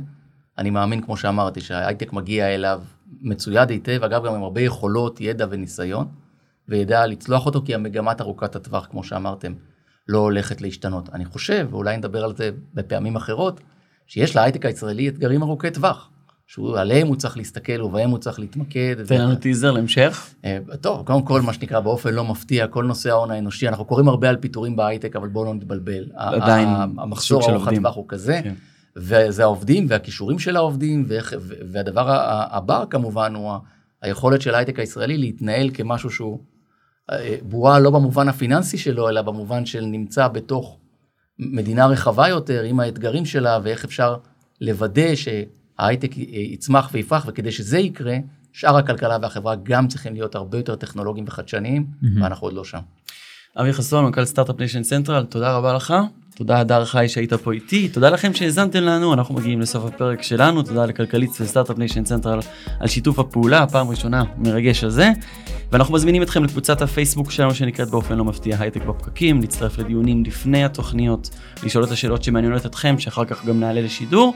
אני 0.57 0.69
מאמין, 0.69 1.01
כמו 1.01 1.17
שאמרתי, 1.17 1.61
שההייטק 1.61 2.13
מגיע 2.13 2.47
אליו 2.47 2.81
מצויד 3.21 3.69
היטב, 3.69 4.03
אגב, 4.03 4.25
גם 4.25 4.33
עם 4.33 4.43
הרבה 4.43 4.61
יכולות, 4.61 5.21
ידע 5.21 5.45
וניסיון, 5.49 6.07
וידע 6.70 7.05
לצלוח 7.07 7.45
אותו, 7.45 7.61
כי 7.66 7.76
המגמת 7.76 8.22
ארוכת 8.22 8.55
הטווח, 8.55 8.88
כמו 8.91 9.03
שאמרתם, 9.03 9.53
לא 10.07 10.18
הולכת 10.18 10.61
להשתנות. 10.61 11.09
אני 11.14 11.26
חושב, 11.26 11.68
ואולי 11.72 11.97
נדבר 11.97 12.24
על 12.24 12.36
זה 12.36 12.49
בפעמים 12.74 13.16
אחרות, 13.16 13.61
שיש 14.07 14.36
להייטק 14.36 14.66
הישראלי 14.66 15.07
אתגרים 15.09 15.43
ארוכי 15.43 15.72
טווח, 15.72 16.09
שעליהם 16.47 17.07
הוא 17.07 17.16
צריך 17.16 17.38
להסתכל 17.38 17.82
ובהם 17.82 18.09
הוא 18.09 18.18
צריך 18.18 18.39
להתמקד. 18.39 18.95
תן 19.07 19.22
לנו 19.22 19.36
טיזר 19.36 19.72
להמשך. 19.72 20.30
אה, 20.45 20.57
טוב, 20.82 21.05
קודם 21.05 21.22
כל, 21.22 21.41
מה 21.41 21.53
שנקרא, 21.53 21.80
באופן 21.80 22.14
לא 22.14 22.24
מפתיע, 22.24 22.68
כל 22.68 22.84
נושא 22.84 23.09
ההון 23.09 23.32
האנושי, 23.32 23.68
אנחנו 23.68 23.86
קוראים 23.86 24.07
הרבה 24.07 24.30
על 24.30 24.36
פיטורים 24.38 24.76
בהייטק, 24.76 25.16
אבל 25.16 25.28
בואו 25.28 25.45
לא 25.45 25.53
נתבלבל. 25.53 26.03
עדיין 26.16 26.68
המחסור 26.97 27.41
ארוך. 27.51 27.68
הטווח 27.68 27.95
הוא 27.95 28.05
כזה, 28.07 28.39
כן. 28.43 28.53
וזה 28.95 29.43
העובדים 29.43 29.86
והכישורים 29.89 30.39
של 30.39 30.55
העובדים, 30.55 31.05
ואיך- 31.07 31.34
והדבר 31.72 32.05
הבא 32.51 32.84
כמובן 32.89 33.36
הוא 33.36 33.51
היכולת 34.01 34.41
של 34.41 34.55
ההייטק 34.55 34.80
הישראלי 34.80 35.18
להתנהל 35.18 35.70
כמשהו 35.74 36.09
שהוא 36.09 36.39
בועה 37.41 37.79
לא 37.79 37.89
במובן 37.89 38.29
הפיננסי 38.29 38.77
שלו, 38.77 39.09
אלא 39.09 39.21
במובן 39.21 39.65
של 39.65 39.85
נמצא 39.85 40.27
בתוך 40.27 40.77
מדינה 41.39 41.85
רחבה 41.85 42.27
יותר, 42.27 42.63
עם 42.63 42.79
האתגרים 42.79 43.25
שלה, 43.25 43.59
ואיך 43.63 43.85
אפשר 43.85 44.17
לוודא 44.61 45.15
שההייטק 45.15 46.17
י- 46.17 46.49
יצמח 46.53 46.89
ויפרח, 46.93 47.25
וכדי 47.27 47.51
שזה 47.51 47.79
יקרה, 47.79 48.15
שאר 48.51 48.77
הכלכלה 48.77 49.17
והחברה 49.21 49.55
גם 49.63 49.87
צריכים 49.87 50.13
להיות 50.13 50.35
הרבה 50.35 50.57
יותר 50.57 50.75
טכנולוגיים 50.75 51.25
וחדשניים, 51.27 51.85
ואנחנו 52.21 52.47
עוד 52.47 52.53
לא 52.53 52.63
שם. 52.63 52.79
אבי 53.61 53.73
חסון, 53.73 54.05
מנכ"ל 54.05 54.25
Start-Up 54.25 54.59
Nation 54.59 54.84
Central, 54.84 55.23
תודה 55.23 55.57
רבה 55.57 55.73
לך. 55.73 55.93
תודה 56.35 56.59
הדר 56.59 56.85
חי 56.85 57.05
שהיית 57.07 57.33
פה 57.33 57.51
איתי, 57.51 57.89
תודה 57.89 58.09
לכם 58.09 58.33
שהאזנתם 58.33 58.79
לנו, 58.79 59.13
אנחנו 59.13 59.35
מגיעים 59.35 59.61
לסוף 59.61 59.85
הפרק 59.85 60.21
שלנו, 60.21 60.63
תודה 60.63 60.85
לכלכליסט 60.85 61.41
ו 61.41 61.45
Start-Up 61.45 61.77
Nation 61.77 62.05
Central 62.05 62.39
על 62.79 62.87
שיתוף 62.87 63.19
הפעולה, 63.19 63.67
פעם 63.67 63.89
ראשונה 63.89 64.23
מרגש 64.37 64.83
הזה. 64.83 65.09
ואנחנו 65.71 65.93
מזמינים 65.93 66.21
אתכם 66.21 66.43
לקבוצת 66.43 66.81
הפייסבוק 66.81 67.31
שלנו 67.31 67.55
שנקראת 67.55 67.89
באופן 67.89 68.17
לא 68.17 68.25
מפתיע 68.25 68.57
הייטק 68.59 68.81
בפקקים, 68.85 69.41
להצטרף 69.41 69.77
לדיונים 69.77 70.23
לפני 70.23 70.63
התוכניות, 70.63 71.29
לשאול 71.63 71.83
את 71.83 71.91
השאלות 71.91 72.23
שמעניינות 72.23 72.65
אתכם, 72.65 72.99
שאחר 72.99 73.25
כך 73.25 73.45
גם 73.45 73.59
נעלה 73.59 73.81
לשידור. 73.81 74.35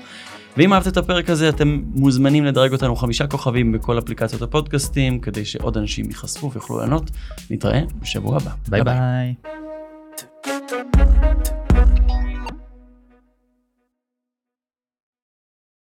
ואם 0.58 0.74
אהבת 0.74 0.88
את 0.88 0.98
הפרק 0.98 1.30
הזה 1.30 1.50
אתם 1.50 1.82
מוזמנים 1.96 2.46
לדרג 2.46 2.74
אותנו 2.74 2.96
חמישה 2.96 3.28
כוכבים 3.28 3.72
בכל 3.72 4.00
אפליקציות 4.00 4.42
הפודקאסטים 4.42 5.20
כדי 5.20 5.46
שעוד 5.46 5.78
אנשים 5.78 6.06
ייחשפו 6.06 6.52
ויוכלו 6.52 6.78
לענות. 6.80 7.12
נתראה 7.50 7.82
בשבוע 8.02 8.38
הבא. 8.38 8.52
ביי 8.70 8.84
ביי. 8.84 9.34
Thank 10.46 11.57